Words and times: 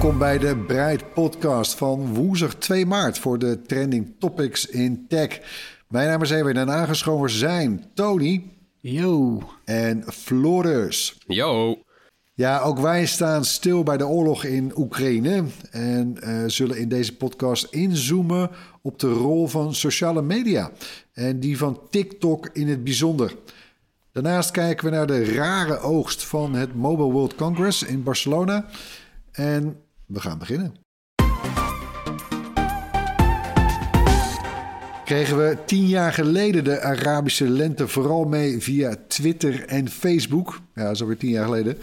Welkom 0.00 0.18
bij 0.18 0.38
de 0.38 0.56
Breid 0.56 1.14
podcast 1.14 1.74
van 1.74 2.14
woensdag 2.14 2.54
2 2.54 2.86
maart 2.86 3.18
voor 3.18 3.38
de 3.38 3.62
trending 3.62 4.14
topics 4.18 4.66
in 4.66 5.06
tech. 5.08 5.40
Mijn 5.88 6.08
naam 6.08 6.22
is 6.22 6.30
Erwin 6.30 6.56
en 6.56 6.70
aangeschoven 6.70 7.30
zijn 7.30 7.84
Tony 7.94 8.42
Yo. 8.80 9.42
en 9.64 10.04
Floris. 10.06 11.18
Yo. 11.26 11.78
Ja, 12.34 12.60
ook 12.60 12.78
wij 12.78 13.06
staan 13.06 13.44
stil 13.44 13.82
bij 13.82 13.96
de 13.96 14.06
oorlog 14.06 14.44
in 14.44 14.72
Oekraïne 14.76 15.44
en 15.70 16.22
eh, 16.22 16.44
zullen 16.46 16.78
in 16.78 16.88
deze 16.88 17.16
podcast 17.16 17.64
inzoomen 17.70 18.50
op 18.82 18.98
de 18.98 19.12
rol 19.12 19.46
van 19.46 19.74
sociale 19.74 20.22
media 20.22 20.70
en 21.12 21.40
die 21.40 21.58
van 21.58 21.80
TikTok 21.90 22.50
in 22.52 22.68
het 22.68 22.84
bijzonder. 22.84 23.36
Daarnaast 24.12 24.50
kijken 24.50 24.84
we 24.84 24.90
naar 24.90 25.06
de 25.06 25.34
rare 25.34 25.78
oogst 25.78 26.24
van 26.24 26.54
het 26.54 26.74
Mobile 26.74 27.12
World 27.12 27.34
Congress 27.34 27.82
in 27.82 28.02
Barcelona 28.02 28.66
en 29.32 29.76
we 30.12 30.20
gaan 30.20 30.38
beginnen. 30.38 30.74
Kregen 35.04 35.36
we 35.36 35.56
tien 35.66 35.86
jaar 35.86 36.12
geleden 36.12 36.64
de 36.64 36.80
Arabische 36.82 37.48
lente 37.48 37.88
vooral 37.88 38.24
mee 38.24 38.60
via 38.60 38.96
Twitter 39.08 39.64
en 39.66 39.88
Facebook. 39.88 40.60
Ja, 40.74 40.82
dat 40.82 40.94
is 40.94 41.00
alweer 41.00 41.16
tien 41.16 41.30
jaar 41.30 41.44
geleden. 41.44 41.78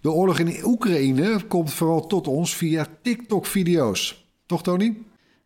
De 0.00 0.10
oorlog 0.10 0.38
in 0.38 0.64
Oekraïne 0.64 1.40
komt 1.48 1.72
vooral 1.72 2.06
tot 2.06 2.26
ons 2.28 2.54
via 2.56 2.86
TikTok-video's. 3.02 4.26
Toch, 4.46 4.62
Tony? 4.62 4.96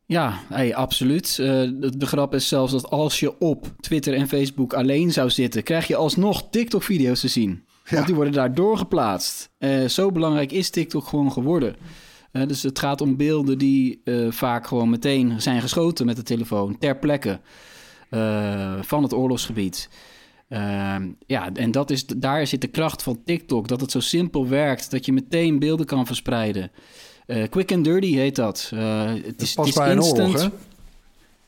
Ja, 0.06 0.40
hey, 0.48 0.74
absoluut. 0.74 1.28
Eh, 1.38 1.46
de, 1.46 1.92
de 1.96 2.06
grap 2.06 2.34
is 2.34 2.48
zelfs 2.48 2.72
dat 2.72 2.90
als 2.90 3.20
je 3.20 3.38
op 3.40 3.66
Twitter 3.80 4.14
en 4.14 4.28
Facebook 4.28 4.72
alleen 4.74 5.12
zou 5.12 5.30
zitten, 5.30 5.62
krijg 5.62 5.86
je 5.86 5.96
alsnog 5.96 6.50
TikTok-video's 6.50 7.20
te 7.20 7.28
zien. 7.28 7.48
Want 7.84 8.00
Ja. 8.00 8.04
die 8.04 8.14
worden 8.14 8.32
daar 8.32 8.54
doorgeplaatst. 8.54 9.50
Eh, 9.58 9.84
zo 9.84 10.12
belangrijk 10.12 10.52
is 10.52 10.70
TikTok 10.70 11.06
gewoon 11.06 11.32
geworden. 11.32 11.76
Dus 12.46 12.62
het 12.62 12.78
gaat 12.78 13.00
om 13.00 13.16
beelden 13.16 13.58
die 13.58 14.00
eh, 14.04 14.30
vaak 14.30 14.66
gewoon 14.66 14.90
meteen 14.90 15.40
zijn 15.40 15.60
geschoten 15.60 16.06
met 16.06 16.16
de 16.16 16.22
telefoon 16.22 16.78
ter 16.78 16.96
plekke 16.96 17.40
eh, 18.08 18.72
van 18.80 19.02
het 19.02 19.14
oorlogsgebied. 19.14 19.88
Eh, 20.48 20.96
ja, 21.26 21.52
en 21.52 21.70
dat 21.70 21.90
is, 21.90 22.06
daar 22.06 22.46
zit 22.46 22.60
de 22.60 22.66
kracht 22.66 23.02
van 23.02 23.20
TikTok. 23.24 23.68
Dat 23.68 23.80
het 23.80 23.90
zo 23.90 24.00
simpel 24.00 24.48
werkt 24.48 24.90
dat 24.90 25.06
je 25.06 25.12
meteen 25.12 25.58
beelden 25.58 25.86
kan 25.86 26.06
verspreiden. 26.06 26.70
Eh, 27.26 27.48
quick 27.48 27.72
and 27.72 27.84
dirty 27.84 28.14
heet 28.14 28.36
dat. 28.36 28.70
Het 28.74 29.42
is, 29.42 29.54
past 29.54 29.56
het 29.56 29.66
is 29.66 29.74
bij 29.74 29.90
een 29.90 29.96
instant. 29.96 30.34
oorlog, 30.34 30.42
hè? 30.42 30.48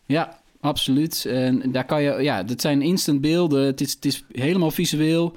Ja, 0.06 0.41
absoluut. 0.61 1.25
En 1.25 1.72
daar 1.72 1.84
kan 1.84 2.03
je, 2.03 2.22
ja, 2.22 2.42
dat 2.42 2.61
zijn 2.61 2.83
instant 2.83 3.20
beelden. 3.20 3.66
Het 3.66 3.81
is, 3.81 3.92
het 3.92 4.05
is 4.05 4.25
helemaal 4.33 4.70
visueel. 4.70 5.36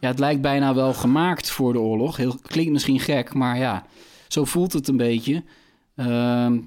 Ja, 0.00 0.08
het 0.08 0.18
lijkt 0.18 0.40
bijna 0.40 0.74
wel 0.74 0.94
gemaakt 0.94 1.50
voor 1.50 1.72
de 1.72 1.80
oorlog. 1.80 2.16
Heel, 2.16 2.36
klinkt 2.42 2.72
misschien 2.72 3.00
gek, 3.00 3.34
maar 3.34 3.58
ja, 3.58 3.86
zo 4.32 4.44
voelt 4.44 4.72
het 4.72 4.88
een 4.88 4.96
beetje. 4.96 5.44
Ehm, 5.96 6.58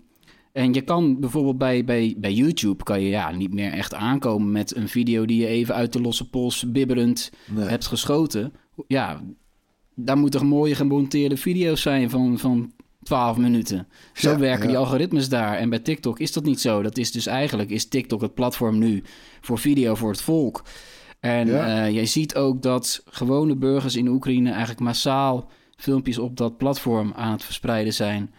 en 0.52 0.74
je 0.74 0.82
kan 0.82 1.20
bijvoorbeeld 1.20 1.58
bij, 1.58 1.84
bij, 1.86 2.16
bij 2.18 2.34
YouTube 2.34 2.84
kan 2.84 3.02
je 3.02 3.10
ja, 3.10 3.32
niet 3.32 3.54
meer 3.54 3.72
echt 3.72 3.94
aankomen 3.94 4.52
met 4.52 4.76
een 4.76 4.88
video 4.88 5.26
die 5.26 5.40
je 5.42 5.48
even 5.48 5.76
uit 5.76 5.94
de 5.94 6.02
losse 6.02 6.30
pols 6.30 6.72
bibberend 6.72 7.32
Nee. 7.48 7.68
hebt 7.68 7.86
geschoten. 7.88 8.54
Ja, 8.88 9.22
daar 9.96 10.18
moeten 10.18 10.46
mooie 10.46 10.76
gemonteerde 10.76 11.38
video's 11.38 11.82
zijn 11.82 12.10
van, 12.10 12.40
van 12.40 12.72
12 13.04 13.38
minuten. 13.38 13.88
Zo 14.14 14.30
Ja, 14.32 14.38
werken 14.38 14.64
ja. 14.64 14.68
die 14.68 14.78
algoritmes 14.78 15.30
daar. 15.30 15.58
En 15.58 15.70
bij 15.70 15.80
TikTok 15.80 16.20
is 16.20 16.32
dat 16.34 16.44
niet 16.44 16.60
zo. 16.62 16.82
Dat 16.82 16.98
is 16.98 17.12
dus 17.12 17.26
eigenlijk 17.26 17.70
is 17.70 17.88
TikTok 17.88 18.22
het 18.22 18.34
platform 18.34 18.78
nu 18.78 19.04
voor 19.42 19.60
video 19.60 19.96
voor 19.96 20.10
het 20.12 20.22
volk. 20.22 20.64
En 21.20 21.48
Ja. 21.48 21.86
eh, 21.86 21.94
je 21.96 22.06
ziet 22.06 22.36
ook 22.36 22.62
dat 22.62 23.04
gewone 23.06 23.56
burgers 23.56 23.96
in 23.96 24.08
Oekraïne 24.08 24.50
eigenlijk 24.50 24.80
massaal 24.80 25.52
filmpjes 25.76 26.18
op 26.18 26.38
dat 26.38 26.58
platform 26.58 27.14
aan 27.16 27.32
het 27.32 27.44
verspreiden 27.44 27.94
zijn. 27.94 28.34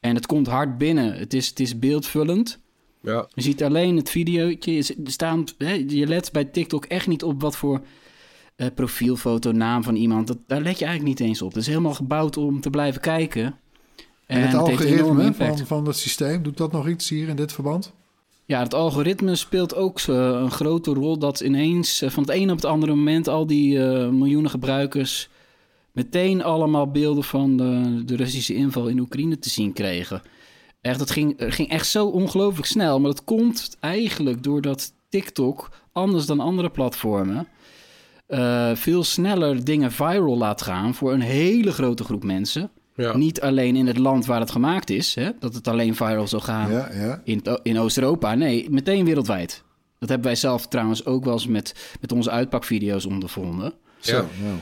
En 0.00 0.14
het 0.14 0.26
komt 0.26 0.46
hard 0.46 0.78
binnen. 0.78 1.14
Het 1.14 1.34
is, 1.34 1.48
het 1.48 1.60
is 1.60 1.78
beeldvullend. 1.78 2.58
Ja. 3.00 3.26
Je 3.34 3.42
ziet 3.42 3.62
alleen 3.62 3.96
het 3.96 4.10
videootje. 4.10 4.72
Je, 4.72 4.94
staan, 5.04 5.44
je 5.86 6.06
let 6.06 6.32
bij 6.32 6.44
TikTok 6.44 6.84
echt 6.84 7.06
niet 7.06 7.22
op 7.22 7.40
wat 7.40 7.56
voor 7.56 7.80
eh, 8.56 8.66
profielfoto, 8.74 9.52
naam 9.52 9.82
van 9.82 9.94
iemand. 9.94 10.26
Dat, 10.26 10.38
daar 10.46 10.60
let 10.60 10.78
je 10.78 10.84
eigenlijk 10.84 11.18
niet 11.18 11.28
eens 11.28 11.42
op. 11.42 11.48
Het 11.48 11.62
is 11.62 11.66
helemaal 11.66 11.94
gebouwd 11.94 12.36
om 12.36 12.60
te 12.60 12.70
blijven 12.70 13.00
kijken. 13.00 13.58
En 14.26 14.40
het 14.40 14.54
algoritme 14.54 15.34
van, 15.34 15.58
van 15.58 15.86
het 15.86 15.96
systeem, 15.96 16.42
doet 16.42 16.56
dat 16.56 16.72
nog 16.72 16.88
iets 16.88 17.08
hier 17.08 17.28
in 17.28 17.36
dit 17.36 17.52
verband? 17.52 17.92
Ja, 18.44 18.62
het 18.62 18.74
algoritme 18.74 19.34
speelt 19.34 19.74
ook 19.74 20.00
eh, 20.00 20.14
een 20.16 20.50
grote 20.50 20.92
rol. 20.92 21.18
Dat 21.18 21.40
ineens 21.40 22.02
eh, 22.02 22.10
van 22.10 22.22
het 22.22 22.32
een 22.32 22.50
op 22.50 22.56
het 22.56 22.64
andere 22.64 22.94
moment 22.94 23.28
al 23.28 23.46
die 23.46 23.78
miljoenen 24.10 24.50
gebruikers 24.50 25.28
meteen 25.94 26.42
allemaal 26.42 26.90
beelden 26.90 27.24
van 27.24 27.56
de, 27.56 28.02
de 28.04 28.16
Russische 28.16 28.54
inval 28.54 28.88
in 28.88 28.98
Oekraïne 28.98 29.38
te 29.38 29.48
zien 29.50 29.72
kregen. 29.72 30.22
Echt, 30.80 30.98
dat 30.98 31.10
ging, 31.10 31.38
het 31.38 31.54
ging 31.54 31.68
echt 31.70 31.86
zo 31.86 32.06
ongelooflijk 32.06 32.66
snel. 32.66 33.00
Maar 33.00 33.10
dat 33.10 33.24
komt 33.24 33.76
eigenlijk 33.80 34.42
doordat 34.42 34.92
TikTok, 35.08 35.70
anders 35.92 36.26
dan 36.26 36.40
andere 36.40 36.70
platformen, 36.70 37.46
eh, 38.26 38.70
veel 38.74 39.04
sneller 39.04 39.64
dingen 39.64 39.92
viral 39.92 40.36
laat 40.36 40.62
gaan 40.62 40.94
voor 40.94 41.12
een 41.12 41.20
hele 41.20 41.72
grote 41.72 42.04
groep 42.04 42.24
mensen. 42.24 42.70
Ja. 42.96 43.16
Niet 43.16 43.40
alleen 43.40 43.76
in 43.76 43.86
het 43.86 43.98
land 43.98 44.26
waar 44.26 44.40
het 44.40 44.50
gemaakt 44.50 44.90
is, 44.90 45.14
hè, 45.14 45.30
dat 45.38 45.54
het 45.54 45.68
alleen 45.68 45.94
viral 45.94 46.28
zou 46.28 46.42
gaan 46.42 46.70
Ja, 46.72 46.88
ja. 46.92 47.20
in, 47.24 47.42
in 47.62 47.78
Oost-Europa. 47.78 48.34
Nee, 48.34 48.70
meteen 48.70 49.04
wereldwijd. 49.04 49.62
Dat 49.98 50.08
hebben 50.08 50.26
wij 50.26 50.36
zelf 50.36 50.66
trouwens 50.68 51.04
ook 51.06 51.24
wel 51.24 51.32
eens 51.32 51.46
met, 51.46 51.96
met 52.00 52.12
onze 52.12 52.30
uitpakvideo's 52.30 53.06
ondervonden. 53.06 53.72
Zo, 54.00 54.16
Ja. 54.16 54.24
nou. 54.42 54.56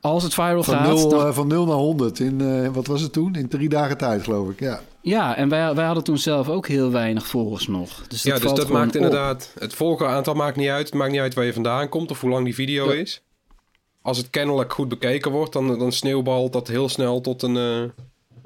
Als 0.00 0.22
het 0.22 0.34
viral 0.34 0.62
Van, 0.62 0.74
gaat, 0.74 0.86
0, 0.86 1.08
dan- 1.08 1.26
eh, 1.26 1.32
van 1.32 1.46
0 1.46 1.66
naar 1.66 1.74
100 1.76 2.18
in, 2.20 2.40
eh, 2.40 2.68
wat 2.68 2.86
was 2.86 3.00
het 3.00 3.12
toen? 3.12 3.34
In 3.34 3.48
drie 3.48 3.68
dagen 3.68 3.96
tijd, 3.98 4.22
geloof 4.22 4.50
ik. 4.50 4.60
Ja, 4.60 4.80
ja, 5.00 5.36
en 5.36 5.48
wij, 5.48 5.74
wij 5.74 5.84
hadden 5.84 6.04
toen 6.04 6.18
zelf 6.18 6.48
ook 6.48 6.66
heel 6.68 6.90
weinig 6.90 7.26
volgers 7.26 7.66
nog. 7.66 7.88
Dus 8.08 8.22
dat 8.22 8.32
ja, 8.42 8.48
dus 8.48 8.58
dat 8.58 8.68
maakt 8.68 8.88
op. 8.88 8.94
inderdaad... 8.94 9.52
Het 9.58 9.74
volgeraantal 9.74 10.34
maakt 10.34 10.56
niet 10.56 10.68
uit. 10.68 10.86
Het 10.86 10.94
maakt 10.94 11.10
niet 11.10 11.20
uit 11.20 11.34
waar 11.34 11.44
je 11.44 11.52
vandaan 11.52 11.88
komt 11.88 12.10
of 12.10 12.20
hoe 12.20 12.30
lang 12.30 12.44
die 12.44 12.54
video 12.54 12.92
Ja. 12.92 12.98
is. 13.00 13.22
Als 14.02 14.18
het 14.18 14.30
kennelijk 14.30 14.72
goed 14.72 14.88
bekeken 14.88 15.30
wordt, 15.30 15.52
dan, 15.52 15.78
dan 15.78 15.92
sneeuwbalt 15.92 16.52
dat 16.52 16.68
heel 16.68 16.88
snel 16.88 17.20
tot 17.20 17.42
een 17.42 17.56
eh, 17.56 17.82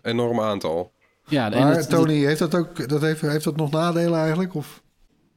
enorm 0.03 0.41
aantal. 0.41 0.91
Ja, 1.28 1.53
en 1.53 1.62
maar 1.62 1.76
het- 1.76 1.88
Tony, 1.91 2.24
heeft 2.24 2.38
dat 2.38 2.54
ook 2.54 2.88
dat 2.88 3.00
heeft, 3.00 3.20
heeft 3.20 3.44
dat 3.44 3.56
nog 3.56 3.70
nadelen 3.70 4.19
eigenlijk? 4.19 4.54
Of? 4.54 4.82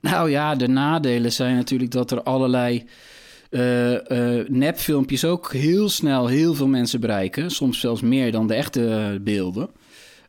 Nou 0.02 0.30
ja, 0.30 0.56
de 0.56 0.68
nadelen 0.68 1.32
zijn 1.32 1.56
natuurlijk 1.56 1.92
dat 1.92 2.12
er 2.12 2.24
allerlei 2.24 2.86
nepfilmpjes 4.48 5.26
ook 5.26 5.54
heel 5.54 5.90
snel 5.90 6.28
heel 6.28 6.54
veel 6.54 6.68
mensen 6.68 7.00
bereiken. 7.00 7.52
Soms 7.52 7.80
zelfs 7.80 8.02
meer 8.02 8.32
dan 8.32 8.48
de 8.48 8.54
echte 8.54 9.20
beelden. 9.22 9.70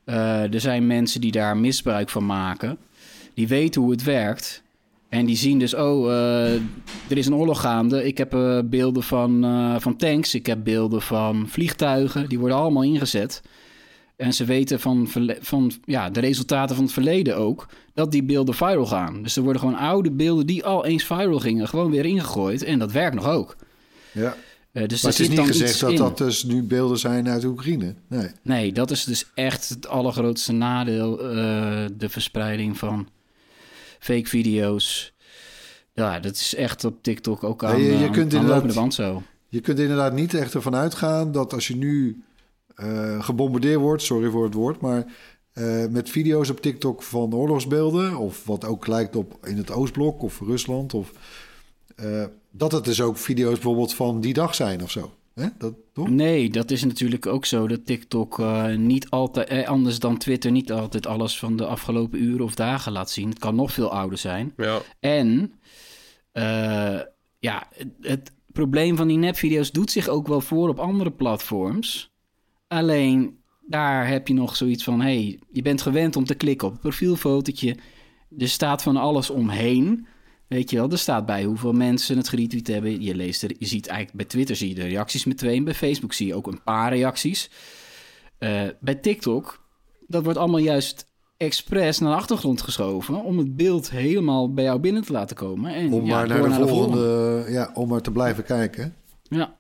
Eh, 0.05 0.55
er 0.55 0.61
zijn 0.61 0.87
mensen 0.87 1.21
die 1.21 1.33
daar 1.33 1.57
misbruik 1.57 2.09
van 2.09 2.27
maken. 2.27 2.79
Die 3.35 3.49
weten 3.49 3.83
hoe 3.83 3.91
het 3.91 4.03
werkt. 4.03 4.63
En 5.09 5.27
die 5.27 5.37
zien 5.37 5.59
dus, 5.59 5.75
oh, 5.75 6.11
eh, 6.11 6.55
er 7.09 7.17
is 7.17 7.27
een 7.27 7.35
oorlog 7.35 7.61
gaande. 7.61 8.05
Ik 8.05 8.19
heb 8.19 8.35
eh, 8.35 8.59
beelden 8.65 9.03
van, 9.03 9.45
eh, 9.45 9.75
van 9.79 9.97
tanks, 9.97 10.35
ik 10.35 10.47
heb 10.47 10.65
beelden 10.65 11.03
van 11.03 11.49
vliegtuigen. 11.49 12.29
Die 12.29 12.39
worden 12.39 12.57
allemaal 12.57 12.83
ingezet. 12.83 13.43
En 14.17 14.33
ze 14.33 14.45
weten 14.45 14.81
van, 14.81 15.09
van 15.41 15.73
ja, 15.85 16.11
de 16.11 16.21
resultaten 16.21 16.75
van 16.75 16.85
het 16.85 16.93
verleden 16.95 17.37
ook, 17.37 17.67
dat 17.95 18.13
die 18.13 18.23
beelden 18.23 18.55
viral 18.55 18.87
gaan. 18.87 19.23
Dus 19.23 19.37
er 19.37 19.43
worden 19.43 19.61
gewoon 19.61 19.77
oude 19.79 20.11
beelden 20.11 20.47
die 20.47 20.65
al 20.65 20.85
eens 20.85 21.05
viral 21.05 21.39
gingen, 21.41 21.69
gewoon 21.69 21.91
weer 21.91 22.05
ingegooid. 22.05 22.63
En 22.63 22.79
dat 22.79 22.93
werkt 22.93 23.15
nog 23.15 23.27
ook. 23.27 23.57
Ja. 24.13 24.37
Eh, 24.73 24.87
dus 24.87 25.03
Maar 25.03 25.11
het 25.13 25.21
is 25.21 25.29
niet 25.29 25.41
gezegd 25.41 25.81
dat 25.81 25.91
in. 25.91 25.97
dat 25.97 26.19
dus 26.19 26.45
nu 26.45 26.63
beelden 26.63 26.99
zijn 26.99 27.29
uit 27.29 27.45
Oekraïne. 27.45 27.95
Nee. 28.09 28.29
Nee, 28.43 28.73
dat 28.73 28.91
is 28.91 29.05
dus 29.05 29.27
echt 29.35 29.69
het 29.69 29.89
allergrootste 29.89 30.53
nadeel. 30.53 31.21
eh, 31.21 31.85
de 31.97 32.09
verspreiding 32.09 32.79
van 32.79 33.09
fake 33.99 34.29
video's. 34.29 35.13
Ja, 35.93 36.21
dat 36.21 36.33
is 36.35 36.55
echt 36.55 36.85
op 36.85 37.03
TikTok 37.03 37.45
ook 37.45 37.65
aan, 37.65 37.81
je- 37.81 38.11
kunt 38.11 38.35
aan 38.35 38.41
inderdaad- 38.41 38.95
zo. 38.95 39.23
Je 39.49 39.61
kunt 39.61 39.79
inderdaad 39.79 40.13
niet 40.13 40.35
echt 40.35 40.55
ervan 40.55 40.75
uitgaan 40.75 41.33
dat 41.33 41.53
als 41.53 41.69
je 41.69 41.77
nu 41.77 42.23
eh, 42.77 43.23
gebombardeerd 43.25 43.81
wordt, 43.81 44.03
sorry 44.03 44.31
voor 44.31 44.45
het 44.45 44.55
woord, 44.55 44.81
maar 44.81 45.07
eh, 45.53 45.87
met 45.87 46.11
video's 46.11 46.51
op 46.51 46.61
TikTok 46.61 47.03
van 47.03 47.35
oorlogsbeelden, 47.35 48.17
of 48.17 48.45
wat 48.45 48.65
ook 48.65 48.87
lijkt 48.87 49.17
op 49.17 49.39
in 49.47 49.57
het 49.57 49.71
Oostblok 49.71 50.23
of 50.23 50.41
Rusland, 50.41 50.95
of 50.95 51.13
eh, 51.97 52.25
dat 52.51 52.73
het 52.73 52.85
dus 52.85 53.01
ook 53.01 53.17
video's 53.17 53.53
bijvoorbeeld 53.53 53.95
van 53.95 54.21
die 54.21 54.33
dag 54.33 54.55
zijn 54.55 54.83
of 54.83 54.91
zo. 54.91 55.13
Hè? 55.41 55.47
Dat, 55.59 55.75
toch? 55.93 56.09
Nee, 56.09 56.51
dat 56.51 56.71
is 56.71 56.85
natuurlijk 56.85 57.27
ook 57.27 57.45
zo 57.45 57.69
dat 57.69 57.87
TikTok 57.87 58.39
eh, 58.39 58.75
niet 58.75 59.11
altijd, 59.11 59.49
eh, 59.49 59.69
anders 59.69 59.99
dan 59.99 60.19
Twitter, 60.19 60.51
niet 60.51 60.73
altijd 60.73 61.07
alles 61.07 61.39
van 61.39 61.57
de 61.57 61.67
afgelopen 61.67 62.23
uren 62.23 62.45
of 62.45 62.55
dagen 62.55 62.93
laat 62.93 63.11
zien. 63.11 63.29
Het 63.29 63.39
kan 63.39 63.55
nog 63.55 63.73
veel 63.73 63.93
ouder 63.93 64.19
zijn. 64.19 64.53
Ja, 64.57 64.81
En 65.01 65.53
eh, 66.33 67.01
ja, 67.39 67.69
het, 67.75 67.89
het 68.01 68.33
probleem 68.53 68.97
van 68.97 69.09
die 69.09 69.17
nepvideo's 69.17 69.73
doet 69.73 69.91
zich 69.91 70.09
ook 70.09 70.27
wel 70.27 70.41
voor 70.41 70.69
op 70.69 70.79
andere 70.79 71.11
platforms. 71.11 72.15
Alleen 72.69 73.39
daar 73.67 74.09
heb 74.09 74.29
je 74.29 74.35
nog 74.35 74.57
zoiets 74.57 74.85
van: 74.85 75.01
hey, 75.01 75.39
je 75.53 75.63
bent 75.63 75.83
gewend 75.83 76.17
om 76.17 76.25
te 76.25 76.35
klikken 76.35 76.69
op 76.69 76.75
een 76.75 76.81
profielfotootje. 76.81 77.77
Er 78.39 78.49
staat 78.49 78.83
van 78.83 78.97
alles 78.97 79.31
omheen. 79.31 80.07
Weet 80.47 80.71
je 80.71 80.77
wel, 80.77 80.91
er 80.91 80.99
staat 80.99 81.27
bij 81.27 81.45
hoeveel 81.45 81.73
mensen 81.73 82.17
het 82.17 82.29
geretweet 82.29 82.67
hebben. 82.67 83.03
Je, 83.03 83.15
leest 83.15 83.43
er, 83.43 83.51
je 83.59 83.67
ziet 83.67 83.87
eigenlijk 83.87 84.17
bij 84.19 84.27
Twitter 84.27 84.57
zie 84.57 84.69
je 84.69 84.75
de 84.75 84.87
reacties 84.87 85.25
meteen. 85.25 85.65
Bij 85.65 85.75
Facebook 85.75 86.13
zie 86.13 86.27
je 86.27 86.35
ook 86.35 86.47
een 86.47 86.63
paar 86.63 86.93
reacties. 86.93 87.51
Eh, 88.39 88.63
bij 88.81 88.95
TikTok, 88.95 89.65
dat 90.07 90.25
wordt 90.25 90.39
allemaal 90.39 90.61
juist 90.61 91.07
expres 91.37 91.99
naar 91.99 92.11
de 92.11 92.17
achtergrond 92.17 92.63
geschoven... 92.63 93.23
om 93.23 93.39
het 93.39 93.57
beeld 93.57 93.91
helemaal 93.91 94.53
bij 94.53 94.65
jou 94.65 94.81
binnen 94.81 95.05
te 95.05 95.13
laten 95.13 95.37
komen. 95.37 95.75
En, 95.75 95.93
Om 95.93 96.05
ja, 96.05 96.17
maar 96.17 96.29
naar 96.29 96.43
de 96.43 96.69
volgende, 96.69 97.45
ja, 97.49 97.71
om 97.75 97.89
maar 97.89 98.01
te 98.01 98.11
blijven 98.11 98.45
kijken. 98.45 98.95
Ja. 99.23 99.57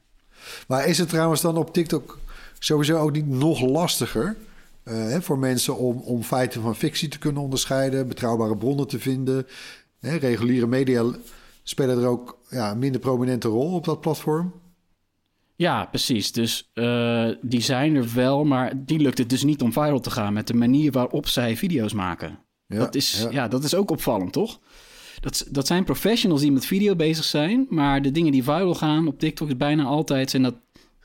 Maar 0.68 0.86
is 0.86 0.98
het 0.98 1.08
trouwens 1.08 1.40
dan 1.40 1.56
op 1.56 1.72
TikTok 1.72 2.18
sowieso 2.58 2.98
ook 2.98 3.12
niet 3.12 3.28
nog 3.28 3.60
lastiger 3.60 4.36
eh, 4.82 4.94
hè, 4.94 5.22
voor 5.22 5.38
mensen 5.38 5.76
om, 5.76 5.96
om 5.96 6.22
feiten 6.22 6.62
van 6.62 6.76
fictie 6.76 7.08
te 7.08 7.18
kunnen 7.18 7.42
onderscheiden, 7.42 8.08
betrouwbare 8.08 8.56
bronnen 8.56 8.86
te 8.86 8.98
vinden? 8.98 9.46
Hè, 10.00 10.16
reguliere 10.16 10.66
media 10.66 11.04
spelen 11.62 11.98
er 11.98 12.08
ook 12.08 12.38
ja, 12.48 12.70
een 12.70 12.78
minder 12.78 13.00
prominente 13.00 13.48
rol 13.48 13.74
op 13.74 13.84
dat 13.84 14.00
platform. 14.00 14.52
Ja, 15.56 15.84
precies. 15.84 16.32
Dus 16.32 16.70
eh, 16.74 17.28
die 17.40 17.60
zijn 17.60 17.94
er 17.94 18.14
wel, 18.14 18.44
maar 18.44 18.72
die 18.84 18.98
lukt 18.98 19.18
het 19.18 19.30
dus 19.30 19.44
niet 19.44 19.62
om 19.62 19.72
viral 19.72 20.00
te 20.00 20.10
gaan 20.10 20.32
met 20.32 20.46
de 20.46 20.54
manier 20.54 20.92
waarop 20.92 21.26
zij 21.28 21.56
video's 21.56 21.92
maken. 21.92 22.38
Ja, 22.66 22.78
dat, 22.78 22.94
is, 22.94 23.20
ja. 23.20 23.30
ja. 23.30 23.48
dat 23.48 23.64
is 23.64 23.74
ook 23.74 23.90
opvallend, 23.90 24.32
toch? 24.32 24.60
Dat, 25.20 25.46
dat 25.50 25.66
zijn 25.66 25.84
professionals 25.84 26.40
die 26.40 26.52
met 26.52 26.66
video 26.66 26.96
bezig 26.96 27.24
zijn, 27.24 27.66
maar 27.68 28.02
de 28.02 28.10
dingen 28.10 28.32
die 28.32 28.42
viral 28.42 28.74
gaan 28.74 29.06
op 29.06 29.18
TikTok 29.18 29.48
is 29.48 29.56
bijna 29.56 29.84
altijd 29.84 30.30
zijn 30.30 30.42
dat 30.42 30.54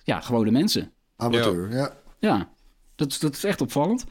ja, 0.04 0.22
gewone 0.22 0.52
mensen. 0.52 0.92
Amateur, 1.22 1.72
ja. 1.72 1.94
Ja, 2.20 2.50
dat, 2.96 3.12
is- 3.12 3.20
dat 3.20 3.36
is 3.36 3.44
echt 3.44 3.62
opvallend. 3.62 4.04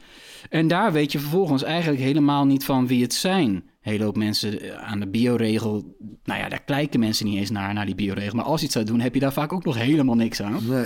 En 0.49 0.67
daar 0.67 0.91
weet 0.91 1.11
je 1.11 1.19
vervolgens 1.19 1.63
eigenlijk 1.63 2.01
helemaal 2.01 2.45
niet 2.45 2.65
van 2.65 2.87
wie 2.87 3.01
het 3.01 3.13
zijn. 3.13 3.49
Een 3.49 3.63
hele 3.81 4.03
hoop 4.03 4.15
mensen 4.17 4.61
eh, 4.61 4.75
aan 4.75 4.99
de 4.99 5.07
bioregel, 5.07 5.95
nou 6.23 6.39
ja, 6.39 6.49
daar 6.49 6.63
kijken 6.63 6.99
mensen 6.99 7.25
niet 7.25 7.37
eens 7.37 7.49
naar, 7.49 7.73
naar 7.73 7.85
die 7.85 7.95
bioregel. 7.95 8.35
Maar 8.35 8.45
als 8.45 8.59
je 8.59 8.65
het 8.65 8.75
zou 8.75 8.85
doen, 8.85 8.99
heb 8.99 9.13
je 9.13 9.19
daar 9.19 9.33
vaak 9.33 9.53
ook 9.53 9.63
nog 9.65 9.77
helemaal 9.77 10.15
niks 10.15 10.41
aan. 10.41 10.59
Nee. 10.67 10.85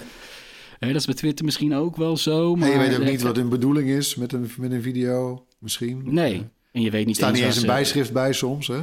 Dat 0.80 0.96
is 0.96 1.06
bij 1.06 1.16
Twitter 1.16 1.46
misschien 1.46 1.74
ook 1.76 1.96
wel 1.96 2.18
zo. 2.18 2.56
Maar 2.56 2.68
En 2.68 2.74
je 2.74 2.80
weet 2.90 3.00
ook 3.00 3.06
niet 3.06 3.22
wat 3.22 3.36
hun 3.36 3.50
bedoeling 3.50 3.90
is 3.90 4.16
met 4.16 4.34
een, 4.34 4.50
met 4.58 4.72
een 4.72 4.82
video, 4.82 5.46
misschien. 5.60 6.02
Nee, 6.06 6.48
en 6.72 6.82
je 6.82 6.90
weet 6.92 7.02
Er 7.02 7.08
niet 7.08 7.16
staat 7.16 7.34
niet 7.34 7.44
eens 7.44 7.56
een 7.56 7.66
bijschrift 7.68 8.14
bij 8.14 8.34
soms, 8.34 8.68
hè? 8.68 8.80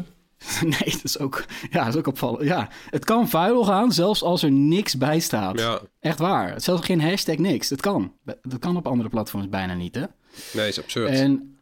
Nee, 0.62 0.91
dat 0.91 1.05
is 1.05 1.19
ook, 1.19 1.44
ja, 1.71 1.85
dat 1.85 1.94
is 1.94 1.99
ook 2.00 2.06
opvallend. 2.06 2.43
Ja, 2.44 2.69
het 2.91 3.05
kan 3.05 3.29
vuil 3.29 3.65
gaan, 3.65 3.93
zelfs 3.93 4.23
als 4.23 4.43
er 4.43 4.50
niks 4.53 4.97
bij 4.99 5.21
staat. 5.21 5.59
ja. 5.59 5.81
Echt 6.00 6.19
waar. 6.19 6.61
Zelfs 6.61 6.85
geen 6.87 7.00
hashtag 7.00 7.37
niks. 7.37 7.69
Dat 7.69 7.81
kan. 7.81 8.12
Dat 8.43 8.59
kan 8.59 8.77
op 8.77 8.87
andere 8.87 9.09
platforms 9.09 9.49
bijna 9.49 9.75
niet, 9.75 9.94
hè? 9.94 10.05
nee, 10.53 10.69
is 10.69 10.81
absurd. 10.83 11.09
En 11.11 11.59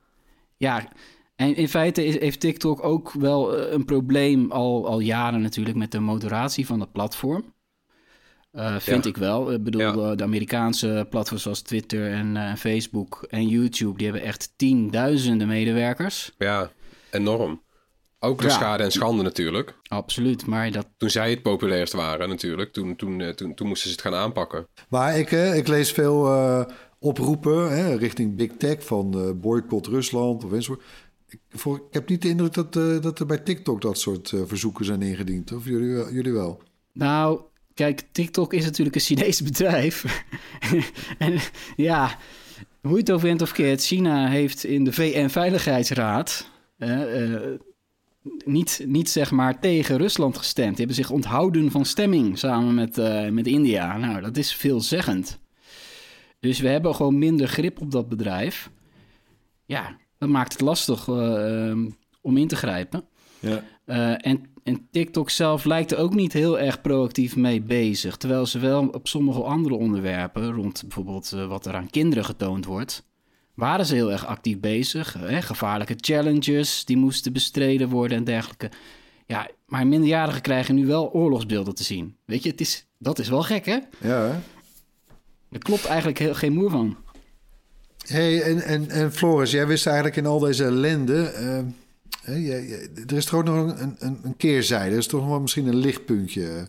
ja, 0.57 0.89
en 1.37 1.57
in 1.57 1.69
feite 1.69 2.05
is, 2.05 2.19
heeft 2.19 2.41
TikTok 2.41 2.85
ook 2.85 3.13
wel 3.13 3.57
eh, 3.57 3.73
een 3.73 3.85
probleem 3.85 4.51
al, 4.53 4.87
al 4.87 5.01
jaren 5.01 5.41
natuurlijk 5.43 5.77
met 5.77 5.93
de 5.93 6.01
moderatie 6.01 6.67
van 6.67 6.81
het 6.81 6.93
platform. 6.93 7.55
Eh, 8.51 8.77
vind 8.79 9.05
Ja. 9.05 9.11
ik 9.11 9.17
wel. 9.17 9.53
Ik 9.53 9.63
bedoel, 9.65 9.81
Ja. 9.81 10.11
eh, 10.11 10.17
de 10.17 10.23
Amerikaanse 10.25 11.07
platforms 11.11 11.43
zoals 11.43 11.61
Twitter 11.63 12.13
en 12.13 12.57
Facebook 12.59 13.27
en 13.29 13.49
YouTube, 13.49 13.97
die 13.99 14.07
hebben 14.07 14.25
echt 14.27 14.53
tienduizenden 14.57 15.49
medewerkers. 15.49 16.33
Ja, 16.39 16.71
enorm. 17.11 17.63
Ook 18.23 18.41
de 18.41 18.47
Ja. 18.47 18.51
schade 18.53 18.83
en 18.83 18.91
schande 18.93 19.23
natuurlijk. 19.23 19.75
Absoluut, 19.89 20.47
maar 20.47 20.71
dat, 20.71 20.87
Toen 20.97 21.11
zij 21.11 21.31
het 21.31 21.43
populairst 21.43 21.93
waren 21.93 22.29
natuurlijk, 22.29 22.73
toen, 22.73 22.97
toen, 22.97 23.21
eh, 23.21 23.29
toen, 23.29 23.55
toen 23.55 23.69
moesten 23.69 23.89
ze 23.91 23.95
het 23.97 24.05
gaan 24.05 24.15
aanpakken. 24.15 24.67
Maar 24.89 25.19
ik, 25.19 25.33
eh, 25.33 25.57
ik 25.57 25.69
lees 25.69 25.93
veel 25.93 26.27
eh, 26.27 26.65
oproepen 26.99 27.71
hè, 27.77 27.95
richting 27.97 28.37
Big 28.37 28.51
Tech 28.59 28.85
van 28.87 29.15
eh, 29.15 29.31
boycott 29.35 29.87
Rusland 29.87 30.45
of 30.45 30.53
enzovoort. 30.53 30.85
Ik, 31.29 31.41
voor, 31.51 31.77
ik 31.77 31.83
heb 31.95 32.09
niet 32.09 32.23
de 32.23 32.29
indruk 32.29 32.53
dat, 32.55 32.77
eh, 32.77 33.01
dat 33.01 33.19
er 33.19 33.27
bij 33.27 33.39
TikTok 33.39 33.81
dat 33.81 33.99
soort 33.99 34.33
eh, 34.33 34.41
verzoeken 34.47 34.85
zijn 34.85 35.03
ingediend. 35.03 35.53
Of 35.53 35.65
jullie, 35.65 35.95
wel- 35.95 36.13
jullie 36.13 36.33
wel? 36.33 36.63
Nou, 36.93 37.41
kijk, 37.75 38.03
TikTok 38.13 38.53
is 38.55 38.65
natuurlijk 38.65 38.95
een 38.97 39.03
Chinees 39.03 39.43
bedrijf. 39.51 40.25
en 41.19 41.39
ja, 41.77 42.17
hoe 42.81 42.91
je 42.93 42.97
het 42.97 43.11
over 43.13 43.29
bent 43.29 43.43
of 43.43 43.53
keert, 43.53 43.83
China 43.85 44.29
heeft 44.29 44.65
in 44.65 44.85
de 44.85 44.93
VN-veiligheidsraad 44.93 46.51
niet, 48.45 48.83
niet 48.87 49.11
zeg 49.11 49.31
maar 49.31 49.61
tegen 49.61 49.97
Rusland 49.97 50.37
gestemd. 50.37 50.77
Die 50.77 50.87
hebben 50.87 51.05
zich 51.05 51.11
onthouden 51.11 51.71
van 51.71 51.85
stemming 51.85 52.39
samen 52.39 52.75
met, 52.75 52.99
eh, 52.99 53.29
met 53.29 53.47
India. 53.47 53.97
Nou, 53.97 54.21
dat 54.21 54.37
is 54.37 54.55
veelzeggend. 54.55 55.39
Dus 56.41 56.61
we 56.61 56.69
hebben 56.69 56.95
gewoon 56.95 57.19
minder 57.19 57.49
grip 57.49 57.81
op 57.81 57.91
dat 57.91 58.09
bedrijf. 58.09 58.71
Ja, 59.65 59.97
dat 60.19 60.29
maakt 60.29 60.53
het 60.53 60.61
lastig 60.61 61.09
eh, 61.09 61.69
ehm, 61.69 61.89
om 62.21 62.37
in 62.37 62.49
te 62.49 62.57
grijpen. 62.57 63.05
Ja. 63.39 63.65
Eh, 63.85 64.27
en, 64.27 64.43
en 64.63 64.89
TikTok 64.91 65.31
zelf 65.31 65.65
lijkt 65.65 65.93
er 65.93 65.99
ook 65.99 66.15
niet 66.15 66.33
heel 66.33 66.59
erg 66.59 66.81
proactief 66.81 67.37
mee 67.37 67.63
bezig. 67.63 68.17
Terwijl 68.17 68.47
ze 68.47 68.59
wel 68.59 68.89
op 68.89 69.09
sommige 69.09 69.43
andere 69.43 69.75
onderwerpen, 69.75 70.53
rond 70.53 70.83
bijvoorbeeld 70.83 71.33
eh, 71.33 71.47
wat 71.47 71.67
er 71.67 71.75
aan 71.75 71.91
kinderen 71.91 72.25
getoond 72.25 72.65
wordt, 72.65 73.05
waren 73.61 73.87
ze 73.87 73.95
heel 73.95 74.13
erg 74.13 74.27
actief 74.27 74.61
bezig. 74.61 75.13
Hè? 75.19 75.43
Gevaarlijke 75.43 75.95
challenges 75.97 76.85
die 76.85 76.97
moesten 76.97 77.33
bestreden 77.33 77.89
worden 77.89 78.17
en 78.17 78.25
dergelijke. 78.25 78.71
Ja, 79.27 79.49
maar 79.67 79.87
minderjarigen 79.87 80.41
krijgen 80.41 80.75
nu 80.75 80.87
wel 80.87 81.13
oorlogsbeelden 81.13 81.75
te 81.75 81.85
zien. 81.85 82.17
Weet 82.25 82.43
je, 82.43 82.51
het 82.51 82.61
is, 82.61 82.87
dat 82.99 83.19
is 83.19 83.29
wel 83.29 83.43
gek, 83.43 83.65
hè? 83.67 83.79
Ja, 84.01 84.21
hè? 84.23 84.33
Er 85.51 85.59
klopt 85.59 85.85
eigenlijk 85.87 86.19
heel, 86.19 86.35
geen 86.35 86.53
moer 86.53 86.71
van. 86.71 86.97
Hey, 88.07 88.43
en, 88.43 88.63
en, 88.63 88.91
en 88.91 89.13
Floris, 89.13 89.51
jij 89.51 89.67
wist 89.67 89.87
eigenlijk 89.87 90.17
in 90.17 90.27
al 90.27 90.39
deze 90.39 90.65
ellende... 90.65 91.23
eh, 91.23 92.47
jij- 92.47 92.89
er 93.07 93.17
is 93.17 93.25
toch 93.25 93.35
ook 93.39 93.45
nog 93.45 93.57
een, 93.81 93.97
een, 93.99 94.19
een 94.23 94.37
keerzijde. 94.37 94.91
Er 94.93 94.99
is 94.99 95.07
toch 95.07 95.21
nog 95.21 95.31
wel 95.31 95.41
misschien 95.41 95.67
een 95.67 95.77
lichtpuntje 95.77 96.69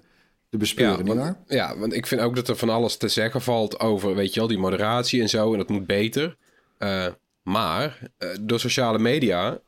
te 0.50 0.58
bespeuren, 0.58 1.06
Ja, 1.06 1.16
want, 1.16 1.38
ja, 1.48 1.78
want 1.78 1.94
ik 1.94 2.08
vind 2.08 2.22
ook 2.22 2.36
dat 2.36 2.48
er 2.48 2.56
van 2.56 2.70
alles 2.70 2.98
te 2.98 3.08
zeggen 3.08 3.42
valt 3.42 3.80
over, 3.80 4.16
weet 4.16 4.34
je 4.34 4.40
wel, 4.40 4.50
die 4.50 4.58
moderatie 4.58 5.22
en 5.22 5.30
zo. 5.30 5.52
En 5.52 5.58
dat 5.58 5.70
moet 5.70 5.86
beter. 5.88 6.38
Eh, 6.82 7.08
maar 7.44 8.00
eh, 8.18 8.30
door 8.42 8.60
sociale 8.60 9.00
media, 9.00 9.60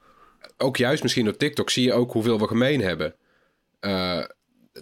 ook 0.57 0.77
juist 0.77 1.03
misschien 1.03 1.25
door 1.25 1.37
TikTok, 1.37 1.69
zie 1.69 1.83
je 1.83 1.93
ook 1.93 2.11
hoeveel 2.11 2.39
we 2.39 2.47
gemeen 2.47 2.81
hebben. 2.81 3.15
Eh, 3.79 4.23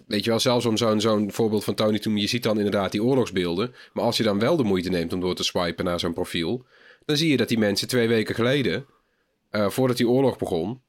weet 0.06 0.24
je 0.24 0.30
wel, 0.30 0.40
zelfs 0.40 0.66
om 0.66 0.76
zo'n 0.76 1.00
zo'n 1.00 1.32
voorbeeld 1.32 1.64
van 1.64 1.74
Tony 1.74 1.98
toen, 1.98 2.16
je 2.16 2.26
ziet 2.26 2.42
dan 2.42 2.56
inderdaad 2.56 2.92
die 2.92 3.02
oorlogsbeelden. 3.02 3.74
Maar 3.92 4.04
als 4.04 4.16
je 4.16 4.22
dan 4.22 4.38
wel 4.38 4.56
de 4.56 4.62
moeite 4.62 4.88
neemt 4.88 5.12
om 5.12 5.20
door 5.20 5.34
te 5.34 5.44
swipen 5.44 5.84
naar 5.84 6.00
zo'n 6.00 6.12
profiel, 6.12 6.64
dan 7.04 7.16
zie 7.16 7.30
je 7.30 7.36
dat 7.36 7.48
die 7.48 7.58
mensen 7.58 7.88
twee 7.88 8.08
weken 8.08 8.34
geleden, 8.34 8.86
voordat 9.50 9.96
die 9.96 10.08
oorlog 10.08 10.38
begon, 10.38 10.82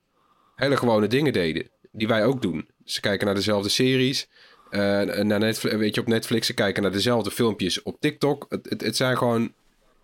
hele 0.55 0.77
gewone 0.77 1.07
dingen 1.07 1.33
deden. 1.33 1.69
Die 1.91 2.07
wij 2.07 2.25
ook 2.25 2.41
doen. 2.41 2.69
Ze 2.83 3.01
kijken 3.01 3.25
naar 3.25 3.35
dezelfde 3.35 3.69
series. 3.69 4.29
naar 4.69 5.39
Netflix, 5.39 5.75
weet 5.75 5.95
je, 5.95 6.01
op 6.01 6.07
Netflix. 6.07 6.47
Ze 6.47 6.53
kijken 6.53 6.83
naar 6.83 6.91
dezelfde 6.91 7.31
filmpjes 7.31 7.81
op 7.81 7.99
TikTok. 7.99 8.45
Het, 8.49 8.81
het 8.81 8.95
zijn 8.95 9.17
gewoon 9.17 9.53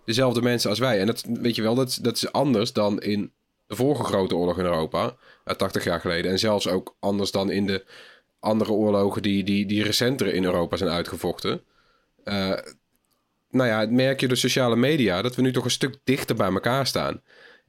dezelfde 0.05 0.41
mensen 0.41 0.69
als 0.69 0.79
wij. 0.79 0.99
En 0.99 1.05
dat 1.05 1.23
weet 1.27 1.55
je 1.55 1.61
wel, 1.61 1.75
dat, 1.75 1.99
dat 2.01 2.15
is 2.15 2.31
anders 2.31 2.73
dan 2.73 3.01
in 3.01 3.31
de 3.67 3.75
vorige 3.75 4.03
grote 4.03 4.35
oorlog 4.35 4.57
in 4.57 4.65
Europa. 4.65 5.15
eh, 5.43 5.55
80 5.55 5.83
jaar 5.83 5.99
geleden. 5.99 6.31
En 6.31 6.39
zelfs 6.39 6.67
ook 6.67 6.95
anders 6.99 7.31
dan 7.31 7.51
in 7.51 7.65
de 7.65 7.85
andere 8.39 8.71
oorlogen 8.71 9.21
die, 9.21 9.43
die, 9.43 9.65
die 9.65 9.83
recenter 9.83 10.33
in 10.33 10.43
Europa 10.43 10.77
zijn 10.77 10.89
uitgevochten. 10.89 11.61
Eh, 12.23 12.53
nou 13.49 13.69
ja, 13.69 13.79
het 13.79 13.91
merk 13.91 14.19
je 14.19 14.27
door 14.27 14.37
sociale 14.37 14.75
media 14.75 15.21
dat 15.21 15.35
we 15.35 15.41
nu 15.41 15.51
toch 15.51 15.63
een 15.63 15.71
stuk 15.71 15.97
dichter 16.03 16.35
bij 16.35 16.51
elkaar 16.51 16.87
staan. 16.87 17.21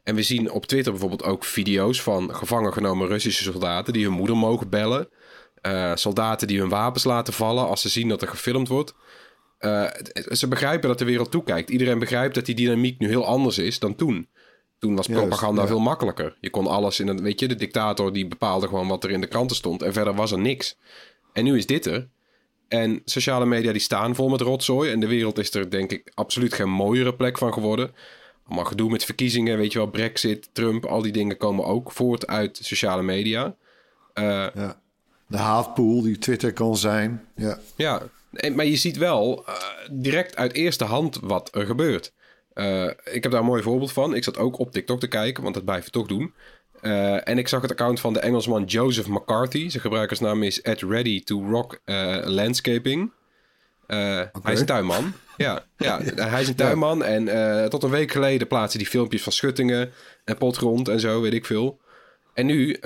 En 0.02 0.14
we 0.14 0.22
zien 0.22 0.50
op 0.50 0.66
Twitter 0.66 0.92
bijvoorbeeld 0.92 1.24
ook 1.24 1.44
video's 1.44 2.02
van 2.02 2.34
gevangen 2.34 2.72
genomen 2.72 3.08
Russische 3.08 3.42
soldaten 3.42 3.92
die 3.92 4.04
hun 4.04 4.12
moeder 4.12 4.36
mogen 4.36 4.68
bellen. 4.68 5.08
Eh, 5.60 5.92
soldaten 5.94 6.48
die 6.48 6.58
hun 6.60 6.68
wapens 6.68 7.04
laten 7.04 7.32
vallen 7.32 7.66
als 7.66 7.80
ze 7.80 7.88
zien 7.88 8.08
dat 8.08 8.22
er 8.22 8.28
gefilmd 8.28 8.68
wordt. 8.68 8.94
Eh, 9.60 9.84
ze 10.30 10.48
begrijpen 10.48 10.88
dat 10.88 10.98
de 10.98 11.04
wereld 11.04 11.30
toekijkt. 11.30 11.70
Iedereen 11.70 11.98
begrijpt 11.98 12.34
dat 12.34 12.46
die 12.46 12.54
dynamiek 12.54 12.98
nu 12.98 13.08
heel 13.08 13.26
anders 13.26 13.58
is 13.58 13.78
dan 13.78 13.94
toen. 13.94 14.28
Toen 14.78 14.96
was 14.96 15.06
Juist, 15.06 15.22
propaganda 15.22 15.62
ja. 15.62 15.68
veel 15.68 15.78
makkelijker. 15.78 16.36
Je 16.40 16.50
kon 16.50 16.66
alles 16.66 17.00
in 17.00 17.08
een, 17.08 17.22
weet 17.22 17.40
je, 17.40 17.48
de 17.48 17.54
dictator 17.54 18.12
die 18.12 18.26
bepaalde 18.26 18.66
gewoon 18.66 18.88
wat 18.88 19.04
er 19.04 19.10
in 19.10 19.20
de 19.20 19.26
kranten 19.26 19.56
stond. 19.56 19.82
En 19.82 19.92
verder 19.92 20.14
was 20.14 20.32
er 20.32 20.38
niks. 20.38 20.76
En 21.32 21.44
nu 21.44 21.56
is 21.56 21.66
dit 21.66 21.86
er. 21.86 22.08
En 22.68 23.02
sociale 23.04 23.46
media 23.46 23.72
die 23.72 23.80
staan 23.80 24.14
vol 24.14 24.28
met 24.28 24.40
rotzooi. 24.40 24.90
En 24.90 25.00
de 25.00 25.06
wereld 25.06 25.38
is 25.38 25.54
er 25.54 25.70
denk 25.70 25.92
ik 25.92 26.12
absoluut 26.14 26.54
geen 26.54 26.70
mooiere 26.70 27.14
plek 27.14 27.38
van 27.38 27.52
geworden. 27.52 27.90
allemaal 28.46 28.64
gedoe 28.64 28.90
met 28.90 29.04
verkiezingen, 29.04 29.58
weet 29.58 29.72
je 29.72 29.78
wel, 29.78 29.90
Brexit, 29.90 30.48
Trump, 30.52 30.84
al 30.84 31.02
die 31.02 31.12
dingen 31.12 31.36
komen 31.36 31.64
ook 31.64 31.92
voort 31.92 32.26
uit 32.26 32.58
sociale 32.62 33.02
media. 33.02 33.54
Uh, 34.14 34.24
ja. 34.54 34.80
De 35.26 35.36
haatpool 35.36 36.02
die 36.02 36.18
Twitter 36.18 36.52
kan 36.52 36.76
zijn. 36.76 37.24
Ja, 37.36 37.58
ja 37.76 38.02
maar 38.30 38.66
je 38.66 38.76
ziet 38.76 38.96
wel 38.96 39.44
uh, 39.48 39.54
direct 39.90 40.36
uit 40.36 40.52
eerste 40.52 40.84
hand 40.84 41.18
wat 41.22 41.54
er 41.54 41.66
gebeurt. 41.66 42.12
Uh, 42.54 42.90
ik 43.04 43.22
heb 43.22 43.32
daar 43.32 43.40
een 43.40 43.46
mooi 43.46 43.62
voorbeeld 43.62 43.92
van. 43.92 44.14
Ik 44.14 44.24
zat 44.24 44.38
ook 44.38 44.58
op 44.58 44.72
TikTok 44.72 45.00
te 45.00 45.08
kijken, 45.08 45.42
want 45.42 45.54
dat 45.54 45.64
blijf 45.64 45.84
je 45.84 45.90
toch 45.90 46.06
doen. 46.06 46.34
Uh, 46.82 47.28
en 47.28 47.38
ik 47.38 47.48
zag 47.48 47.62
het 47.62 47.70
account 47.70 48.00
van 48.00 48.12
de 48.12 48.20
Engelsman 48.20 48.64
Joseph 48.64 49.06
McCarthy. 49.06 49.68
Zijn 49.68 49.82
gebruikersnaam 49.82 50.42
is 50.42 50.62
at 50.62 50.82
ready 50.82 51.22
to 51.22 51.48
rock 51.50 51.80
landscaping. 52.24 53.12
Okay. 53.86 54.30
Hij 54.42 54.52
is 54.52 54.60
een 54.60 54.66
tuinman. 54.66 55.12
ja, 55.36 55.64
ja, 55.76 56.00
hij 56.14 56.40
is 56.40 56.48
een 56.48 56.54
tuinman. 56.54 57.04
En 57.04 57.70
tot 57.70 57.82
een 57.82 57.90
week 57.90 58.12
geleden 58.12 58.46
plaatste 58.46 58.78
hij 58.78 58.86
filmpjes 58.86 59.22
van 59.22 59.32
schuttingen 59.32 59.92
en 60.24 60.36
potgrond 60.36 60.88
en 60.88 61.00
zo, 61.00 61.20
weet 61.20 61.32
ik 61.32 61.46
veel. 61.46 61.80
En 62.34 62.46
nu 62.46 62.76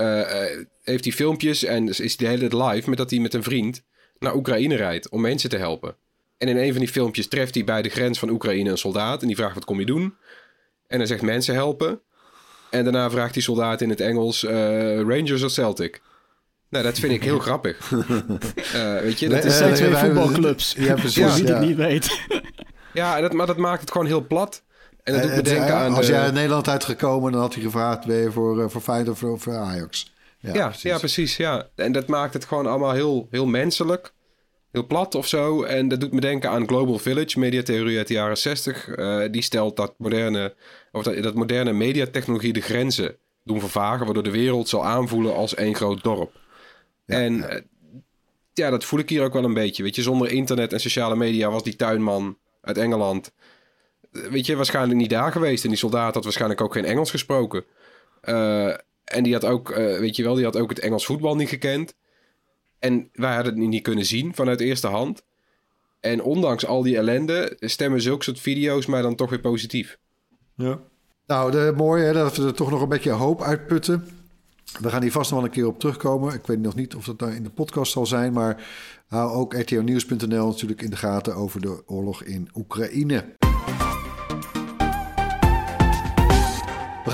heeft 0.83 1.05
hij 1.05 1.13
filmpjes 1.13 1.65
en 1.65 1.89
is 1.89 1.99
hij 1.99 2.15
de 2.17 2.27
hele 2.27 2.49
tijd 2.49 2.73
live 2.73 2.89
met 2.89 2.99
dat 2.99 3.11
hij 3.11 3.19
met 3.19 3.35
een 3.35 3.43
vriend 3.43 3.83
naar 4.25 4.35
Oekraïne 4.35 4.76
rijdt 4.76 5.09
om 5.09 5.21
mensen 5.21 5.50
te 5.50 5.57
helpen. 5.57 5.97
En 6.38 6.49
in 6.49 6.57
een 6.57 6.71
van 6.71 6.81
die 6.81 6.90
filmpjes 6.90 7.28
treft 7.28 7.54
hij 7.54 7.64
bij 7.64 7.83
de 7.83 7.88
grens 7.88 8.19
van 8.19 8.31
Oekraïne 8.31 8.71
een 8.71 8.78
soldaat. 8.78 9.21
En 9.21 9.26
die 9.26 9.37
vraagt: 9.37 9.54
Wat 9.54 9.64
kom 9.64 9.81
je 9.81 9.87
doen? 9.87 10.14
En 10.87 10.99
hij 10.99 11.07
zegt: 11.07 11.23
Mensen 11.23 11.54
helpen. 11.54 12.00
En 12.71 12.85
daarna 12.85 13.11
vraagt 13.11 13.35
die 13.35 13.43
soldaat 13.43 13.81
in 13.81 13.90
het 13.90 14.00
Engels: 14.00 14.45
uh, 14.45 15.00
Rangers 15.00 15.43
of 15.43 15.50
Celtic? 15.50 16.02
Nou, 16.69 16.85
dat 16.85 16.99
vind 16.99 17.12
ik 17.12 17.25
heel 17.25 17.38
grappig. 17.49 17.90
Uh, 17.90 19.00
weet 19.00 19.19
je, 19.19 19.28
dat 19.28 19.45
is 19.45 19.57
zijn 19.57 19.75
twee 19.75 19.95
voetbalclubs. 19.95 20.75
Ja, 20.78 20.95
precies. 20.95 21.43
Niet 21.43 21.76
weet. 21.76 22.21
ja, 22.93 23.21
dat, 23.21 23.33
maar 23.33 23.47
dat 23.47 23.57
maakt 23.57 23.81
het 23.81 23.90
gewoon 23.90 24.07
heel 24.07 24.26
plat. 24.26 24.62
En 25.02 25.12
dat 25.12 25.23
doet 25.23 25.35
me 25.35 25.43
denken 25.43 25.75
aan. 25.75 25.95
Als 25.95 26.07
jij 26.07 26.26
in 26.26 26.35
Nederland 26.35 26.69
uitgekomen, 26.69 27.33
dan 27.33 27.40
had 27.40 27.54
hij 27.54 27.62
gevraagd: 27.62 28.07
Ben 28.07 28.16
je 28.16 28.31
voor, 28.31 28.71
voor 28.71 28.81
Feyenoord 28.81 29.23
of 29.23 29.43
voor 29.43 29.57
Ajax? 29.57 30.13
Ja, 30.45 30.55
ja, 30.55 30.67
precies. 30.67 30.83
ja, 30.83 30.99
precies. 30.99 31.37
Ja. 31.37 31.69
En 31.75 31.93
dat 31.93 32.07
maakt 32.07 32.35
het 32.35 32.45
gewoon 32.45 32.67
allemaal 32.67 32.93
heel, 32.93 33.27
heel 33.31 33.47
menselijk. 33.47 34.13
Heel 34.71 34.87
plat 34.87 35.15
of 35.15 35.27
zo. 35.29 35.63
En 35.63 35.89
dat 35.89 36.01
doet 36.01 36.13
me 36.13 36.21
denken 36.21 36.51
aan 36.51 36.69
Global 36.69 36.99
Village, 36.99 37.39
mediatheorie 37.39 37.99
uit 37.99 38.07
de 38.09 38.15
jaren 38.15 38.39
60. 38.39 38.97
Uh, 38.97 39.25
die 39.31 39.43
stelt 39.43 39.77
dat 39.77 39.95
moderne, 39.99 40.55
of 40.93 41.03
dat, 41.03 41.23
dat 41.23 41.35
moderne 41.35 41.73
mediatechnologie 41.73 42.53
de 42.53 42.61
grenzen 42.61 43.17
doen 43.45 43.61
vervagen, 43.61 44.05
waardoor 44.05 44.23
de 44.23 44.31
wereld 44.31 44.69
zal 44.69 44.85
aanvoelen 44.85 45.35
als 45.35 45.55
één 45.55 45.75
groot 45.75 46.03
dorp. 46.03 46.33
Ja, 47.07 47.17
en 47.17 47.37
ja. 47.37 47.55
Uh, 47.55 47.61
ja, 48.53 48.71
dat 48.71 48.85
voel 48.85 49.01
ik 49.01 49.09
hier 49.09 49.23
ook 49.23 49.33
wel 49.33 49.45
een 49.45 49.55
beetje. 49.55 49.83
Weet 49.83 49.97
je, 49.97 50.03
zonder 50.03 50.31
internet 50.31 50.73
en 50.73 50.81
sociale 50.81 51.17
media 51.17 51.51
was 51.51 51.63
die 51.63 51.77
tuinman 51.77 52.39
uit 52.61 52.79
Engeland. 52.79 53.33
Weet 54.11 54.47
je, 54.47 54.57
waarschijnlijk 54.57 54.99
niet 54.99 55.11
daar 55.11 55.33
geweest. 55.33 55.63
En 55.63 55.69
die 55.69 55.79
soldaat 55.79 56.15
had 56.15 56.25
waarschijnlijk 56.25 56.61
ook 56.61 56.73
geen 56.73 56.85
Engels 56.85 57.11
gesproken. 57.11 57.65
Uh, 58.25 58.75
en 59.05 59.23
die 59.23 59.33
had 59.33 59.45
ook, 59.45 59.71
uh, 59.71 59.77
weet 59.77 60.17
je 60.17 60.23
wel, 60.23 60.35
die 60.35 60.45
had 60.45 60.57
ook 60.57 60.69
het 60.69 60.79
Engels 60.79 61.07
voetbal 61.07 61.37
niet 61.37 61.49
gekend. 61.49 61.95
En 62.79 63.09
wij 63.13 63.35
hadden 63.35 63.59
het 63.59 63.69
niet 63.69 63.83
kunnen 63.83 64.05
zien 64.05 64.35
vanuit 64.35 64.61
eerste 64.61 64.87
hand. 64.87 65.23
En 66.01 66.23
ondanks 66.23 66.67
al 66.67 66.83
die 66.83 66.97
ellende 66.97 67.57
stemmen 67.61 68.03
zulke 68.03 68.25
soort 68.25 68.41
video's 68.41 68.87
mij 68.87 69.03
dan 69.03 69.15
toch 69.15 69.31
weer 69.31 69.41
positief. 69.41 69.99
Ja. 70.55 70.81
Nou, 71.27 71.51
de, 71.51 71.73
mooi 71.77 72.05
hè, 72.05 72.13
dat 72.13 72.37
we 72.37 72.47
er 72.47 72.55
toch 72.55 72.71
nog 72.71 72.83
een 72.83 72.89
beetje 72.89 73.11
hoop 73.11 73.43
uitputten. 73.43 74.09
We 74.81 74.91
gaan 74.91 75.03
hier 75.03 75.13
vast 75.13 75.31
nog 75.31 75.41
wel 75.41 75.49
een 75.49 75.55
keer 75.55 75.67
op 75.67 75.79
terugkomen. 75.79 76.35
Ik 76.35 76.47
weet 76.47 76.61
nog 76.61 76.75
niet 76.75 76.95
of 76.95 77.05
dat 77.05 77.19
daar 77.19 77.35
in 77.35 77.43
de 77.43 77.51
podcast 77.51 77.93
zal 77.93 78.07
zijn, 78.07 78.33
maar 78.33 78.67
hou 79.07 79.33
ook 79.33 79.55
rtonieuws.nl 79.55 80.47
natuurlijk 80.47 80.83
in 80.83 80.91
de 80.91 80.97
gaten 80.97 81.35
over 81.35 81.61
de 81.61 81.83
oorlog 81.87 82.23
in 82.23 82.49
Oekraïne. 82.55 83.25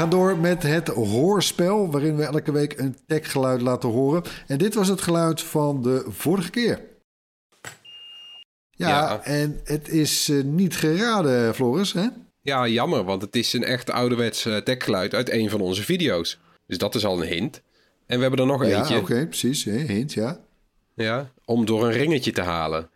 Gaan 0.00 0.10
door 0.10 0.38
met 0.38 0.62
het 0.62 0.88
hoorspel, 0.88 1.90
waarin 1.90 2.16
we 2.16 2.24
elke 2.24 2.52
week 2.52 2.78
een 2.78 2.96
techgeluid 3.06 3.60
laten 3.60 3.88
horen. 3.88 4.22
En 4.46 4.58
dit 4.58 4.74
was 4.74 4.88
het 4.88 5.00
geluid 5.00 5.42
van 5.42 5.82
de 5.82 6.04
vorige 6.08 6.50
keer. 6.50 6.80
Ja, 8.70 9.20
en 9.22 9.60
het 9.64 9.88
is 9.88 10.28
uh, 10.28 10.44
niet 10.44 10.76
geraden, 10.76 11.54
Floris, 11.54 11.92
hè? 11.92 12.06
Ja, 12.40 12.68
jammer, 12.68 13.04
want 13.04 13.22
het 13.22 13.36
is 13.36 13.52
een 13.52 13.64
echt 13.64 13.90
ouderwets 13.90 14.46
uh, 14.46 14.56
techgeluid 14.56 15.14
uit 15.14 15.30
een 15.30 15.50
van 15.50 15.60
onze 15.60 15.82
video's. 15.82 16.38
Dus 16.66 16.78
dat 16.78 16.94
is 16.94 17.04
al 17.04 17.22
een 17.22 17.28
hint. 17.28 17.62
En 18.06 18.16
we 18.16 18.22
hebben 18.22 18.40
er 18.40 18.46
nog 18.46 18.66
ja, 18.66 18.78
eentje. 18.78 18.94
Ja, 18.94 19.00
oké, 19.00 19.26
precies. 19.26 19.64
Hè? 19.64 19.76
Hint, 19.76 20.12
ja. 20.12 20.40
Ja, 20.94 21.30
om 21.44 21.64
door 21.64 21.84
een 21.84 21.92
ringetje 21.92 22.32
te 22.32 22.42
halen. 22.42 22.90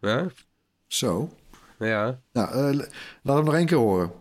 Ja? 0.00 0.26
Zo. 0.86 1.30
Ja. 1.78 2.20
Nou, 2.32 2.74
uh, 2.74 2.78
laat 3.22 3.36
hem 3.36 3.44
nog 3.44 3.54
één 3.54 3.66
keer 3.66 3.78
horen. 3.78 4.20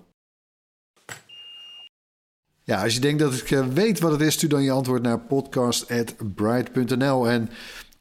Ja, 2.63 2.83
als 2.83 2.93
je 2.93 2.99
denkt 2.99 3.19
dat 3.19 3.33
ik 3.33 3.51
eh, 3.51 3.67
weet 3.67 3.99
wat 3.99 4.11
het 4.11 4.21
is, 4.21 4.33
stuur 4.33 4.49
dan 4.49 4.63
je 4.63 4.71
antwoord 4.71 5.01
naar 5.01 5.19
podcast.bright.nl. 5.19 7.29
En 7.29 7.49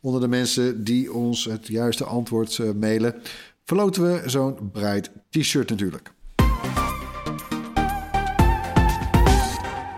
onder 0.00 0.20
de 0.20 0.28
mensen 0.28 0.84
die 0.84 1.12
ons 1.12 1.44
het 1.44 1.66
juiste 1.66 2.04
antwoord 2.04 2.58
uh, 2.58 2.72
mailen, 2.72 3.14
verloten 3.64 4.02
we 4.02 4.22
zo'n 4.26 4.70
Bright 4.72 5.10
t-shirt 5.30 5.70
natuurlijk. 5.70 6.12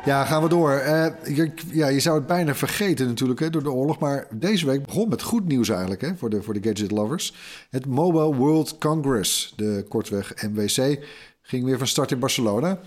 Ja, 0.04 0.24
gaan 0.24 0.42
we 0.42 0.48
door. 0.48 0.70
Je, 0.70 1.50
ja, 1.72 1.88
je 1.88 2.00
zou 2.00 2.18
het 2.18 2.26
bijna 2.26 2.54
vergeten 2.54 3.06
natuurlijk 3.06 3.40
hè, 3.40 3.50
door 3.50 3.62
de 3.62 3.70
oorlog. 3.70 3.98
Maar 3.98 4.26
deze 4.30 4.66
week 4.66 4.84
begon 4.84 5.08
met 5.08 5.22
goed 5.22 5.46
nieuws 5.46 5.68
eigenlijk 5.68 6.00
hè, 6.00 6.16
voor, 6.16 6.30
de, 6.30 6.42
voor 6.42 6.54
de 6.54 6.68
gadget 6.68 6.90
lovers. 6.90 7.34
Het 7.70 7.86
Mobile 7.86 8.34
World 8.34 8.78
Congress, 8.78 9.52
de 9.56 9.84
kortweg 9.88 10.34
MWC, 10.42 11.06
ging 11.42 11.64
weer 11.64 11.78
van 11.78 11.86
start 11.86 12.10
in 12.10 12.18
Barcelona. 12.18 12.80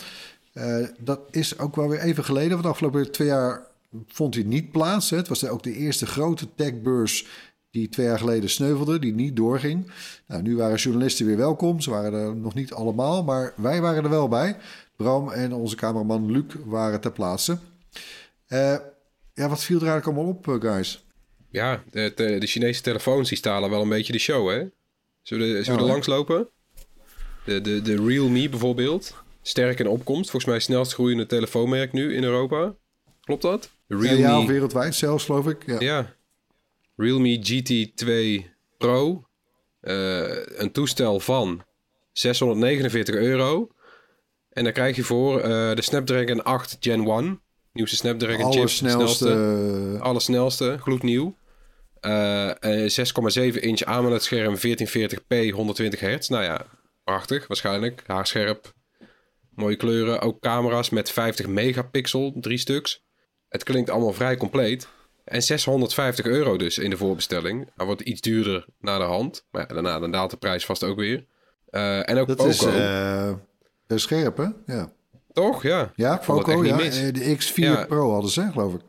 Uh, 0.58 0.88
dat 1.00 1.20
is 1.32 1.60
ook 1.60 1.76
wel 1.76 1.90
weer 1.90 2.00
even 2.00 2.24
geleden, 2.24 2.52
want 2.52 2.66
afgelopen 2.66 3.12
twee 3.12 3.28
jaar 3.28 3.62
vond 4.08 4.36
hij 4.36 4.44
niet 4.44 4.72
plaats. 4.72 5.10
Hè. 5.10 5.18
Het 5.18 5.28
was 5.28 5.48
ook 5.48 5.64
de 5.64 5.74
eerste 5.74 6.06
grote 6.06 6.48
techbeurs 6.56 7.28
die 7.72 7.90
twee 7.90 8.06
jaar 8.06 8.20
geleden 8.20 8.50
sneuvelde, 8.50 9.00
die 9.00 9.14
niet 9.14 9.36
doorging. 9.36 9.92
Nou, 10.28 10.42
nu 10.42 10.56
waren 10.56 10.78
journalisten 10.78 11.26
weer 11.26 11.38
welkom. 11.38 11.82
Ze 11.82 11.90
waren 11.90 12.14
er 12.14 12.36
nog 12.36 12.54
niet 12.54 12.74
allemaal, 12.74 13.24
maar 13.24 13.54
wij 13.56 13.82
waren 13.82 14.04
er 14.04 14.10
wel 14.10 14.28
bij. 14.28 14.58
Bram 14.96 15.32
en 15.32 15.54
onze 15.54 15.76
cameraman 15.76 16.32
Luc 16.32 16.46
waren 16.66 17.02
ter 17.02 17.12
plaatse. 17.12 17.58
Uh, 18.48 18.76
ja, 19.34 19.50
wat 19.50 19.64
viel 19.64 19.80
er 19.80 19.88
eigenlijk 19.88 20.18
allemaal 20.18 20.34
op, 20.34 20.48
uh, 20.48 20.72
guys? 20.72 21.06
Ja, 21.50 21.84
de, 21.92 22.12
de, 22.16 22.38
de, 22.38 22.48
Chinese 22.48 22.82
telefoons 22.82 23.30
die 23.30 23.38
stalen 23.38 23.70
wel 23.70 23.82
een 23.82 23.90
beetje 23.90 24.14
de 24.14 24.20
show, 24.20 24.50
hè? 24.50 24.66
Zullen 25.22 25.54
we, 25.54 25.64
zullen 25.64 25.80
we 25.80 25.84
oh, 25.84 25.88
er 25.88 25.94
langs 25.94 26.08
lopen? 26.08 26.48
De, 27.46 27.62
de, 27.62 27.82
de 27.82 27.96
Realme 27.96 28.50
bijvoorbeeld 28.50 29.24
sterk 29.48 29.80
in 29.80 29.88
opkomst. 29.88 30.30
Volgens 30.30 30.52
mij 30.52 30.60
snelst 30.60 30.94
groeiende 30.94 31.26
telefoonmerk 31.26 31.92
nu 31.92 32.16
in 32.16 32.24
Europa. 32.24 32.76
Klopt 33.22 33.42
dat? 33.42 33.70
Realme... 33.88 34.18
Ja, 34.18 34.46
wereldwijd 34.46 34.96
zelfs, 34.96 35.26
geloof 35.26 35.48
ik. 35.48 35.66
Ja. 35.66 35.80
ja. 35.80 36.14
Realme 36.96 37.40
GT2 37.40 38.46
Pro. 38.78 39.26
Uh, 39.82 40.24
een 40.46 40.72
toestel 40.72 41.20
van 41.20 41.64
649 42.12 43.16
euro. 43.16 43.70
En 44.50 44.64
dan 44.64 44.74
krijg 44.74 44.96
je 44.96 45.04
voor 45.04 45.38
uh, 45.38 45.46
de 45.76 45.82
Snapdragon 45.82 46.44
8 46.44 46.78
Gen 46.80 47.08
1. 47.08 47.42
Nieuwste 47.74 47.96
Snapdragon 47.96 48.54
chip. 48.54 48.70
Snelste, 48.70 49.26
snelste. 49.26 50.00
Allersnelste, 50.00 50.78
gloednieuw. 50.82 51.38
Uh, 52.02 52.52
6,7 52.52 53.60
inch 53.60 53.84
AMOLED 53.84 54.24
scherm 54.24 54.56
1440p 54.56 55.54
120 55.54 56.00
hertz. 56.00 56.28
Nou 56.28 56.44
ja, 56.44 56.66
prachtig 57.04 57.48
waarschijnlijk. 57.48 58.04
Haarscherp, 58.06 58.74
Mooie 59.56 59.76
kleuren, 59.76 60.22
ook 60.22 60.40
camera's 60.40 60.90
met 60.90 61.12
50 61.12 61.48
megapixel, 61.48 62.34
drie 62.36 62.58
stuks. 62.58 63.04
Het 63.50 63.64
klinkt 63.64 63.90
allemaal 63.90 64.14
vrij 64.14 64.38
compleet. 64.38 64.88
En 65.24 65.42
650 65.42 66.26
euro 66.26 66.58
dus 66.58 66.78
in 66.78 66.90
de 66.90 66.98
voorbestelling. 66.98 67.70
Hij 67.76 67.86
wordt 67.86 68.02
iets 68.02 68.22
duurder 68.22 68.66
na 68.80 68.98
de 68.98 69.04
hand. 69.04 69.46
Maar 69.52 69.62
ja, 69.68 69.74
daarna 69.74 70.00
dan 70.00 70.12
daalt 70.12 70.32
de 70.32 70.38
prijs 70.38 70.66
vast 70.66 70.84
ook 70.84 70.98
weer. 70.98 71.26
Uh, 71.72 72.10
en 72.10 72.18
ook 72.18 72.28
dat 72.28 72.38
Poco. 72.38 72.50
is 72.50 72.64
uh, 72.66 73.98
scherp, 73.98 74.38
hè? 74.38 74.48
Ja. 74.66 74.92
Toch? 75.34 75.64
Ja. 75.64 75.92
Ja, 75.96 76.22
Poco, 76.26 76.64
ja. 76.66 76.80
Eh, 76.80 77.14
de 77.14 77.38
X4 77.38 77.54
ja. 77.54 77.86
Pro 77.86 78.12
hadden 78.12 78.32
ze, 78.32 78.52
geloof 78.52 78.74
ik. 78.74 78.82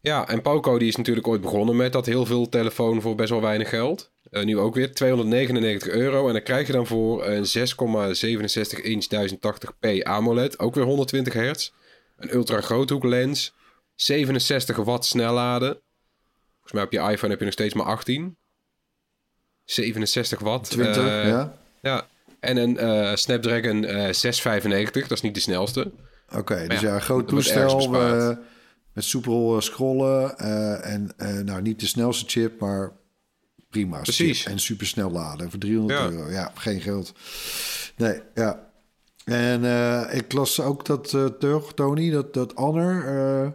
Ja, 0.00 0.28
en 0.28 0.42
Poco 0.42 0.78
die 0.78 0.88
is 0.88 0.96
natuurlijk 0.96 1.26
ooit 1.26 1.40
begonnen 1.40 1.76
met 1.76 1.92
dat 1.92 2.06
heel 2.06 2.26
veel 2.26 2.48
telefoon 2.48 3.00
voor 3.00 3.14
best 3.14 3.30
wel 3.30 3.40
weinig 3.40 3.68
geld. 3.68 4.12
Uh, 4.34 4.44
nu 4.44 4.58
ook 4.58 4.74
weer 4.74 4.94
299 4.94 5.88
euro. 5.88 6.26
En 6.26 6.32
dan 6.32 6.42
krijg 6.42 6.66
je 6.66 6.72
dan 6.72 6.86
voor 6.86 7.26
een 7.26 7.44
6,67 7.44 8.82
inch 8.82 9.06
1080p 9.06 10.02
AMOLED. 10.02 10.58
Ook 10.58 10.74
weer 10.74 10.84
120 10.84 11.32
hertz. 11.32 11.70
Een 12.16 12.34
ultra 12.34 12.60
groothoek 12.60 13.04
lens. 13.04 13.54
67 13.94 14.76
watt 14.76 15.04
snelladen. 15.04 15.80
Volgens 16.52 16.72
mij 16.72 16.82
op 16.82 16.92
je 16.92 17.12
iPhone 17.12 17.30
heb 17.30 17.38
je 17.38 17.44
nog 17.44 17.54
steeds 17.54 17.74
maar 17.74 17.86
18. 17.86 18.36
67 19.64 20.38
watt. 20.38 20.70
20, 20.70 20.96
uh, 20.96 21.26
ja. 21.26 21.58
Ja. 21.82 22.06
En 22.40 22.56
een 22.56 22.76
uh, 22.80 23.14
Snapdragon 23.14 23.82
695. 23.82 25.02
Dat 25.02 25.16
is 25.16 25.20
niet 25.20 25.34
de 25.34 25.40
snelste. 25.40 25.90
Oké, 26.28 26.38
okay, 26.38 26.68
dus 26.68 26.80
ja, 26.80 26.94
ja 26.94 26.98
groot 26.98 27.28
toestel. 27.28 27.88
met 28.92 29.04
soepel 29.04 29.60
scrollen. 29.60 30.38
en 30.82 31.14
nou, 31.44 31.62
niet 31.62 31.80
de 31.80 31.86
snelste 31.86 32.24
chip, 32.26 32.60
maar 32.60 32.92
prima. 33.80 34.00
Precies. 34.00 34.44
En 34.44 34.58
super 34.58 34.86
snel 34.86 35.10
laden 35.10 35.50
voor 35.50 35.58
300 35.58 36.00
euro. 36.12 36.30
Ja, 36.30 36.52
geen 36.54 36.80
geld. 36.80 37.12
Nee, 37.96 38.20
ja. 38.34 38.66
En 39.24 39.64
eh, 39.64 40.16
ik 40.16 40.32
las 40.32 40.60
ook 40.60 40.84
dat 40.84 41.12
uh, 41.12 41.24
terug, 41.24 41.72
Tony, 41.72 42.10
dat, 42.10 42.34
dat 42.34 42.52
Honor... 42.54 43.04
eh 43.06 43.48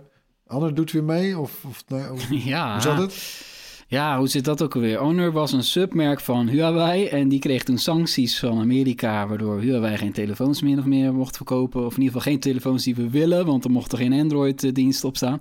Honor 0.45 0.73
doet 0.73 0.91
weer 0.91 1.03
mee? 1.03 1.37
Of, 1.37 1.63
of, 1.67 1.83
nee, 1.87 2.03
hoe, 2.29 2.43
Ja. 2.45 2.71
hoe 2.73 2.81
zat 2.81 2.97
het? 2.97 3.43
Ja, 3.87 4.17
hoe 4.17 4.27
zit 4.27 4.45
dat 4.45 4.61
ook 4.61 4.75
alweer? 4.75 4.97
Honor 4.97 5.31
was 5.31 5.51
een 5.51 5.63
submerk 5.63 6.19
van 6.19 6.47
Huawei 6.47 7.05
en 7.05 7.29
die 7.29 7.39
kreeg 7.39 7.63
toen 7.63 7.77
sancties 7.77 8.39
van 8.39 8.59
Amerika, 8.59 9.27
waardoor 9.27 9.59
Huawei 9.59 9.97
geen 9.97 10.11
telefoons 10.11 10.61
meer 10.61 10.77
of 10.77 10.85
meer 10.85 11.13
mocht 11.13 11.35
verkopen. 11.35 11.85
Of 11.85 11.93
in 11.95 12.01
ieder 12.01 12.13
geval 12.13 12.31
geen 12.31 12.39
telefoons 12.39 12.83
die 12.83 12.95
we 12.95 13.09
willen, 13.09 13.45
want 13.45 13.63
er 13.63 13.71
mocht 13.71 13.91
er 13.91 13.97
geen 13.97 14.13
Android-dienst 14.13 15.03
op 15.03 15.15
staan. 15.15 15.39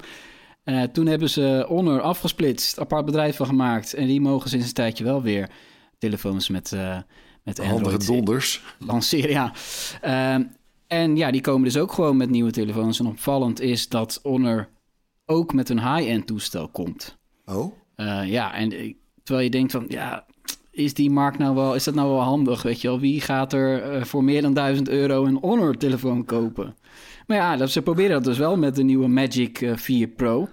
Eh, 0.68 0.82
toen 0.82 1.06
hebben 1.06 1.30
ze 1.30 1.64
Honor 1.68 2.00
afgesplitst, 2.00 2.80
apart 2.80 3.04
bedrijf 3.04 3.36
van 3.36 3.46
gemaakt. 3.46 3.94
En 3.94 4.06
die 4.06 4.20
mogen 4.20 4.50
sinds 4.50 4.66
een 4.66 4.72
tijdje 4.72 5.04
wel 5.04 5.22
weer 5.22 5.50
telefoons 5.98 6.48
met, 6.48 6.72
eh 6.72 6.98
met 7.44 7.58
Handige 7.58 7.74
Android 7.74 8.06
donders. 8.06 8.62
lanceren. 8.78 9.30
Ja. 9.30 9.52
Ehm, 10.00 10.42
en 10.86 11.16
ja, 11.16 11.30
die 11.30 11.40
komen 11.40 11.64
dus 11.64 11.76
ook 11.76 11.92
gewoon 11.92 12.16
met 12.16 12.30
nieuwe 12.30 12.50
telefoons. 12.50 12.98
En 12.98 13.06
opvallend 13.06 13.60
is 13.60 13.88
dat 13.88 14.20
Honor 14.22 14.68
ook 15.26 15.52
met 15.52 15.68
een 15.68 15.94
high-end 15.94 16.26
toestel 16.26 16.68
komt. 16.68 17.16
Oh, 17.46 17.72
Eh, 17.94 18.30
ja, 18.30 18.54
en 18.54 18.96
terwijl 19.22 19.44
je 19.44 19.50
denkt 19.50 19.72
van, 19.72 19.84
ja, 19.88 20.26
is 20.70 20.94
die 20.94 21.10
markt 21.10 21.38
nou 21.38 21.54
wel, 21.54 21.74
is 21.74 21.84
dat 21.84 21.94
nou 21.94 22.08
wel 22.08 22.20
handig, 22.20 22.62
weet 22.62 22.80
je 22.80 22.88
wel? 22.88 23.00
Wie 23.00 23.20
gaat 23.20 23.52
er 23.52 24.06
voor 24.06 24.24
meer 24.24 24.42
dan 24.42 24.54
1000 24.54 24.88
euro 24.88 25.24
een 25.24 25.38
Honor-telefoon 25.40 26.24
kopen? 26.24 26.76
Maar 27.26 27.36
ja, 27.36 27.56
dat, 27.56 27.70
ze 27.70 27.82
proberen 27.82 28.10
dat 28.10 28.24
dus 28.24 28.38
wel 28.38 28.56
met 28.56 28.74
de 28.74 28.82
nieuwe 28.82 29.08
Magic 29.08 29.60
eh, 29.60 29.76
4 29.76 30.08
Pro. 30.08 30.48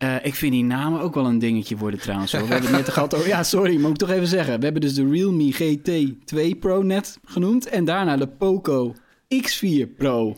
Eh, 0.00 0.14
ik 0.22 0.34
vind 0.34 0.52
die 0.52 0.64
namen 0.64 1.00
ook 1.00 1.14
wel 1.14 1.26
een 1.26 1.38
dingetje 1.38 1.76
worden 1.76 2.00
trouwens. 2.00 2.32
Hoor. 2.32 2.46
We 2.46 2.52
hebben 2.52 2.68
het 2.74 2.78
net 2.84 2.88
gehad 2.88 3.14
over... 3.14 3.26
Ja, 3.28 3.42
sorry, 3.42 3.80
moet 3.80 3.90
ik 3.90 3.96
toch 3.96 4.10
even 4.10 4.26
zeggen. 4.26 4.58
We 4.58 4.64
hebben 4.64 4.80
dus 4.82 4.94
de 4.94 5.08
Realme 5.10 5.54
GT2 5.54 6.58
Pro 6.60 6.82
net 6.82 7.18
genoemd. 7.24 7.68
En 7.68 7.84
daarna 7.84 8.16
de 8.16 8.26
Poco 8.28 8.94
X4 9.34 9.94
Pro. 9.96 10.36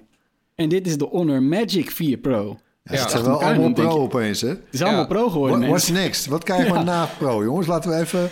En 0.54 0.68
dit 0.68 0.86
is 0.86 0.98
de 0.98 1.04
Honor 1.10 1.42
Magic 1.42 1.90
4 1.90 2.16
Pro. 2.18 2.58
ja, 2.82 3.00
het 3.00 3.10
zijn 3.10 3.24
wel 3.24 3.42
allemaal 3.42 3.72
pro 3.72 3.88
opeens, 3.98 4.40
hè? 4.40 4.48
Het 4.48 4.58
is 4.70 4.82
allemaal 4.82 5.00
Ja. 5.00 5.06
pro 5.06 5.28
geworden, 5.30 5.58
What, 5.58 5.68
what's 5.68 5.88
next? 5.90 6.26
Wat 6.26 6.44
krijgen 6.44 6.70
we 6.72 6.78
Ja. 6.78 6.82
na 6.84 7.08
pro, 7.18 7.42
jongens? 7.44 7.66
Laten 7.66 7.90
we 7.90 7.96
even, 7.96 8.30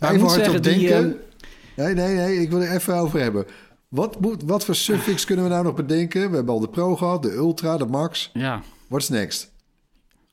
even 0.00 0.20
moet 0.20 0.28
hardop 0.28 0.44
zeggen, 0.44 0.62
die, 0.62 0.88
denken. 0.88 1.16
eh, 1.76 1.84
Nee, 1.84 1.94
nee, 1.94 2.14
nee, 2.14 2.40
ik 2.40 2.50
wil 2.50 2.60
er 2.62 2.72
even 2.74 2.94
over 2.94 3.20
hebben. 3.20 3.44
Wat, 3.88 4.20
moet, 4.20 4.42
wat 4.46 4.64
voor 4.64 4.74
suffix 4.74 5.24
kunnen 5.24 5.44
we 5.44 5.50
nou 5.50 5.64
nog 5.64 5.74
bedenken? 5.74 6.30
We 6.30 6.36
hebben 6.36 6.54
al 6.54 6.60
de 6.60 6.68
Pro 6.68 6.96
gehad, 6.96 7.22
de 7.22 7.32
Ultra, 7.34 7.76
de 7.76 7.86
Max. 7.86 8.30
Ja, 8.32 8.62
What's 8.88 9.08
next? 9.08 9.49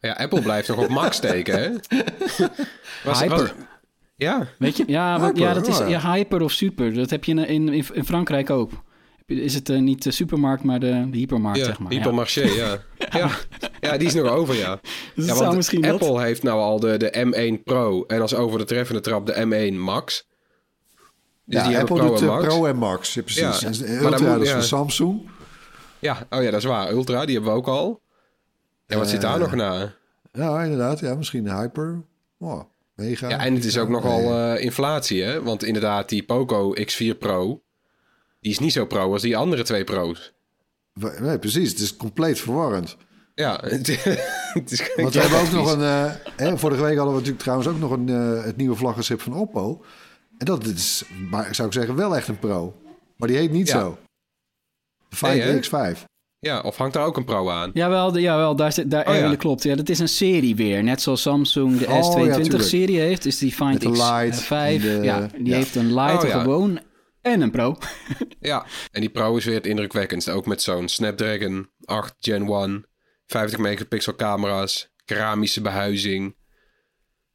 Ja, 0.07 0.13
Apple 0.13 0.41
blijft 0.41 0.67
nog 0.67 0.77
op 0.77 0.87
max 0.89 1.15
steken, 1.23 1.59
hè? 1.59 1.69
Was- 3.03 3.19
Hyper. 3.21 3.37
was- 3.37 3.53
ja, 4.15 4.47
Weet 4.57 4.77
je? 4.77 4.83
Ja, 4.87 5.19
Hyper, 5.21 5.41
ja 5.41 5.53
dat 5.53 5.67
is 5.67 5.77
ja. 5.77 6.13
hyper 6.13 6.41
of 6.41 6.51
super. 6.51 6.93
Dat 6.93 7.09
heb 7.09 7.23
je 7.23 7.31
in, 7.31 7.47
in, 7.47 7.69
in 7.93 8.05
Frankrijk 8.05 8.49
ook. 8.49 8.71
Heb 9.17 9.37
je- 9.37 9.43
Is 9.43 9.53
het 9.53 9.69
eh, 9.69 9.79
niet 9.79 10.03
de 10.03 10.11
supermarkt, 10.11 10.63
maar 10.63 10.79
de, 10.79 11.07
de 11.11 11.17
hypermarkt, 11.17 11.59
ja 11.59 11.65
zeg 11.65 11.79
maar. 11.79 11.91
Ja. 11.91 11.97
hypermarché, 11.97 12.41
ja. 12.41 12.77
ja. 13.19 13.29
Ja, 13.79 13.97
die 13.97 14.07
is 14.07 14.13
nog 14.13 14.29
over, 14.29 14.55
ja. 14.55 14.79
Dus 15.15 15.25
ja, 15.25 15.33
dat... 15.51 15.83
Apple 15.85 16.21
heeft 16.21 16.43
nou 16.43 16.59
al 16.59 16.79
de, 16.79 16.97
de 16.97 17.25
M1 17.59 17.63
Pro 17.63 18.03
en 18.05 18.21
als 18.21 18.33
over 18.35 18.59
de 18.59 18.65
treffende 18.65 19.01
trap 19.01 19.25
de 19.25 19.69
M1 19.71 19.73
Max. 19.77 20.27
Dus 21.45 21.63
die 21.63 21.71
ja, 21.71 21.77
hebben 21.77 21.79
Apple 21.81 21.95
Pro 21.95 22.07
doet 22.07 22.21
en 22.21 22.27
Max. 22.27 22.43
Pro 22.45 22.65
en 22.65 22.75
Max, 22.77 23.13
ja, 23.13 23.21
precies. 23.21 23.41
Ja, 23.79 23.85
En 23.85 23.95
maar 24.03 24.11
Ultra 24.11 24.19
moet- 24.27 24.33
dat 24.33 24.41
is 24.41 24.47
ja. 24.47 24.53
van 24.53 24.63
Samsung. 24.63 25.29
Ja, 25.99 26.27
oh 26.29 26.43
ja, 26.43 26.51
dat 26.51 26.59
is 26.59 26.65
waar. 26.65 26.91
Ultra, 26.91 27.25
die 27.25 27.35
hebben 27.35 27.51
we 27.53 27.57
ook 27.57 27.67
al. 27.67 28.01
En 28.87 28.97
wat 28.97 29.09
zit 29.09 29.21
daar 29.21 29.33
Eh, 29.33 29.39
nog 29.39 29.55
na? 29.55 29.93
Ja, 30.31 30.63
inderdaad. 30.63 30.99
Ja, 30.99 31.15
misschien 31.15 31.57
Hyper. 31.59 32.01
Oh, 32.39 32.61
mega. 32.95 33.29
Ja, 33.29 33.39
en 33.45 33.53
het 33.55 33.65
is 33.65 33.77
ook 33.77 33.89
nogal 33.89 34.19
eh, 34.53 34.63
inflatie, 34.63 35.23
hè? 35.23 35.43
Want 35.43 35.63
inderdaad, 35.63 36.09
die 36.09 36.23
Poco 36.23 36.73
X4 36.75 37.17
Pro, 37.19 37.61
die 38.39 38.51
is 38.51 38.59
niet 38.59 38.73
zo 38.73 38.85
pro 38.85 39.11
als 39.13 39.21
die 39.21 39.37
andere 39.37 39.63
twee 39.63 39.83
Pro's. 39.83 40.33
Nee, 41.19 41.39
precies. 41.39 41.69
Het 41.69 41.79
is 41.79 41.97
compleet 41.97 42.39
verwarrend. 42.39 42.97
Ja, 43.35 43.59
het, 43.63 43.87
het 44.53 44.71
is 44.71 44.91
Want 44.95 45.13
we 45.13 45.19
hebben 45.19 45.39
ook 45.39 45.51
nog 45.51 45.71
een... 45.71 45.81
eh, 45.81 46.11
hè, 46.35 46.57
vorige 46.57 46.81
week 46.81 46.95
hadden 46.95 47.13
we 47.13 47.19
natuurlijk 47.19 47.39
trouwens 47.43 47.69
ook 47.69 47.79
nog 47.79 47.91
een, 47.91 48.07
het 48.43 48.57
nieuwe 48.57 48.75
vlaggenschip 48.75 49.21
van 49.21 49.33
Oppo. 49.33 49.85
En 50.37 50.45
dat 50.45 50.65
is, 50.65 51.03
maar 51.29 51.55
zou 51.55 51.67
ik 51.67 51.73
zeggen, 51.73 51.95
wel 51.95 52.15
echt 52.15 52.27
een 52.27 52.39
Pro. 52.39 52.75
Maar 53.17 53.27
die 53.27 53.37
heet 53.37 53.51
niet 53.51 53.67
Ja. 53.67 53.79
zo. 53.79 53.97
De 55.09 55.15
Find 55.15 55.33
Nee, 55.33 55.41
hè? 55.41 55.93
X5. 55.95 56.03
Ja, 56.39 56.59
of 56.61 56.77
hangt 56.77 56.93
daar 56.93 57.05
ook 57.05 57.17
een 57.17 57.25
Pro 57.25 57.49
aan? 57.49 57.71
Jawel, 57.73 58.11
de, 58.11 58.21
jawel 58.21 58.55
daar, 58.55 58.71
zit- 58.71 58.91
daar 58.91 59.07
Oh, 59.09 59.15
ja. 59.15 59.35
klopt. 59.35 59.63
Ja, 59.63 59.75
dat 59.75 59.89
is 59.89 59.99
een 59.99 60.07
serie 60.07 60.55
weer. 60.55 60.83
Net 60.83 61.01
zoals 61.01 61.21
Samsung 61.21 61.77
de 61.79 61.85
Oh, 61.87 62.25
ja, 62.25 62.35
tuurlijk. 62.35 62.61
S22-serie 62.63 62.99
heeft. 62.99 63.23
Dus 63.23 63.37
die 63.37 63.51
Find 63.51 63.71
Met 63.73 63.81
de 63.81 63.89
Lite 63.91 64.41
X5. 64.43 64.47
en 64.49 64.79
de- 64.81 64.99
ja, 65.03 65.29
die 65.37 65.45
ja. 65.47 65.55
heeft 65.55 65.75
een 65.75 65.93
Lite 65.93 66.25
Oh, 66.27 66.31
gewoon 66.41 66.79
en 67.21 67.41
een 67.41 67.51
Pro. 67.51 67.75
Ja, 68.39 68.65
en 68.91 69.01
die 69.01 69.09
Pro 69.09 69.35
is 69.37 69.45
weer 69.45 69.55
het 69.55 69.65
indrukwekkendste. 69.67 70.31
Ook 70.31 70.45
met 70.45 70.61
zo'n 70.61 70.87
Snapdragon 70.87 71.69
8 71.85 72.13
Gen 72.19 72.47
1, 72.47 72.85
50 73.25 73.59
megapixel 73.59 74.15
camera's, 74.15 74.93
keramische 75.05 75.61
behuizing. 75.61 76.35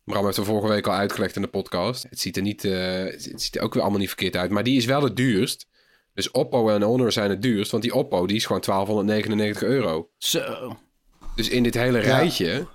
Bram 0.04 0.24
heeft 0.24 0.36
er 0.36 0.44
vorige 0.44 0.68
week 0.68 0.86
al 0.86 0.92
uitgelegd 0.94 1.36
in 1.36 1.42
de 1.42 1.48
podcast. 1.48 2.06
Het 2.10 2.20
ziet 2.20 2.36
er 2.36 2.42
niet, 2.42 2.64
eh, 2.64 3.04
het 3.04 3.42
ziet 3.42 3.56
er 3.56 3.62
ook 3.62 3.72
weer 3.74 3.82
allemaal 3.82 4.00
niet 4.00 4.08
verkeerd 4.08 4.36
uit. 4.36 4.50
Maar 4.50 4.62
die 4.62 4.76
is 4.76 4.84
wel 4.84 5.02
het 5.02 5.16
duurst. 5.16 5.66
Dus 6.14 6.30
Oppo 6.30 6.68
en 6.68 6.82
Honor 6.82 7.12
zijn 7.12 7.30
het 7.30 7.42
duurst. 7.42 7.70
Want 7.70 7.82
die 7.82 7.94
Oppo 7.94 8.26
die 8.26 8.36
is 8.36 8.46
gewoon 8.46 8.62
1299 8.62 9.62
euro. 9.68 10.08
Zo. 10.18 10.76
Dus 11.36 11.48
in 11.48 11.62
dit 11.62 11.74
hele 11.74 11.98
rijtje 11.98 12.66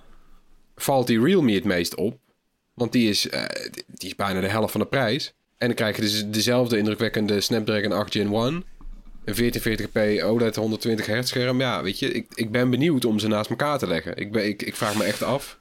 valt 0.76 1.06
die 1.06 1.24
Realme 1.24 1.52
het 1.52 1.64
meest 1.64 1.94
op. 1.94 2.18
Want 2.74 2.92
die 2.92 3.08
is, 3.08 3.28
eh, 3.28 3.44
die 3.86 4.08
is 4.08 4.14
bijna 4.14 4.40
de 4.40 4.48
helft 4.48 4.72
van 4.72 4.80
de 4.80 4.86
prijs. 4.86 5.34
En 5.56 5.66
dan 5.66 5.76
krijg 5.76 5.96
je 5.96 6.02
dus 6.02 6.26
dezelfde 6.26 6.78
indrukwekkende 6.78 7.40
Snapdragon 7.40 7.92
8 7.92 8.12
Gen 8.12 8.32
1. 8.32 8.64
Een 9.24 9.34
1440p 9.34 10.22
OLED 10.22 10.56
120 10.56 11.06
hertz 11.06 11.28
scherm. 11.28 11.60
Ja, 11.60 11.82
weet 11.82 11.98
je, 11.98 12.12
ik, 12.12 12.26
ik 12.34 12.50
ben 12.50 12.70
benieuwd 12.70 13.04
om 13.04 13.18
ze 13.18 13.28
naast 13.28 13.50
elkaar 13.50 13.78
te 13.78 13.86
leggen. 13.86 14.16
Ik, 14.16 14.32
ben, 14.32 14.46
ik, 14.46 14.62
ik 14.62 14.76
vraag 14.76 14.96
me 14.96 15.04
echt 15.04 15.22
af. 15.22 15.57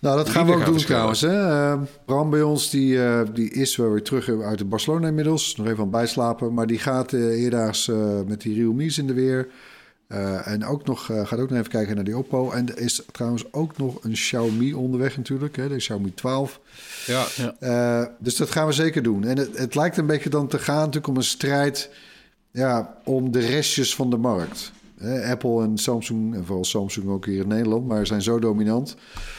Nou, 0.00 0.16
dat 0.16 0.28
gaan 0.28 0.46
we 0.46 0.52
ook 0.52 0.58
gaan 0.62 0.72
doen 0.72 0.84
trouwens. 0.84 1.20
Hè? 1.20 1.48
Eh, 1.48 1.80
Bram 2.04 2.30
bij 2.30 2.42
ons, 2.42 2.70
die, 2.70 3.04
eh, 3.04 3.20
die 3.34 3.50
is 3.50 3.76
wel 3.76 3.90
weer 3.90 4.02
terug 4.02 4.42
uit 4.42 4.58
de 4.58 4.64
Barcelona 4.64 5.08
inmiddels. 5.08 5.56
Nog 5.56 5.66
even 5.66 5.82
aan 5.82 5.90
bijslapen. 5.90 6.54
Maar 6.54 6.66
die 6.66 6.78
gaat 6.78 7.12
uh, 7.12 7.42
eerdaags 7.42 7.88
eh, 7.88 8.20
met 8.26 8.40
die 8.40 8.54
Realme's 8.54 8.98
in 8.98 9.06
de 9.06 9.12
weer. 9.12 9.48
En 10.44 10.64
ook 10.64 10.84
nog, 10.84 11.04
gaat 11.04 11.38
ook 11.38 11.48
nog 11.48 11.58
even 11.58 11.70
kijken 11.70 11.94
naar 11.94 12.04
die 12.04 12.16
Oppo. 12.16 12.50
En 12.50 12.68
er 12.68 12.78
is 12.78 13.02
trouwens 13.12 13.52
ook 13.52 13.76
nog 13.76 14.04
een 14.04 14.12
Xiaomi 14.12 14.74
onderweg 14.74 15.16
natuurlijk. 15.16 15.56
Hè? 15.56 15.68
De 15.68 15.76
Xiaomi 15.76 16.14
12. 16.14 16.60
Ja, 17.06 17.26
dus 18.18 18.36
dat 18.36 18.50
gaan 18.50 18.66
we 18.66 18.72
zeker 18.72 19.02
doen. 19.02 19.24
En 19.24 19.38
het, 19.38 19.58
het 19.58 19.74
lijkt 19.74 19.96
een 19.96 20.06
beetje 20.06 20.30
dan 20.30 20.48
te 20.48 20.58
gaan 20.58 20.76
natuurlijk 20.76 21.06
om 21.06 21.16
een 21.16 21.22
strijd 21.22 21.90
ja, 22.50 22.98
om 23.04 23.32
de 23.32 23.40
restjes 23.40 23.94
van 23.94 24.10
de 24.10 24.16
markt. 24.16 24.72
Eh, 24.98 25.30
Apple 25.30 25.62
en 25.62 25.78
Samsung, 25.78 26.34
en 26.34 26.44
vooral 26.44 26.64
Samsung 26.64 27.08
ook 27.08 27.26
hier 27.26 27.40
in 27.42 27.48
Nederland, 27.48 27.86
maar 27.86 28.06
zijn 28.06 28.22
zo 28.22 28.38
dominant. 28.38 28.96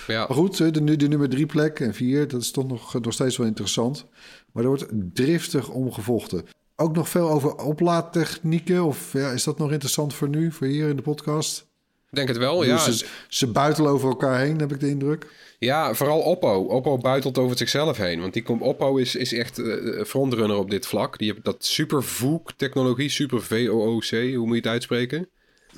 ja. 0.07 0.17
Maar 0.27 0.37
goed, 0.37 0.59
eh, 0.59 0.71
de, 0.71 0.81
nu- 0.81 0.95
de 0.95 1.07
nummer 1.07 1.29
drie 1.29 1.45
plek 1.45 1.79
en 1.79 1.93
vier, 1.93 2.27
dat 2.27 2.41
is 2.41 2.51
toch 2.51 2.67
nog, 2.67 3.01
nog 3.01 3.13
steeds 3.13 3.37
wel 3.37 3.47
interessant. 3.47 4.05
Maar 4.51 4.63
er 4.63 4.69
wordt 4.69 4.85
driftig 5.13 5.69
om 5.69 5.91
gevochten. 5.93 6.45
Ook 6.75 6.95
nog 6.95 7.09
veel 7.09 7.29
over 7.29 7.55
oplaadtechnieken. 7.55 8.83
Of 8.83 9.13
ja, 9.13 9.31
is 9.31 9.43
dat 9.43 9.57
nog 9.57 9.71
interessant 9.71 10.13
voor 10.13 10.29
nu, 10.29 10.51
voor 10.51 10.67
hier 10.67 10.89
in 10.89 10.95
de 10.95 11.01
podcast? 11.01 11.67
ik 12.09 12.15
denk 12.15 12.27
het 12.27 12.37
wel. 12.37 12.63
Ja, 12.63 12.77
ze, 12.77 13.05
ze 13.27 13.47
buitelen 13.47 13.91
over 13.91 14.09
elkaar 14.09 14.39
heen, 14.39 14.59
heb 14.59 14.71
ik 14.71 14.79
de 14.79 14.89
indruk. 14.89 15.27
ja 15.59 15.93
vooral 15.93 16.19
Oppo. 16.19 16.61
Oppo 16.63 16.97
buitelt 16.97 17.37
over 17.37 17.57
zichzelf 17.57 17.97
heen. 17.97 18.19
Want 18.21 18.33
die 18.33 18.43
komt, 18.43 18.61
Oppo 18.61 18.97
is, 18.97 19.15
is 19.15 19.33
echt 19.33 19.57
eh, 19.59 20.03
frontrunner 20.03 20.57
op 20.57 20.69
dit 20.69 20.85
vlak. 20.87 21.17
Die 21.17 21.27
hebben 21.27 21.53
dat 21.53 21.65
super 21.65 22.03
VOOC 22.03 22.51
technologie, 22.55 23.09
super 23.09 23.41
VOOC, 23.41 24.09
hoe 24.09 24.45
moet 24.45 24.49
je 24.49 24.61
het 24.61 24.67
uitspreken? 24.67 25.29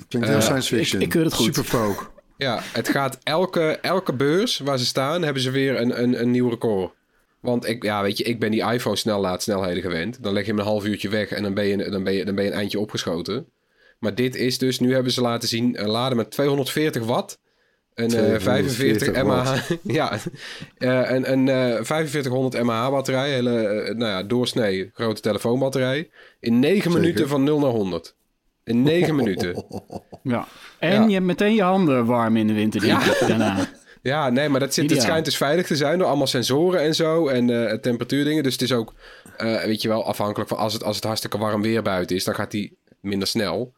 Klinkt 0.08 0.28
heel 0.28 0.36
Eh, 0.36 0.42
science 0.42 0.74
fiction. 0.76 1.00
ik- 1.00 1.06
ik 1.06 1.12
keur 1.12 1.24
het 1.24 1.34
goed. 1.34 1.44
Super 1.44 1.64
folk. 1.64 2.10
Ja, 2.36 2.60
het 2.72 2.88
gaat 2.88 3.18
elke, 3.22 3.78
elke 3.82 4.12
beurs 4.12 4.58
waar 4.58 4.78
ze 4.78 4.86
staan, 4.86 5.22
hebben 5.22 5.42
ze 5.42 5.50
weer 5.50 5.80
een, 5.80 6.02
een, 6.02 6.20
een 6.20 6.30
nieuw 6.30 6.48
record. 6.48 6.92
Want 7.40 7.68
ik, 7.68 7.82
ja, 7.82 8.02
weet 8.02 8.18
je, 8.18 8.24
ik 8.24 8.38
ben 8.40 8.50
die 8.50 8.72
iPhone 8.72 8.96
snelheidsnelheden 8.96 9.82
gewend. 9.82 10.22
Dan 10.22 10.32
leg 10.32 10.44
je 10.44 10.50
hem 10.50 10.58
een 10.60 10.64
half 10.66 10.84
uurtje 10.84 11.08
weg 11.08 11.28
en 11.30 11.42
dan 11.42 11.54
ben 11.54 11.64
je, 11.66 11.90
dan 11.90 12.02
ben 12.04 12.12
je, 12.12 12.24
dan 12.24 12.34
ben 12.34 12.44
je 12.44 12.50
een 12.50 12.56
eindje 12.56 12.78
opgeschoten. 12.80 13.46
Maar 13.98 14.14
dit 14.14 14.34
is 14.36 14.58
dus, 14.58 14.78
nu 14.80 14.92
hebben 14.94 15.12
ze 15.12 15.20
laten 15.20 15.48
zien, 15.48 15.82
een 15.82 15.88
laden 15.88 16.16
met 16.16 16.30
240 16.30 17.04
watt. 17.04 17.38
Een 17.94 18.04
eh, 18.04 18.10
240 18.10 18.72
45 18.72 19.22
mAh. 19.24 19.58
ja, 19.98 20.12
eh, 20.78 21.10
een, 21.10 21.32
een 21.32 21.48
eh 21.48 21.84
4500 21.84 22.62
mAh 22.62 22.90
batterij. 22.90 23.30
Hele, 23.30 23.60
eh, 23.66 23.94
nou 23.94 24.10
ja, 24.10 24.22
doorsnee 24.22 24.90
grote 24.94 25.20
telefoonbatterij. 25.20 26.10
In 26.40 26.58
9 26.58 26.76
Zeker. 26.82 27.00
minuten 27.00 27.28
van 27.28 27.44
0 27.44 27.58
naar 27.58 27.70
100. 27.70 28.14
In 28.64 28.82
9 28.82 29.14
minuten. 29.16 29.64
Ja. 30.22 30.46
En 30.78 31.00
Ja. 31.02 31.06
je 31.06 31.12
hebt 31.12 31.26
meteen 31.26 31.54
je 31.54 31.62
handen 31.62 32.04
warm 32.04 32.36
in 32.36 32.46
de 32.46 32.52
winter, 32.52 32.84
ik, 32.84 33.24
daarna. 33.28 33.56
Ja, 34.02 34.28
nee, 34.28 34.48
maar 34.48 34.60
dat 34.60 34.74
zit, 34.74 34.90
het 34.90 35.02
schijnt 35.02 35.24
dus 35.24 35.36
veilig 35.36 35.66
te 35.66 35.76
zijn 35.76 35.98
door 35.98 36.06
allemaal 36.06 36.26
sensoren 36.26 36.80
en 36.80 36.94
zo 36.94 37.28
en 37.28 37.50
eh, 37.70 37.78
temperatuurdingen. 37.78 38.42
Dus 38.42 38.52
het 38.52 38.62
is 38.62 38.72
ook, 38.72 38.94
eh, 39.36 39.64
weet 39.64 39.82
je 39.82 39.88
wel, 39.88 40.04
afhankelijk 40.06 40.48
van 40.48 40.58
als 40.58 40.72
het, 40.72 40.84
als 40.84 40.96
het 40.96 41.04
hartstikke 41.04 41.38
warm 41.38 41.62
weer 41.62 41.82
buiten 41.82 42.16
is, 42.16 42.24
dan 42.24 42.34
gaat 42.34 42.50
die 42.50 42.76
minder 43.00 43.28
snel, 43.28 43.74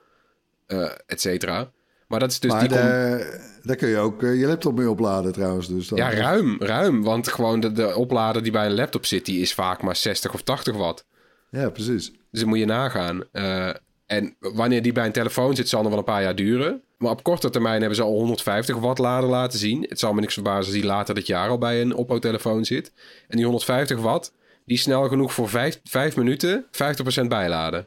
eh 0.66 0.90
et 1.06 1.20
cetera. 1.20 1.70
Maar 2.08 2.20
dat 2.20 2.30
is 2.30 2.40
dus 2.40 2.50
maar 2.50 2.60
die. 2.60 2.68
daar, 2.68 3.40
daar 3.62 3.76
kun 3.76 3.88
je 3.88 3.96
ook 3.98 4.20
je 4.20 4.46
laptop 4.46 4.76
mee 4.76 4.90
opladen 4.90 5.32
trouwens. 5.32 5.68
Dus 5.68 5.88
dan, 5.88 5.98
ja, 5.98 6.14
ruim, 6.14 6.56
ruim. 6.58 7.02
Want 7.02 7.28
gewoon 7.28 7.60
de, 7.60 7.72
de 7.72 7.94
oplader 7.96 8.42
die 8.42 8.52
bij 8.52 8.66
een 8.66 8.74
laptop 8.74 9.06
zit, 9.06 9.24
die 9.24 9.40
is 9.40 9.54
vaak 9.54 9.82
maar 9.82 9.96
60 9.96 10.34
of 10.34 10.42
80 10.42 10.76
watt. 10.76 11.06
Ja, 11.50 11.70
precies. 11.70 12.10
Dus 12.30 12.40
dan 12.40 12.48
moet 12.48 12.58
je 12.58 12.64
nagaan. 12.64 13.24
Eh, 13.32 13.70
en 14.06 14.36
wanneer 14.38 14.82
die 14.82 14.92
bij 14.92 15.06
een 15.06 15.12
telefoon 15.12 15.56
zit, 15.56 15.68
zal 15.68 15.80
nog 15.80 15.90
wel 15.90 15.98
een 15.98 16.04
paar 16.04 16.22
jaar 16.22 16.34
duren. 16.34 16.82
Maar 16.98 17.10
op 17.10 17.22
korte 17.22 17.50
termijn 17.50 17.78
hebben 17.78 17.96
ze 17.96 18.02
al 18.02 18.12
150 18.12 18.76
watt 18.76 18.98
lader 18.98 19.30
laten 19.30 19.58
zien. 19.58 19.86
Het 19.88 19.98
zal 19.98 20.12
me 20.12 20.20
niks 20.20 20.34
verbazen 20.34 20.64
als 20.64 20.72
die 20.72 20.84
later 20.84 21.14
dit 21.14 21.26
jaar 21.26 21.48
al 21.48 21.58
bij 21.58 21.80
een 21.80 21.94
Oppo-telefoon 21.94 22.64
zit. 22.64 22.92
En 23.28 23.36
die 23.36 23.44
150 23.44 24.00
watt, 24.00 24.32
die 24.64 24.78
snel 24.78 25.08
genoeg 25.08 25.32
voor 25.32 25.48
5, 25.48 25.80
5 25.84 26.16
minuten 26.16 26.64
50% 26.64 27.26
bijladen. 27.28 27.86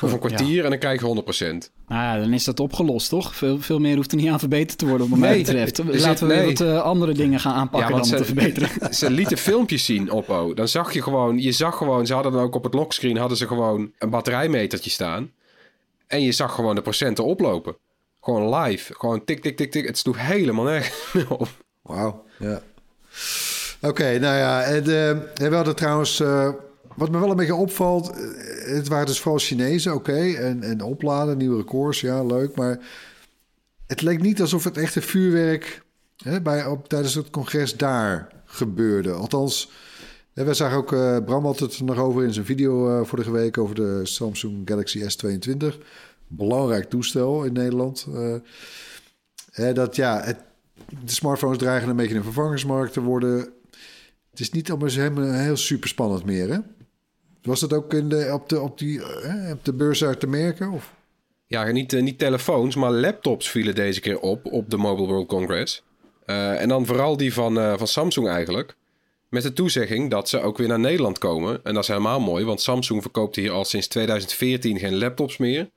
Of 0.00 0.12
een 0.12 0.18
kwartier 0.18 0.64
en 0.64 0.70
dan 0.70 0.78
krijg 0.78 1.00
je 1.00 1.06
100%. 1.06 1.70
Nou 1.88 2.02
ja, 2.02 2.18
dan 2.18 2.32
is 2.32 2.44
dat 2.44 2.60
opgelost, 2.60 3.08
toch? 3.08 3.36
Veel, 3.36 3.60
veel 3.60 3.78
meer 3.78 3.96
hoeft 3.96 4.10
er 4.12 4.16
niet 4.16 4.28
aan 4.30 4.38
verbeterd 4.38 4.78
te 4.78 4.86
worden, 4.86 5.08
wat 5.08 5.18
mij 5.18 5.30
Nee, 5.30 5.38
betreft. 5.38 5.76
zit- 5.76 6.00
Laten 6.00 6.26
we 6.28 6.34
nee. 6.34 6.46
wat 6.46 6.60
eh, 6.60 6.82
andere 6.82 7.12
dingen 7.12 7.40
gaan 7.40 7.54
aanpakken 7.54 7.90
Ja, 7.94 7.96
dan 7.96 8.04
om 8.04 8.10
te 8.10 8.16
ze- 8.16 8.24
verbeteren. 8.24 8.68
Ze 8.94 9.10
lieten 9.10 9.38
filmpjes 9.38 9.84
zien, 9.84 10.10
Oppo. 10.10 10.54
Dan 10.54 10.68
zag 10.68 10.92
je 10.92 11.02
gewoon, 11.02 11.38
je 11.38 11.52
zag 11.52 11.76
gewoon, 11.76 12.06
ze 12.06 12.14
hadden 12.14 12.32
dan 12.32 12.42
ook 12.42 12.54
op 12.54 12.64
het 12.64 12.74
lockscreen 12.74 13.16
hadden 13.16 13.36
ze 13.38 13.46
gewoon 13.46 13.92
een 13.98 14.10
batterijmetertje 14.10 14.90
staan. 14.90 15.30
En 16.06 16.22
je 16.22 16.32
zag 16.32 16.54
gewoon 16.54 16.74
de 16.74 16.82
procenten 16.82 17.24
oplopen. 17.24 17.76
Gewoon 18.20 18.54
live. 18.54 18.94
Gewoon 18.98 19.24
tik, 19.24 19.40
tik, 19.42 19.56
tik, 19.56 19.70
tik. 19.70 19.86
Het 19.86 19.98
sloeg 19.98 20.16
helemaal 20.26 20.64
nergens 20.64 21.24
op. 21.28 21.48
Wauw, 21.82 22.24
ja. 22.38 22.60
Oké, 23.80 24.18
nou 24.18 24.36
ja, 24.36 24.62
en, 24.62 24.84
eh, 24.84 25.08
en 25.10 25.50
we 25.50 25.54
hadden 25.54 25.76
trouwens... 25.76 26.20
eh, 26.20 26.48
wat 26.96 27.10
me 27.10 27.18
wel 27.18 27.30
een 27.30 27.36
beetje 27.36 27.54
opvalt... 27.54 28.10
eh, 28.10 28.74
het 28.74 28.88
waren 28.88 29.06
dus 29.06 29.20
vooral 29.20 29.40
Chinezen, 29.40 29.94
oké. 29.94 30.32
en, 30.32 30.62
en 30.62 30.82
opladen, 30.82 31.36
nieuwe 31.36 31.56
records, 31.56 32.00
ja, 32.00 32.24
leuk. 32.24 32.56
Maar 32.56 32.78
het 33.86 34.02
leek 34.02 34.22
niet 34.22 34.40
alsof 34.40 34.64
het 34.64 34.76
echte 34.76 35.02
vuurwerk... 35.02 35.82
Hè, 36.16 36.40
bij, 36.40 36.66
op, 36.66 36.88
tijdens 36.88 37.14
het 37.14 37.30
congres 37.30 37.76
daar 37.76 38.28
gebeurde. 38.44 39.12
Althans, 39.12 39.70
wij 40.32 40.54
zagen 40.54 40.76
ook... 40.76 40.92
eh, 40.92 41.16
Bram 41.24 41.44
had 41.44 41.58
het 41.58 41.80
nog 41.80 41.98
over 41.98 42.24
in 42.24 42.32
zijn 42.32 42.46
video 42.46 42.98
eh, 43.00 43.06
vorige 43.06 43.30
week... 43.30 43.58
over 43.58 43.74
de 43.74 44.00
Samsung 44.02 44.68
Galaxy 44.68 45.00
S22. 45.00 45.66
Belangrijk 46.26 46.90
toestel 46.90 47.44
in 47.44 47.52
Nederland. 47.52 48.06
dat 49.74 49.96
ja, 49.96 50.20
het, 50.24 50.38
de 51.04 51.12
smartphones 51.12 51.58
dreigen 51.58 51.88
een 51.88 51.96
beetje 51.96 52.16
een 52.16 52.22
vervangersmarkt 52.22 52.92
te 52.92 53.00
worden. 53.00 53.38
Het 54.30 54.40
is 54.40 54.50
niet 54.50 54.70
allemaal 54.70 54.88
helemaal 54.88 55.32
heel 55.32 55.56
super 55.56 55.88
spannend 55.88 56.24
meer, 56.24 56.48
hè? 56.50 56.58
Was 57.42 57.60
dat 57.60 57.72
ook 57.72 57.94
in 57.94 58.08
de, 58.08 58.30
op, 58.32 58.48
de, 58.48 58.60
op, 58.60 58.78
die, 58.78 59.02
eh, 59.02 59.50
op 59.50 59.64
de 59.64 59.72
beurs 59.72 59.98
daar 59.98 60.18
te 60.18 60.26
merken? 60.26 60.70
Of? 60.70 60.94
Ja, 61.46 61.70
niet, 61.70 61.92
eh, 61.92 62.02
niet 62.02 62.18
telefoons, 62.18 62.76
maar 62.76 62.90
laptops 62.90 63.50
vielen 63.50 63.74
deze 63.74 64.00
keer 64.00 64.20
op 64.20 64.52
op 64.52 64.70
de 64.70 64.76
Mobile 64.76 65.06
World 65.06 65.26
Congress. 65.26 65.82
Eh, 66.24 66.60
en 66.60 66.68
dan 66.68 66.86
vooral 66.86 67.16
die 67.16 67.34
van, 67.34 67.78
van 67.78 67.86
Samsung 67.86 68.28
eigenlijk. 68.28 68.74
Met 69.28 69.42
de 69.42 69.52
toezegging 69.52 70.10
dat 70.10 70.28
ze 70.28 70.40
ook 70.40 70.58
weer 70.58 70.68
naar 70.68 70.80
Nederland 70.80 71.18
komen. 71.18 71.60
En 71.64 71.74
dat 71.74 71.82
is 71.82 71.88
helemaal 71.88 72.20
mooi, 72.20 72.44
want 72.44 72.60
Samsung 72.60 73.02
verkoopt 73.02 73.36
hier 73.36 73.50
al 73.50 73.64
sinds 73.64 73.86
2014 73.86 74.78
geen 74.78 74.98
laptops 74.98 75.36
meer. 75.36 75.70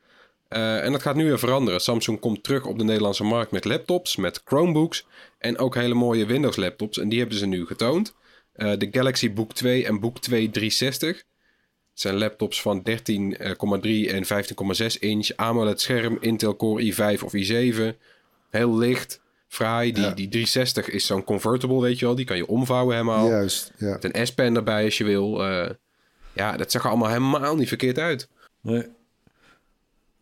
En 0.48 0.92
dat 0.92 1.02
gaat 1.02 1.16
nu 1.16 1.26
weer 1.26 1.40
veranderen. 1.40 1.82
Samsung 1.82 2.20
komt 2.20 2.44
terug 2.44 2.66
op 2.66 2.78
de 2.78 2.84
Nederlandse 2.84 3.24
markt 3.24 3.52
met 3.52 3.66
laptops, 3.66 4.16
met 4.16 4.42
Chromebooks 4.46 5.06
en 5.38 5.58
ook 5.58 5.76
hele 5.76 5.94
mooie 5.94 6.26
Windows 6.26 6.56
laptops. 6.56 7.00
En 7.00 7.10
die 7.10 7.20
hebben 7.20 7.38
ze 7.38 7.46
nu 7.46 7.66
getoond. 7.66 8.14
De 8.54 8.88
Galaxy 8.92 9.34
Book 9.34 9.54
2 9.54 9.86
en 9.86 10.00
Book 10.00 10.20
2 10.20 10.50
360. 10.50 11.24
Het 11.96 12.04
zijn 12.04 12.16
laptops 12.18 12.62
van 12.62 12.84
13,3 12.90 14.10
en 14.10 14.24
15,6 14.26 15.00
inch. 15.00 15.30
AMOLED 15.36 15.82
scherm, 15.82 16.18
Intel 16.20 16.56
Core 16.56 16.94
i5 16.94 17.24
of 17.24 17.34
i7. 17.36 17.98
Heel 18.50 18.78
licht, 18.78 19.22
fraai. 19.48 19.92
Die, 19.92 20.04
Ja. 20.04 20.10
die 20.10 20.28
360 20.28 20.90
is 20.90 21.06
zo'n 21.06 21.24
convertible, 21.24 21.82
weet 21.82 22.00
je 22.00 22.06
wel. 22.06 22.16
Die 22.16 22.26
kan 22.26 22.38
je 22.38 22.48
omvouwen 22.48 22.96
helemaal. 22.96 23.28
Juist, 23.28 23.72
ja. 23.78 23.98
Met 24.02 24.16
een 24.16 24.28
S-pen 24.28 24.56
erbij 24.56 24.84
als 24.86 24.98
je 24.98 25.04
wil. 25.04 25.44
Eh, 25.46 25.70
ja, 26.34 26.58
dat 26.58 26.72
zag 26.72 26.84
er 26.84 26.90
allemaal 26.90 27.08
helemaal 27.10 27.56
niet 27.56 27.68
verkeerd 27.68 28.00
uit. 28.00 28.28
Nee. 28.62 28.82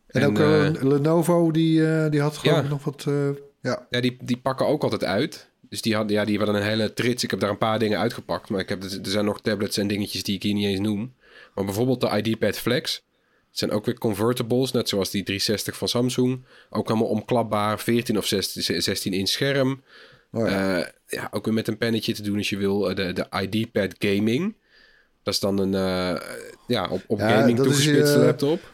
En, 0.07 0.21
En, 0.21 0.27
ook 0.27 0.39
eh, 0.39 0.65
eh, 0.67 0.73
Lenovo, 0.81 1.51
die, 1.51 1.87
eh, 1.87 2.11
die 2.11 2.21
had 2.21 2.37
gewoon 2.37 2.63
Ja. 2.63 2.69
nog 2.69 2.83
wat... 2.83 3.03
eh, 3.07 3.29
ja, 3.61 3.87
Ja, 3.89 4.01
die, 4.01 4.17
die 4.21 4.37
pakken 4.37 4.67
ook 4.67 4.83
altijd 4.83 5.03
uit. 5.03 5.49
Dus 5.69 5.81
die, 5.81 5.95
had, 5.95 6.09
ja, 6.09 6.25
die 6.25 6.37
hadden 6.37 6.55
een 6.55 6.61
hele 6.63 6.93
trits. 6.93 7.23
Ik 7.23 7.31
heb 7.31 7.39
daar 7.39 7.49
een 7.49 7.57
paar 7.57 7.79
dingen 7.79 7.99
uitgepakt. 7.99 8.49
Maar 8.49 8.59
ik 8.59 8.69
heb, 8.69 8.83
er 8.83 8.99
zijn 9.01 9.25
nog 9.25 9.41
tablets 9.41 9.77
en 9.77 9.87
dingetjes 9.87 10.23
die 10.23 10.35
ik 10.35 10.43
hier 10.43 10.53
niet 10.53 10.65
eens 10.65 10.79
noem. 10.79 11.13
Maar 11.55 11.65
bijvoorbeeld 11.65 12.01
de 12.01 12.21
ID-Pad 12.21 12.57
Flex. 12.57 13.03
Het 13.49 13.57
zijn 13.61 13.71
ook 13.71 13.85
weer 13.85 13.97
convertibles, 13.97 14.71
net 14.71 14.89
zoals 14.89 15.09
die 15.09 15.23
360 15.23 15.77
van 15.77 15.87
Samsung. 15.87 16.45
Ook 16.69 16.89
allemaal 16.89 17.07
omklapbaar, 17.07 17.79
14 17.79 18.17
of 18.17 18.25
16, 18.25 18.81
16 18.81 19.13
inch 19.13 19.27
scherm. 19.27 19.83
oh, 20.31 20.49
ja. 20.49 20.79
Eh, 20.79 20.87
ja, 21.07 21.27
ook 21.31 21.45
weer 21.45 21.53
met 21.53 21.67
een 21.67 21.77
pennetje 21.77 22.13
te 22.13 22.21
doen 22.21 22.37
als 22.37 22.49
je 22.49 22.57
wil. 22.57 22.89
Eh, 22.89 22.95
De, 22.95 23.13
de 23.13 23.27
ID-Pad 23.41 23.95
Gaming. 23.99 24.55
Dat 25.23 25.33
is 25.33 25.39
dan 25.39 25.57
een 25.57 25.73
eh, 25.73 26.21
ja, 26.67 26.87
op, 26.89 27.03
op 27.07 27.19
Ja, 27.19 27.39
gaming 27.39 27.57
toegespitste 27.59 28.17
laptop. 28.17 28.71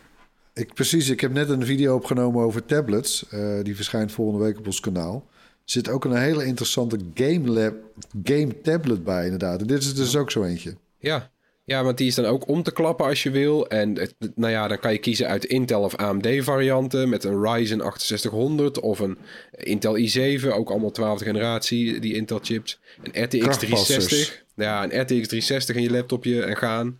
Ik, 0.53 0.73
precies, 0.73 1.09
ik 1.09 1.21
heb 1.21 1.31
net 1.31 1.49
een 1.49 1.65
video 1.65 1.95
opgenomen 1.95 2.43
over 2.43 2.65
tablets. 2.65 3.25
Die 3.63 3.75
verschijnt 3.75 4.11
volgende 4.11 4.45
week 4.45 4.57
op 4.57 4.65
ons 4.65 4.79
kanaal. 4.79 5.27
Er 5.33 5.75
zit 5.75 5.89
ook 5.89 6.05
een 6.05 6.15
hele 6.15 6.45
interessante 6.45 6.97
game, 7.13 7.49
lab, 7.49 7.75
game 8.23 8.61
tablet 8.61 9.03
bij, 9.03 9.23
inderdaad. 9.23 9.61
En 9.61 9.67
dit 9.67 9.79
is 9.81 9.95
dus 9.95 10.15
ook 10.15 10.31
zo 10.31 10.43
eentje. 10.43 10.75
Ja. 10.99 11.31
Ja, 11.69 11.83
want 11.83 11.97
die 11.97 12.07
is 12.07 12.15
dan 12.15 12.25
ook 12.25 12.47
om 12.47 12.63
te 12.63 12.71
klappen 12.71 13.05
als 13.05 13.23
je 13.23 13.29
wil. 13.31 13.67
En 13.67 13.97
het, 13.97 14.15
nou 14.35 14.51
ja, 14.51 14.67
dan 14.67 14.79
kan 14.79 14.91
je 14.91 14.97
kiezen 14.97 15.27
uit 15.27 15.45
Intel 15.45 15.81
of 15.81 15.95
AMD 15.95 16.27
varianten 16.39 17.09
met 17.09 17.23
een 17.23 17.41
Ryzen 17.43 17.79
6800 17.97 18.79
of 18.79 18.99
een 18.99 19.17
Intel 19.51 19.97
i7, 19.97 20.47
ook 20.47 20.69
allemaal 20.69 20.91
12e 21.19 21.23
generatie, 21.23 21.99
die 21.99 22.13
Intel 22.15 22.39
chips. 22.41 22.79
Een 23.03 23.23
RTX 23.23 23.37
Krachtpassers. 23.39 24.05
360. 24.07 24.43
Ja, 24.55 24.83
een 24.83 24.89
RTX 25.01 25.27
360 25.27 25.75
in 25.75 25.81
je 25.81 25.91
laptopje 25.91 26.43
en 26.43 26.57
gaan. 26.57 26.99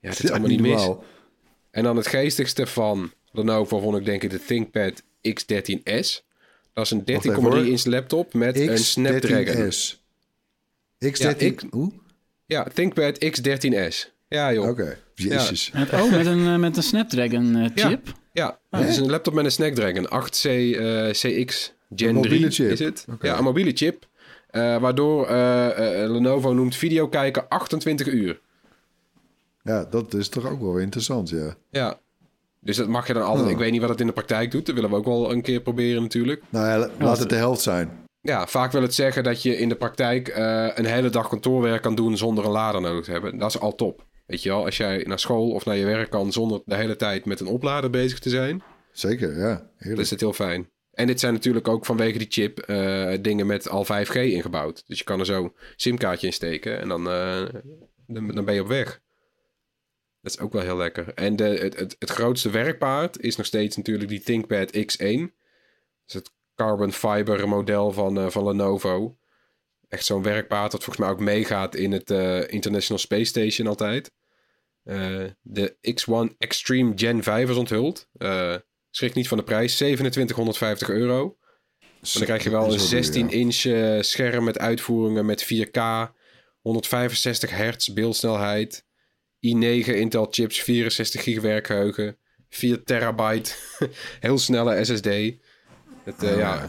Ja, 0.00 0.08
het 0.08 0.18
is 0.18 0.24
Ja, 0.28 0.30
allemaal 0.30 0.48
niet 0.50 0.60
mis. 0.60 0.88
En 1.70 1.82
dan 1.82 1.96
het 1.96 2.06
geestigste 2.06 2.66
van 2.66 3.12
Lenovo 3.32 3.78
vond 3.80 3.96
ik 3.96 4.04
denk 4.04 4.22
ik 4.22 4.30
de 4.30 4.44
ThinkPad 4.44 5.02
X13S. 5.28 6.26
Dat 6.72 6.84
is 6.84 6.90
een 6.90 7.04
13,3 7.62 7.66
inch 7.66 7.84
laptop 7.84 8.34
met 8.34 8.56
een 8.58 8.78
Snapdragon. 8.78 9.70
X13S. 9.72 9.96
X13... 11.04 11.10
Ja, 11.18 11.34
ik- 11.36 11.62
Hoe? 11.70 11.92
Ja, 12.48 12.66
ThinkPad 12.74 13.18
X13S. 13.24 14.08
Ja 14.28 14.52
joh. 14.52 14.68
Oké, 14.68 14.98
jezus. 15.14 15.70
Met, 15.70 15.92
oh, 15.92 16.10
met 16.10 16.26
een, 16.26 16.46
eh, 16.46 16.56
met 16.56 16.76
een 16.76 16.82
Snapdragon 16.82 17.56
eh, 17.56 17.70
Ja. 17.74 17.88
chip. 17.88 18.06
Ja, 18.32 18.58
het 18.70 18.88
is 18.88 18.96
een 18.96 19.10
laptop 19.10 19.34
met 19.34 19.44
een 19.44 19.50
Snapdragon 19.50 20.04
8C 20.06 20.44
eh, 20.44 21.08
CX 21.10 21.72
Gen 21.96 22.08
Een 22.08 22.14
mobiele 22.14 22.36
3 22.48 22.50
chip. 22.50 22.70
is 22.70 22.78
het. 22.78 23.06
Ja, 23.20 23.38
een 23.38 23.44
mobiele 23.44 23.72
chip. 23.74 24.06
Eh, 24.50 24.76
waardoor 24.80 25.26
Lenovo 26.12 26.52
noemt 26.52 26.76
video 26.76 27.08
kijken 27.08 27.48
28 27.48 28.06
uur. 28.06 28.40
Ja, 29.62 29.84
dat 29.90 30.14
is 30.14 30.28
toch 30.28 30.46
ook 30.50 30.60
wel 30.60 30.78
interessant, 30.78 31.28
ja. 31.28 31.54
Ja. 31.70 31.98
Dus 32.60 32.76
dat 32.76 32.88
mag 32.88 33.06
je 33.06 33.12
dan 33.12 33.22
altijd... 33.22 33.44
Oh. 33.46 33.50
Ik 33.52 33.58
weet 33.58 33.70
niet 33.72 33.80
wat 33.80 33.90
het 33.90 34.00
in 34.00 34.06
de 34.06 34.12
praktijk 34.12 34.50
doet. 34.50 34.66
Dat 34.66 34.74
willen 34.74 34.90
we 34.90 34.96
ook 34.96 35.04
wel 35.04 35.32
een 35.32 35.42
keer 35.42 35.60
proberen 35.60 36.02
natuurlijk. 36.02 36.42
Nou 36.48 36.66
ja, 36.66 36.78
la- 36.78 36.90
laat 36.98 37.18
het 37.18 37.28
de 37.28 37.34
helft 37.34 37.60
zijn. 37.62 38.06
Ja, 38.28 38.46
vaak 38.46 38.72
wil 38.72 38.82
het 38.82 38.94
zeggen 38.94 39.22
dat 39.22 39.42
je 39.42 39.56
in 39.56 39.68
de 39.68 39.76
praktijk 39.76 40.28
eh, 40.28 40.68
een 40.74 40.84
hele 40.84 41.10
dag 41.10 41.28
kantoorwerk 41.28 41.82
kan 41.82 41.94
doen 41.94 42.16
zonder 42.16 42.44
een 42.44 42.50
lader 42.50 42.80
nodig 42.80 43.04
te 43.04 43.10
hebben. 43.10 43.38
Dat 43.38 43.48
is 43.54 43.60
al 43.60 43.74
top. 43.74 44.06
Weet 44.26 44.42
je 44.42 44.48
wel, 44.48 44.64
als 44.64 44.76
jij 44.76 45.04
naar 45.06 45.18
school 45.18 45.50
of 45.50 45.64
naar 45.64 45.76
je 45.76 45.84
werk 45.84 46.10
kan 46.10 46.32
zonder 46.32 46.62
de 46.64 46.74
hele 46.74 46.96
tijd 46.96 47.24
met 47.24 47.40
een 47.40 47.46
oplader 47.46 47.90
bezig 47.90 48.18
te 48.18 48.28
zijn, 48.28 48.62
Zeker, 48.92 49.38
ja. 49.38 49.54
dan 49.54 49.68
Heerlijk. 49.76 50.00
is 50.02 50.10
het 50.10 50.20
heel 50.20 50.32
fijn. 50.32 50.70
En 50.92 51.06
dit 51.06 51.20
zijn 51.20 51.32
natuurlijk 51.32 51.68
ook 51.68 51.86
vanwege 51.86 52.18
die 52.18 52.26
chip 52.30 52.58
eh, 52.58 53.12
dingen 53.20 53.46
met 53.46 53.68
al 53.68 53.84
5G 53.84 54.14
ingebouwd. 54.14 54.84
Dus 54.86 54.98
je 54.98 55.04
kan 55.04 55.18
er 55.20 55.26
zo 55.26 55.54
simkaartje 55.76 56.26
in 56.26 56.32
steken 56.32 56.80
en 56.80 56.88
dan, 56.88 57.10
eh, 57.10 57.44
dan, 58.06 58.28
dan 58.28 58.44
ben 58.44 58.54
je 58.54 58.62
op 58.62 58.68
weg. 58.68 59.00
Dat 60.20 60.32
is 60.32 60.38
ook 60.38 60.52
wel 60.52 60.62
heel 60.62 60.76
lekker. 60.76 61.14
En 61.14 61.36
de, 61.36 61.44
het, 61.44 61.78
het, 61.78 61.96
het 61.98 62.10
grootste 62.10 62.50
werkpaard 62.50 63.20
is 63.20 63.36
nog 63.36 63.46
steeds 63.46 63.76
natuurlijk 63.76 64.08
die 64.08 64.20
ThinkPad 64.20 64.76
X1. 64.76 65.18
Dat 65.18 66.06
is 66.06 66.14
het 66.14 66.36
carbon 66.58 66.92
fiber 66.92 67.48
model 67.48 67.92
van, 67.92 68.18
eh, 68.18 68.30
van 68.30 68.44
Lenovo. 68.44 69.16
Echt 69.88 70.04
zo'n 70.04 70.22
werkpaard 70.22 70.70
dat 70.70 70.84
volgens 70.84 71.06
mij 71.06 71.14
ook 71.14 71.20
meegaat 71.20 71.74
in 71.74 71.92
het 71.92 72.10
eh, 72.10 72.52
International 72.52 72.98
Space 72.98 73.24
Station 73.24 73.66
altijd. 73.66 74.12
Eh, 74.82 75.24
de 75.42 75.76
X1 75.80 76.36
Extreme 76.38 76.92
Gen 76.94 77.22
5 77.22 77.50
is 77.50 77.56
onthuld. 77.56 78.08
Schrik 78.90 79.14
niet 79.14 79.28
van 79.28 79.38
de 79.38 79.44
prijs, 79.44 79.76
2750 79.76 80.88
euro. 80.88 81.36
Maar 82.00 82.10
dan 82.12 82.22
krijg 82.22 82.44
je 82.44 82.50
wel 82.50 82.72
een 82.72 82.80
16 82.80 83.30
inch 83.30 83.64
eh, 83.64 84.00
scherm 84.00 84.44
met 84.44 84.58
uitvoeringen 84.58 85.26
met 85.26 85.44
4K, 85.44 85.80
165 86.60 87.50
hertz 87.50 87.88
beeldsnelheid, 87.88 88.84
i9 89.46 89.94
Intel 89.94 90.26
chips, 90.30 90.60
64 90.60 91.22
gig 91.22 91.40
werkgeheugen, 91.40 92.18
4 92.48 92.82
terabyte, 92.84 93.54
heel 94.20 94.38
snelle 94.38 94.84
SSD. 94.84 95.08
Het, 96.16 96.22
eh, 96.30 96.38
ja, 96.38 96.66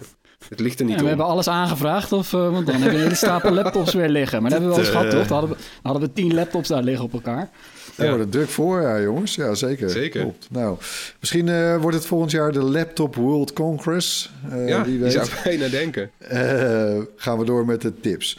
het 0.50 0.60
ligt 0.60 0.80
er 0.80 0.86
niet 0.86 0.96
Ja, 0.96 1.02
we 1.02 1.08
hebben 1.08 1.26
alles 1.26 1.48
aangevraagd, 1.48 2.12
of, 2.12 2.34
eh, 2.34 2.40
want 2.52 2.66
dan 2.66 2.76
hebben 2.76 2.90
we 2.92 2.96
een 2.96 3.04
hele 3.04 3.16
stapel 3.16 3.52
laptops 3.62 3.94
weer 3.94 4.10
liggen. 4.10 4.42
Maar 4.42 4.52
dat 4.52 4.60
hebben 4.60 4.78
we 4.78 4.84
wel 4.84 4.94
eens 4.94 4.96
gehad, 5.10 5.20
toch? 5.20 5.28
Dan 5.28 5.38
hadden, 5.40 5.58
we, 5.58 5.64
dan 5.82 5.92
hadden 5.92 6.02
we 6.10 6.14
tien 6.14 6.34
laptops 6.34 6.68
daar 6.68 6.84
liggen 6.84 7.06
op 7.06 7.14
elkaar. 7.14 7.50
Daar 7.96 8.08
Ja. 8.08 8.14
wordt 8.14 8.24
het 8.24 8.32
druk 8.32 8.50
voor, 8.50 8.82
ja 8.82 9.02
jongens. 9.02 9.36
Ja, 9.36 9.54
zeker. 9.56 9.90
Zeker. 9.90 10.22
Klopt. 10.22 10.48
Nou, 10.52 10.78
misschien 11.20 11.50
eh, 11.50 11.78
wordt 11.78 11.98
het 11.98 12.06
volgend 12.06 12.32
jaar 12.32 12.52
de 12.52 12.62
Laptop 12.64 13.16
World 13.16 13.54
Congress. 13.54 14.32
Eh, 14.50 14.68
ja, 14.68 14.84
wie 14.84 14.94
je 14.94 15.00
weet. 15.00 15.12
zou 15.12 15.28
bijna 15.44 15.68
denken. 15.68 16.12
Eh, 16.18 16.98
gaan 17.16 17.38
we 17.38 17.46
door 17.46 17.66
met 17.66 17.82
de 17.82 18.00
tips. 18.00 18.38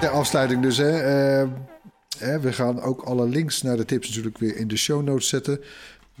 Ja, 0.00 0.08
afsluiting 0.08 0.62
dus. 0.62 0.76
Hè. 0.76 0.90
Eh, 0.98 1.48
hè, 2.18 2.40
we 2.40 2.52
gaan 2.52 2.80
ook 2.80 3.02
alle 3.02 3.28
links 3.28 3.62
naar 3.62 3.76
de 3.76 3.84
tips 3.84 4.08
natuurlijk 4.08 4.38
weer 4.38 4.56
in 4.56 4.68
de 4.68 4.76
show 4.76 5.02
notes 5.04 5.28
zetten. 5.28 5.60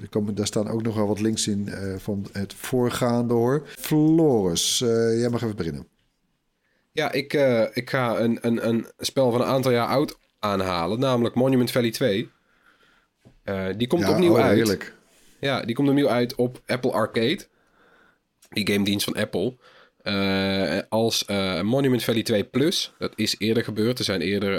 Er 0.02 0.08
komen, 0.08 0.34
daar 0.34 0.46
staan 0.46 0.68
ook 0.68 0.82
nog 0.82 0.94
wel 0.94 1.06
wat 1.06 1.20
links 1.20 1.46
in 1.46 1.68
eh, 1.68 1.94
van 1.98 2.26
het 2.32 2.54
voorgaande 2.54 3.34
hoor. 3.34 3.62
Floris, 3.66 4.80
eh, 4.80 5.18
jij 5.18 5.28
mag 5.28 5.42
even 5.42 5.56
beginnen. 5.56 5.86
Ja, 6.92 7.12
ik, 7.12 7.34
eh, 7.34 7.64
ik 7.72 7.90
ga 7.90 8.18
een, 8.18 8.38
een, 8.40 8.68
een 8.68 8.86
spel 8.98 9.30
van 9.30 9.40
een 9.40 9.46
aantal 9.46 9.72
jaar 9.72 9.86
oud 9.86 10.18
aanhalen, 10.38 10.98
namelijk 10.98 11.34
Monument 11.34 11.70
Valley 11.70 11.90
2. 11.90 12.30
Eh, 13.44 13.66
die 13.76 13.86
komt 13.86 14.02
ja, 14.02 14.10
opnieuw 14.10 14.32
oh, 14.32 14.40
uit. 14.40 14.54
heerlijk. 14.54 14.94
Ja, 15.40 15.62
die 15.62 15.74
komt 15.74 15.88
opnieuw 15.88 16.08
uit 16.08 16.34
op 16.34 16.62
Apple 16.66 16.92
Arcade. 16.92 17.46
Die 18.48 18.72
game 18.72 18.84
dienst 18.84 19.04
van 19.04 19.16
Apple. 19.16 19.56
Als 20.88 21.24
Monument 21.62 22.04
Valley 22.04 22.22
2 22.22 22.44
Plus. 22.44 22.92
Dat 22.98 23.12
is 23.14 23.34
eerder 23.38 23.64
gebeurd. 23.64 23.98
Er 23.98 24.04
zijn 24.04 24.20
eerder 24.20 24.54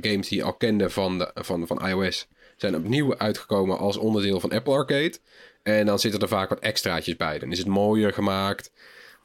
games 0.00 0.28
die 0.28 0.38
je 0.38 0.44
al 0.44 0.54
kende 0.54 0.90
van, 0.90 1.18
de, 1.18 1.30
van, 1.34 1.66
van 1.66 1.86
iOS. 1.86 2.28
Zijn 2.58 2.76
opnieuw 2.76 3.16
uitgekomen 3.16 3.78
als 3.78 3.96
onderdeel 3.96 4.40
van 4.40 4.52
Apple 4.52 4.72
Arcade. 4.74 5.18
En 5.62 5.86
dan 5.86 5.98
zitten 5.98 6.20
er 6.20 6.28
vaak 6.28 6.48
wat 6.48 6.58
extraatjes 6.58 7.16
bij. 7.16 7.38
Dan 7.38 7.52
is 7.52 7.58
het 7.58 7.66
mooier 7.66 8.12
gemaakt. 8.12 8.72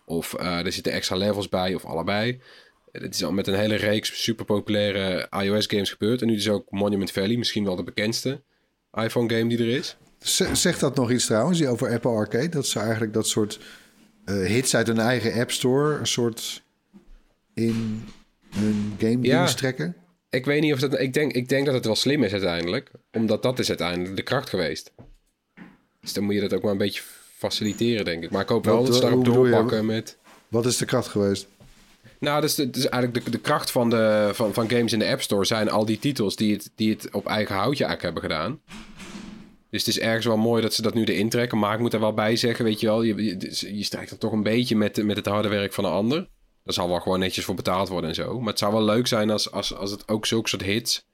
Of 0.05 0.33
eh, 0.33 0.65
er 0.65 0.71
zitten 0.71 0.91
extra 0.91 1.15
levels 1.15 1.49
bij. 1.49 1.73
Of 1.75 1.85
allebei. 1.85 2.41
Het 2.91 3.15
is 3.15 3.23
al 3.23 3.31
met 3.31 3.47
een 3.47 3.53
hele 3.55 3.75
reeks 3.75 4.23
super 4.23 4.45
populaire 4.45 5.27
iOS 5.41 5.65
games 5.67 5.91
gebeurd. 5.91 6.21
En 6.21 6.27
nu 6.27 6.35
is 6.35 6.49
ook 6.49 6.65
Monument 6.71 7.11
Valley. 7.11 7.37
Misschien 7.37 7.63
wel 7.63 7.75
de 7.75 7.83
bekendste 7.83 8.41
iPhone 8.93 9.29
game 9.35 9.49
die 9.49 9.57
er 9.57 9.77
is. 9.77 9.97
Z- 10.19 10.51
Zegt 10.51 10.79
dat 10.79 10.95
nog 10.95 11.11
iets 11.11 11.25
trouwens, 11.25 11.65
over 11.65 11.91
Apple 11.93 12.11
Arcade? 12.11 12.49
Dat 12.49 12.67
ze 12.67 12.79
eigenlijk 12.79 13.13
dat 13.13 13.27
soort 13.27 13.59
eh, 14.25 14.35
hits 14.35 14.75
uit 14.75 14.87
hun 14.87 14.99
eigen 14.99 15.33
App 15.33 15.51
Store... 15.51 15.97
een 15.99 16.07
soort 16.07 16.63
in 17.53 18.03
hun 18.49 18.93
game 18.99 19.17
Ja. 19.21 19.45
trekken? 19.45 19.95
Ik 20.33 20.45
weet 20.45 20.61
niet 20.61 20.73
of 20.73 20.79
dat. 20.79 20.99
Ik 20.99 21.13
denk, 21.13 21.31
ik 21.33 21.49
denk 21.49 21.65
dat 21.65 21.73
het 21.75 21.85
wel 21.85 21.95
slim 21.95 22.23
is 22.23 22.31
uiteindelijk. 22.31 22.91
Omdat 23.11 23.43
dat 23.43 23.59
is 23.59 23.67
uiteindelijk 23.69 24.15
de 24.15 24.21
kracht 24.21 24.49
geweest. 24.49 24.91
Dus 26.01 26.13
dan 26.13 26.23
moet 26.23 26.33
je 26.33 26.39
dat 26.41 26.53
ook 26.53 26.61
maar 26.61 26.71
een 26.71 26.77
beetje 26.77 27.01
faciliteren, 27.37 28.05
denk 28.05 28.23
ik. 28.23 28.29
Maar 28.31 28.41
ik 28.41 28.49
hoop 28.49 28.65
wel 28.65 28.83
dat 28.83 28.95
ze 28.95 29.01
daarop 29.01 29.25
doorpakken 29.51 29.85
met. 29.85 30.17
Wat 30.47 30.65
is 30.65 30.77
de 30.77 30.85
kracht 30.85 31.07
geweest? 31.07 31.47
Nou, 32.19 32.41
dus, 32.41 32.55
de- 32.55 32.69
dus 32.69 32.89
eigenlijk 32.89 33.25
de, 33.25 33.31
de 33.31 33.39
kracht 33.39 33.71
van, 33.71 33.89
de, 33.89 34.29
van, 34.33 34.53
van 34.53 34.69
games 34.69 34.93
in 34.93 34.99
de 34.99 35.07
App 35.07 35.21
Store 35.21 35.45
zijn 35.45 35.69
al 35.69 35.85
die 35.85 35.99
titels 35.99 36.35
die 36.35 36.53
het, 36.53 36.71
die 36.75 36.89
het 36.89 37.09
op 37.11 37.25
eigen 37.27 37.55
houtje 37.55 37.85
eigenlijk 37.85 38.15
hebben 38.15 38.31
gedaan. 38.31 38.61
Dus 39.69 39.85
het 39.85 39.95
is 39.95 39.99
ergens 39.99 40.25
wel 40.25 40.37
mooi 40.37 40.61
dat 40.61 40.73
ze 40.73 40.81
dat 40.81 40.93
nu 40.93 41.03
erin 41.03 41.29
trekken. 41.29 41.59
Maar 41.59 41.73
ik 41.73 41.79
moet 41.79 41.93
er 41.93 41.99
wel 41.99 42.13
bij 42.13 42.35
zeggen, 42.35 42.65
weet 42.65 42.79
je 42.79 42.85
wel, 42.87 43.01
je, 43.03 43.23
je, 43.23 43.37
dus 43.37 43.59
je 43.59 43.83
strijkt 43.83 44.09
dan 44.09 44.19
toch 44.19 44.31
een 44.31 44.43
beetje 44.43 44.75
met, 44.75 45.03
met 45.03 45.15
het 45.15 45.25
harde 45.25 45.47
werk 45.47 45.73
van 45.73 45.85
een 45.85 45.91
ander. 45.91 46.27
Daar 46.63 46.73
zal 46.73 46.87
wel 46.89 46.99
gewoon 46.99 47.19
netjes 47.19 47.45
voor 47.45 47.55
betaald 47.55 47.89
worden 47.89 48.09
en 48.09 48.15
zo. 48.15 48.39
Maar 48.39 48.49
het 48.49 48.59
zou 48.59 48.73
wel 48.73 48.83
leuk 48.83 49.07
zijn 49.07 49.29
als, 49.29 49.51
als, 49.51 49.75
als 49.75 49.91
het 49.91 50.07
ook 50.07 50.25
zulke 50.25 50.49
soort 50.49 50.61
hits 50.61 51.07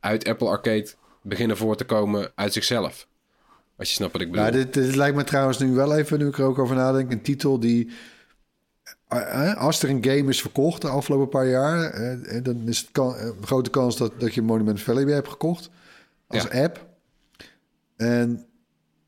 uit 0.00 0.28
Apple 0.28 0.48
Arcade 0.48 0.88
beginnen 1.22 1.56
voor 1.56 1.76
te 1.76 1.84
komen 1.84 2.32
uit 2.34 2.52
zichzelf. 2.52 3.08
Als 3.76 3.88
je 3.88 3.94
snapt 3.94 4.12
wat 4.12 4.20
ik 4.20 4.30
bedoel. 4.30 4.44
Nou, 4.44 4.56
dit, 4.56 4.74
dit 4.74 4.94
lijkt 4.96 5.16
me 5.16 5.24
trouwens 5.24 5.58
nu 5.58 5.72
wel 5.74 5.96
even, 5.96 6.18
nu 6.18 6.26
ik 6.28 6.38
er 6.38 6.44
ook 6.44 6.58
over 6.58 6.76
nadenk, 6.76 7.12
een 7.12 7.22
titel 7.22 7.60
die... 7.60 7.90
eh, 9.08 9.50
eh, 9.50 9.56
Als 9.56 9.82
er 9.82 9.90
een 9.90 10.04
game 10.04 10.28
is 10.28 10.40
verkocht 10.40 10.82
de 10.82 10.88
afgelopen 10.88 11.28
paar 11.28 11.48
jaar... 11.48 11.84
eh, 11.90 12.42
dan 12.42 12.68
is 12.68 12.78
het 12.78 12.88
kan, 12.92 13.16
een 13.16 13.34
grote 13.42 13.70
kans 13.70 13.96
dat, 13.96 14.20
dat 14.20 14.34
je 14.34 14.42
Monument 14.42 14.82
Valley 14.82 15.04
weer 15.04 15.14
hebt 15.14 15.28
gekocht. 15.28 15.70
Als 16.26 16.42
Ja. 16.42 16.62
app. 16.62 16.86
En 17.96 18.46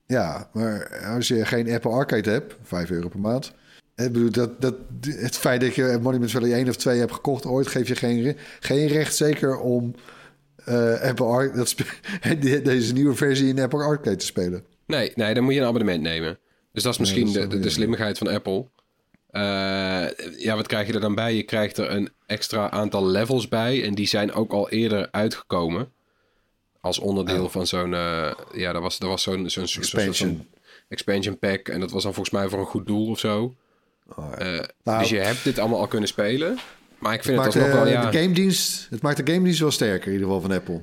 ja, 0.07 0.51
maar 0.53 1.05
als 1.15 1.29
je 1.29 1.45
geen 1.47 1.71
Apple 1.71 1.91
Arcade 1.91 2.31
hebt, 2.31 2.57
5 2.63 2.91
euro 2.91 3.09
per 3.09 3.21
maand... 3.21 3.53
Ik 4.01 4.13
bedoel, 4.13 4.31
dat, 4.31 4.61
dat, 4.61 4.75
het 5.01 5.37
feit 5.37 5.61
dat 5.61 5.75
je 5.75 5.99
Monument 6.03 6.31
Valley 6.31 6.53
1 6.53 6.69
of 6.69 6.77
2 6.77 6.99
hebt 6.99 7.13
gekocht 7.13 7.47
ooit... 7.47 7.67
geeft 7.67 7.89
je 7.89 7.97
geen, 7.97 8.37
geen 8.61 8.87
recht 8.87 9.17
zeker 9.17 9.59
om 9.59 9.95
eh, 10.65 11.01
Apple 11.01 11.27
Arcade, 11.27 11.57
dat 11.57 12.65
deze 12.65 12.93
nieuwe 12.93 13.15
versie 13.15 13.49
in 13.49 13.61
Apple 13.61 13.83
Arcade 13.83 14.17
te 14.17 14.27
spelen. 14.27 14.65
Nee, 14.87 15.13
nee, 15.15 15.35
dan 15.35 15.45
moet 15.45 15.55
je 15.55 15.61
een 15.61 15.67
abonnement 15.67 16.03
nemen. 16.03 16.39
Dus 16.73 16.83
dat 16.83 16.93
is 16.93 16.99
misschien 16.99 17.33
dat 17.33 17.43
is 17.43 17.49
de, 17.49 17.59
de, 17.59 17.71
slimmigheid 17.71 18.19
van 18.19 18.29
Apple. 18.29 18.67
Eh, 19.31 19.43
ja, 20.39 20.57
wat 20.57 20.67
krijg 20.67 20.87
je 20.87 20.93
er 20.93 21.01
dan 21.01 21.15
bij? 21.15 21.35
Je 21.35 21.43
krijgt 21.43 21.79
er 21.79 21.91
een 21.91 22.11
extra 22.27 22.71
aantal 22.71 23.07
levels 23.07 23.49
bij. 23.49 23.85
En 23.85 23.95
die 23.95 24.07
zijn 24.07 24.33
ook 24.33 24.53
al 24.53 24.71
eerder 24.71 25.09
uitgekomen. 25.11 25.93
Als 26.81 26.99
onderdeel 26.99 27.49
van 27.49 27.67
zo'n... 27.67 27.95
eh, 27.95 28.33
ja, 28.53 28.73
dat 28.73 28.83
was, 28.83 28.99
dat 28.99 29.09
was 29.09 29.23
zo'n... 29.23 29.51
zo'n- 29.51 29.63
Expansion. 29.63 30.47
expansion 30.89 31.39
pack. 31.39 31.69
En 31.69 31.81
dat 31.81 31.91
was 31.91 32.03
dan 32.03 32.15
volgens 32.15 32.35
mij 32.35 32.49
voor 32.49 32.59
een 32.59 32.67
goed 32.67 32.87
doel 32.87 33.09
of 33.09 33.19
zo. 33.19 33.55
Eh, 34.39 34.59
Nou, 34.85 34.99
dus 34.99 35.09
je 35.09 35.19
hebt 35.19 35.45
dit 35.45 35.59
allemaal 35.59 35.79
al 35.79 35.87
kunnen 35.87 36.09
spelen. 36.09 36.59
Maar 36.99 37.15
ik 37.15 37.23
vind 37.25 37.37
het, 37.37 37.45
maakt 37.45 37.57
alsnog 37.57 37.73
wel... 37.83 37.93
Ja, 37.93 38.11
de 38.11 38.19
game 38.19 38.35
dienst, 38.35 38.87
het 38.91 39.03
maakt 39.03 39.27
de 39.27 39.33
game 39.33 39.45
dienst 39.45 39.61
wel 39.61 39.71
sterker 39.71 40.07
in 40.07 40.13
ieder 40.13 40.27
geval 40.27 40.41
van 40.43 40.53
Apple. 40.53 40.81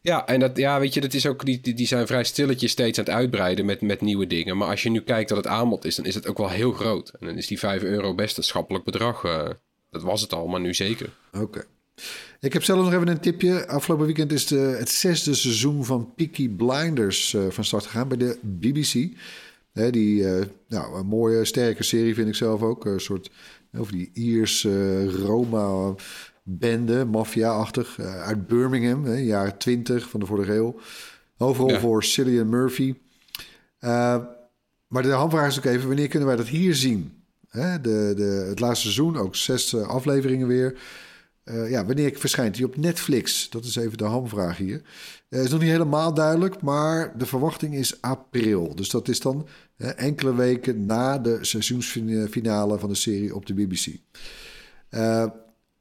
Ja, 0.00 0.26
en 0.26 0.40
dat, 0.40 0.56
ja, 0.56 0.80
weet 0.80 0.94
je, 0.94 1.00
dat 1.00 1.14
is 1.14 1.26
ook, 1.26 1.44
die, 1.44 1.60
die, 1.60 1.74
die 1.74 1.86
zijn 1.86 2.06
vrij 2.06 2.24
stilletjes 2.24 2.70
steeds 2.70 2.98
aan 2.98 3.04
het 3.04 3.14
uitbreiden 3.14 3.64
met, 3.64 3.80
met 3.80 4.00
nieuwe 4.00 4.26
dingen. 4.26 4.56
Maar 4.56 4.68
als 4.68 4.82
je 4.82 4.90
nu 4.90 5.00
kijkt 5.00 5.28
dat 5.28 5.38
het 5.38 5.46
aanbod 5.46 5.84
is, 5.84 5.94
dan 5.96 6.04
is 6.04 6.14
het 6.14 6.26
ook 6.26 6.38
wel 6.38 6.48
heel 6.48 6.72
groot. 6.72 7.12
En 7.20 7.26
dan 7.26 7.36
is 7.36 7.46
die 7.46 7.58
5 7.58 7.82
euro 7.82 8.14
best 8.14 8.36
een 8.36 8.42
schappelijk 8.44 8.84
bedrag. 8.84 9.24
eh, 9.24 9.48
dat 9.90 10.02
was 10.02 10.20
het 10.20 10.32
al, 10.32 10.46
maar 10.46 10.60
nu 10.60 10.74
zeker. 10.74 11.08
Oké. 11.32 11.64
Ik 12.40 12.52
heb 12.52 12.64
zelf 12.64 12.84
nog 12.84 12.92
even 12.92 13.08
een 13.08 13.20
tipje. 13.20 13.68
Afgelopen 13.68 14.06
weekend 14.06 14.32
is 14.32 14.46
de, 14.46 14.56
het 14.78 14.90
zesde 14.90 15.34
seizoen 15.34 15.84
van 15.84 16.12
Peaky 16.16 16.48
Blinders 16.48 17.34
eh, 17.34 17.42
van 17.48 17.64
start 17.64 17.86
gegaan 17.86 18.08
bij 18.08 18.16
de 18.16 18.38
BBC. 18.42 19.08
Hè, 19.76 19.90
die, 19.90 20.28
eh, 20.28 20.44
nou, 20.68 20.98
een 20.98 21.06
mooie, 21.06 21.44
sterke 21.44 21.82
serie 21.82 22.14
vind 22.14 22.28
ik 22.28 22.34
zelf 22.34 22.62
ook. 22.62 22.84
Een 22.84 23.00
soort, 23.00 23.30
over 23.78 23.92
die 23.92 24.10
Ierse 24.12 25.10
Roma-bende, 25.10 27.04
maffia-achtig, 27.04 27.98
eh, 27.98 28.22
uit 28.22 28.46
Birmingham, 28.46 29.04
hè, 29.04 29.14
jaren 29.14 29.58
20 29.58 30.08
van 30.08 30.20
de 30.20 30.26
vorige 30.26 30.54
eeuw. 30.54 30.80
Ja. 31.38 31.80
voor 31.80 32.04
Cillian 32.04 32.48
Murphy. 32.48 32.94
Eh, 33.78 34.16
maar 34.86 35.02
de 35.02 35.10
handvraag 35.10 35.48
is 35.48 35.58
ook 35.58 35.64
even, 35.64 35.86
wanneer 35.86 36.08
kunnen 36.08 36.28
wij 36.28 36.36
dat 36.36 36.46
hier 36.46 36.74
zien? 36.74 37.22
Hè, 37.48 37.80
de, 37.80 38.12
de, 38.16 38.44
het 38.48 38.60
laatste 38.60 38.82
seizoen, 38.82 39.16
ook 39.16 39.36
zes 39.36 39.74
eh, 39.74 39.88
afleveringen 39.88 40.46
weer. 40.46 40.78
Eh, 41.46 41.70
ja, 41.70 41.86
wanneer 41.86 42.06
verschijnt 42.18 42.56
hij 42.56 42.64
op 42.64 42.76
Netflix? 42.76 43.50
Dat 43.50 43.64
is 43.64 43.76
even 43.76 43.98
de 43.98 44.04
hamvraag 44.04 44.56
hier. 44.56 44.82
Eh 45.28 45.42
is 45.42 45.50
nog 45.50 45.60
niet 45.60 45.70
helemaal 45.70 46.14
duidelijk, 46.14 46.62
maar 46.62 47.18
de 47.18 47.26
verwachting 47.26 47.74
is 47.74 48.02
april. 48.02 48.74
Dus 48.74 48.90
dat 48.90 49.08
is 49.08 49.20
dan 49.20 49.48
enkele 49.76 50.34
weken 50.34 50.86
na 50.86 51.18
de 51.18 51.44
seizoensfinale 51.44 52.78
van 52.78 52.88
de 52.88 52.94
serie 52.94 53.34
op 53.34 53.46
de 53.46 53.54
BBC. 53.54 53.86
Eh, 54.88 55.26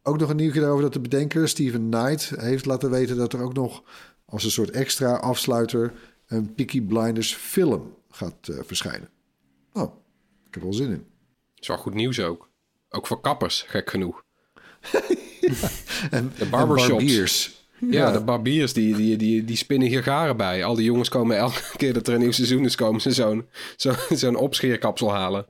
ook 0.03 0.19
nog 0.19 0.29
een 0.29 0.35
nieuwtje 0.35 0.59
daarover 0.59 0.83
dat 0.83 0.93
de 0.93 0.99
bedenker 0.99 1.49
Steven 1.49 1.89
Knight 1.89 2.29
heeft 2.35 2.65
laten 2.65 2.89
weten 2.89 3.17
dat 3.17 3.33
er 3.33 3.41
ook 3.41 3.53
nog 3.53 3.83
als 4.25 4.43
een 4.43 4.51
soort 4.51 4.69
extra 4.69 5.15
afsluiter 5.15 5.93
een 6.27 6.53
Peaky 6.53 6.81
Blinders 6.81 7.35
film 7.35 7.95
gaat 8.09 8.37
verschijnen. 8.41 9.09
Nou, 9.73 9.87
ik 10.47 10.53
heb 10.53 10.55
er 10.55 10.69
wel 10.69 10.73
zin 10.73 10.91
in. 10.91 11.05
is 11.55 11.67
wel 11.67 11.77
goed 11.77 11.93
nieuws 11.93 12.19
ook. 12.19 12.49
Ook 12.89 13.07
voor 13.07 13.21
kappers, 13.21 13.61
gek 13.61 13.89
genoeg. 13.89 14.24
En, 16.11 16.31
De 16.37 16.45
barbershops. 16.45 16.91
en 16.91 16.97
barbiers. 16.97 17.63
Ja, 17.89 18.11
de 18.11 18.19
barbiers, 18.23 18.73
die, 18.73 18.95
die, 18.95 19.17
die, 19.17 19.43
die 19.43 19.57
spinnen 19.57 19.87
hier 19.87 20.03
garen 20.03 20.37
bij. 20.37 20.63
Al 20.63 20.75
die 20.75 20.85
jongens 20.85 21.09
komen 21.09 21.37
elke 21.37 21.61
keer 21.77 21.93
dat 21.93 22.07
er 22.07 22.13
een 22.13 22.19
nieuw 22.19 22.31
seizoen 22.31 22.65
is, 22.65 22.75
komen 22.75 23.01
ze 23.01 23.11
zo'n 23.11 23.45
zo, 23.77 23.93
zo'n 24.09 24.35
opscheerkapsel 24.35 25.13
halen. 25.13 25.45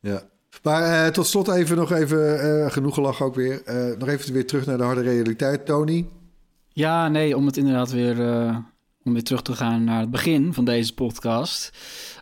Ja. 0.00 0.22
Maar 0.62 1.04
eh, 1.06 1.12
tot 1.12 1.26
slot 1.26 1.48
even 1.48 1.76
nog 1.76 1.92
even, 1.92 2.40
eh, 2.40 2.70
genoeg 2.70 2.94
gelach 2.94 3.22
ook 3.22 3.34
weer. 3.34 3.62
Eh, 3.64 3.98
nog 3.98 4.08
even 4.08 4.32
weer 4.32 4.46
terug 4.46 4.66
naar 4.66 4.78
de 4.78 4.84
harde 4.84 5.02
realiteit, 5.02 5.66
Tony. 5.66 6.06
Ja, 6.72 7.08
nee, 7.08 7.36
om 7.36 7.46
het 7.46 7.56
inderdaad 7.56 7.90
weer, 7.90 8.20
eh, 8.28 8.56
om 9.04 9.12
weer 9.12 9.22
terug 9.22 9.42
te 9.42 9.52
gaan 9.52 9.84
naar 9.84 10.00
het 10.00 10.10
begin 10.10 10.54
van 10.54 10.64
deze 10.64 10.94
podcast. 10.94 11.70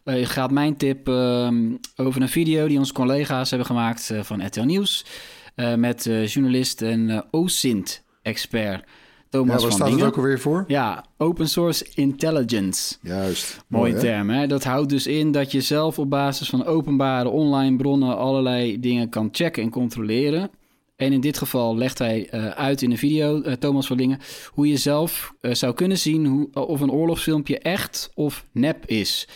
Eh 0.04 0.26
gaat 0.26 0.50
mijn 0.50 0.76
tip 0.76 1.08
ehm, 1.08 1.70
over 1.96 2.22
een 2.22 2.28
video 2.28 2.66
die 2.68 2.78
onze 2.78 2.92
collega's 2.92 3.48
hebben 3.48 3.66
gemaakt 3.66 4.10
eh, 4.10 4.22
van 4.22 4.46
RTL 4.46 4.60
Nieuws. 4.62 5.04
Eh, 5.54 5.74
met 5.74 6.06
eh, 6.06 6.26
journalist 6.26 6.82
en 6.82 7.10
eh 7.10 7.20
OSINT-expert 7.30 8.80
Ja, 8.80 8.84
Thomas 9.30 9.50
waar 9.50 9.60
van 9.60 9.70
staat 9.70 9.86
het 9.86 9.96
Dingen. 9.96 10.10
ook 10.10 10.16
alweer 10.16 10.40
voor? 10.40 10.64
Ja, 10.66 11.04
Open 11.16 11.48
Source 11.48 11.86
Intelligence. 11.94 12.96
Juist. 13.02 13.64
Mooie 13.68 13.92
hè? 13.92 14.00
term, 14.00 14.30
hè? 14.30 14.46
Dat 14.46 14.64
houdt 14.64 14.88
dus 14.88 15.06
in 15.06 15.32
dat 15.32 15.52
je 15.52 15.60
zelf 15.60 15.98
op 15.98 16.10
basis 16.10 16.48
van 16.48 16.64
openbare 16.64 17.28
online 17.28 17.76
bronnen 17.76 18.16
allerlei 18.16 18.80
dingen 18.80 19.08
kan 19.08 19.28
checken 19.32 19.62
en 19.62 19.70
controleren. 19.70 20.50
En 20.96 21.12
in 21.12 21.20
dit 21.20 21.38
geval 21.38 21.76
legt 21.76 21.98
hij 21.98 22.30
uit 22.54 22.82
in 22.82 22.90
een 22.90 22.98
video, 22.98 23.42
Thomas 23.58 23.86
van 23.86 23.96
Lingen, 23.96 24.18
hoe 24.48 24.68
je 24.68 24.76
zelf 24.76 25.34
zou 25.40 25.74
kunnen 25.74 25.98
zien 25.98 26.26
hoe, 26.26 26.48
of 26.52 26.80
een 26.80 26.90
oorlogsfilmpje 26.90 27.58
echt 27.58 28.10
of 28.14 28.46
nep 28.52 28.86
is. 28.86 29.28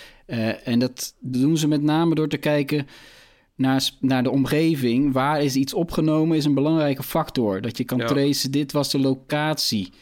En 0.64 0.78
dat 0.78 1.14
doen 1.20 1.56
ze 1.56 1.68
met 1.68 1.82
name 1.82 2.14
door 2.14 2.28
te 2.28 2.36
kijken 2.36 2.86
naar, 3.56 3.90
naar 4.00 4.22
de 4.22 4.30
omgeving. 4.30 5.12
Waar 5.12 5.42
is 5.42 5.54
iets 5.56 5.74
opgenomen, 5.74 6.36
is 6.36 6.44
een 6.44 6.54
belangrijke 6.54 7.02
factor. 7.02 7.60
Dat 7.60 7.76
je 7.76 7.84
kan 7.84 7.98
Ja. 7.98 8.06
tracen, 8.06 8.50
dit 8.50 8.72
was 8.72 8.90
de 8.90 8.98
locatie 8.98 9.92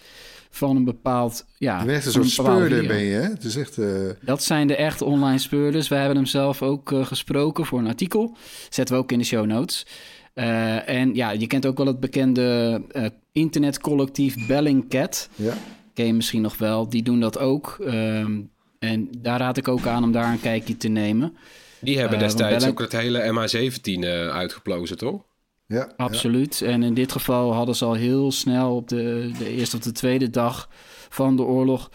van 0.51 0.77
een 0.77 0.85
bepaald... 0.85 1.45
Ja, 1.59 1.79
Je 1.79 1.85
bent 1.85 1.97
echt 1.97 2.07
een 2.07 2.12
soort 2.12 2.29
speurder, 2.31 2.87
ben 2.87 3.03
je, 3.03 3.14
hè? 3.14 3.23
Het 3.23 3.45
is 3.45 3.57
echt... 3.57 3.79
eh, 3.79 3.88
Dat 4.21 4.43
zijn 4.43 4.67
de 4.67 4.77
echte 4.77 5.05
online 5.05 5.38
speurders. 5.38 5.88
We 5.88 5.95
hebben 5.95 6.17
hem 6.17 6.27
zelf 6.27 6.62
ook 6.62 6.93
eh, 6.93 7.07
gesproken 7.07 7.67
voor 7.67 7.79
een 7.79 7.87
artikel. 7.87 8.37
Zetten 8.71 8.95
we 8.97 9.01
ook 9.03 9.12
in 9.12 9.19
de 9.19 9.25
show 9.25 9.47
notes. 9.47 9.87
Eh, 10.35 10.88
en 10.88 11.14
ja, 11.14 11.31
je 11.31 11.47
kent 11.47 11.67
ook 11.67 11.77
wel 11.77 11.87
het 11.87 12.01
bekende 12.01 12.81
uh, 12.93 13.07
internetcollectief 13.33 14.47
Bellingcat. 14.47 15.29
Ja. 15.35 15.55
Ken 15.95 16.07
je 16.07 16.14
misschien 16.14 16.43
nog 16.43 16.59
wel. 16.59 16.88
Die 16.88 17.03
doen 17.03 17.21
dat 17.21 17.38
ook. 17.38 17.77
Ehm, 17.87 18.40
en 18.79 19.09
daar 19.19 19.38
raad 19.38 19.57
ik 19.57 19.69
ook 19.69 19.87
aan 19.87 20.05
om 20.05 20.12
daar 20.12 20.33
een 20.33 20.40
kijkje 20.40 20.77
te 20.77 20.88
nemen. 20.88 21.37
Die 21.85 21.99
hebben 21.99 22.18
destijds 22.18 22.66
ook 22.66 22.79
het 22.79 22.92
hele 22.92 23.33
MH17 23.33 24.09
uitgeplozen, 24.33 24.99
toch? 24.99 25.25
Ja, 25.66 25.92
Absoluut. 25.97 26.61
En 26.61 26.83
in 26.83 26.94
dit 26.94 27.12
geval 27.12 27.55
hadden 27.55 27.75
ze 27.75 27.85
al 27.85 27.94
heel 27.94 28.33
snel 28.33 28.77
op 28.77 28.88
de, 28.88 29.31
de 29.38 29.49
eerste 29.49 29.77
of 29.77 29.83
de 29.83 29.92
tweede 29.92 30.31
dag 30.31 30.68
van 31.09 31.37
de 31.37 31.42
oorlog. 31.42 31.90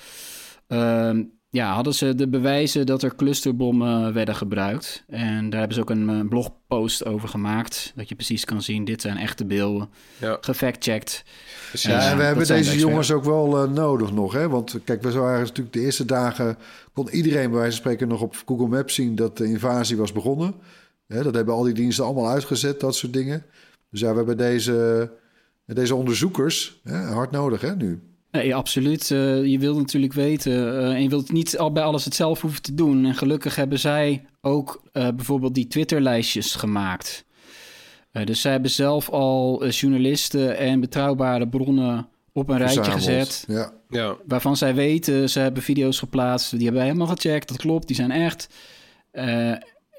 Uh, 0.67 1.19
ja, 1.51 1.73
hadden 1.73 1.93
ze 1.93 2.15
de 2.15 2.27
bewijzen 2.27 2.85
dat 2.85 3.03
er 3.03 3.15
clusterbommen 3.15 4.13
werden 4.13 4.35
gebruikt. 4.35 5.03
En 5.07 5.49
daar 5.49 5.59
hebben 5.59 5.77
ze 5.77 5.81
ook 5.81 5.89
een 5.89 6.27
blogpost 6.27 7.05
over 7.05 7.29
gemaakt. 7.29 7.93
Dat 7.95 8.09
je 8.09 8.15
precies 8.15 8.45
kan 8.45 8.61
zien, 8.61 8.85
dit 8.85 9.01
zijn 9.01 9.17
echte 9.17 9.45
beelden. 9.45 9.89
Ja. 10.17 10.37
Gefact-checked. 10.41 11.23
Ja, 11.73 12.11
en 12.11 12.17
we 12.17 12.23
hebben 12.23 12.47
deze 12.47 12.77
jongens 12.77 13.11
ook 13.11 13.23
wel 13.23 13.63
uh, 13.63 13.71
nodig 13.71 14.11
nog. 14.11 14.33
Hè? 14.33 14.49
Want 14.49 14.79
kijk, 14.83 15.01
we 15.01 15.11
waren 15.11 15.39
natuurlijk 15.39 15.73
de 15.73 15.81
eerste 15.81 16.05
dagen... 16.05 16.57
kon 16.93 17.09
iedereen 17.09 17.49
bij 17.49 17.59
wijze 17.59 17.71
van 17.71 17.79
spreken 17.79 18.07
nog 18.07 18.21
op 18.21 18.43
Google 18.45 18.67
Maps 18.67 18.93
zien... 18.93 19.15
dat 19.15 19.37
de 19.37 19.45
invasie 19.45 19.97
was 19.97 20.11
begonnen. 20.11 20.53
dat 21.07 21.35
hebben 21.35 21.53
al 21.53 21.63
die 21.63 21.73
diensten 21.73 22.05
allemaal 22.05 22.29
uitgezet, 22.29 22.79
dat 22.79 22.95
soort 22.95 23.13
dingen. 23.13 23.45
Dus 23.91 23.99
ja, 23.99 24.09
we 24.09 24.17
hebben 24.17 24.37
deze, 24.37 25.11
deze 25.65 25.95
onderzoekers 25.95 26.79
hè, 26.83 26.97
hard 26.97 27.31
nodig 27.31 27.61
hè, 27.61 27.75
nu. 27.75 28.08
Nee, 28.31 28.55
absoluut. 28.55 29.09
Uh, 29.09 29.45
je 29.45 29.59
wilt 29.59 29.77
natuurlijk 29.77 30.13
weten 30.13 30.51
uh, 30.51 30.89
en 30.89 31.01
je 31.01 31.09
wilt 31.09 31.31
niet 31.31 31.57
al 31.57 31.71
bij 31.71 31.83
alles 31.83 32.05
het 32.05 32.15
zelf 32.15 32.41
hoeven 32.41 32.61
te 32.61 32.73
doen. 32.73 33.05
En 33.05 33.15
gelukkig 33.15 33.55
hebben 33.55 33.79
zij 33.79 34.25
ook 34.41 34.81
uh, 34.93 35.07
bijvoorbeeld 35.15 35.55
die 35.55 35.67
Twitter-lijstjes 35.67 36.55
gemaakt. 36.55 37.25
dus 38.11 38.41
zij 38.41 38.51
hebben 38.51 38.71
zelf 38.71 39.09
al 39.09 39.67
journalisten 39.67 40.57
en 40.57 40.79
betrouwbare 40.79 41.47
bronnen 41.47 42.07
op 42.33 42.49
een 42.49 42.57
rijtje 42.57 42.83
gezet. 42.83 43.43
Ja. 43.47 43.73
Ja. 43.89 44.15
Waarvan 44.27 44.57
zij 44.57 44.75
weten, 44.75 45.29
ze 45.29 45.39
hebben 45.39 45.63
video's 45.63 45.99
geplaatst, 45.99 46.51
die 46.51 46.59
hebben 46.59 46.77
wij 46.77 46.85
helemaal 46.85 47.15
gecheckt. 47.15 47.47
Dat 47.47 47.57
klopt, 47.57 47.87
die 47.87 47.95
zijn 47.95 48.11
echt 48.11 48.49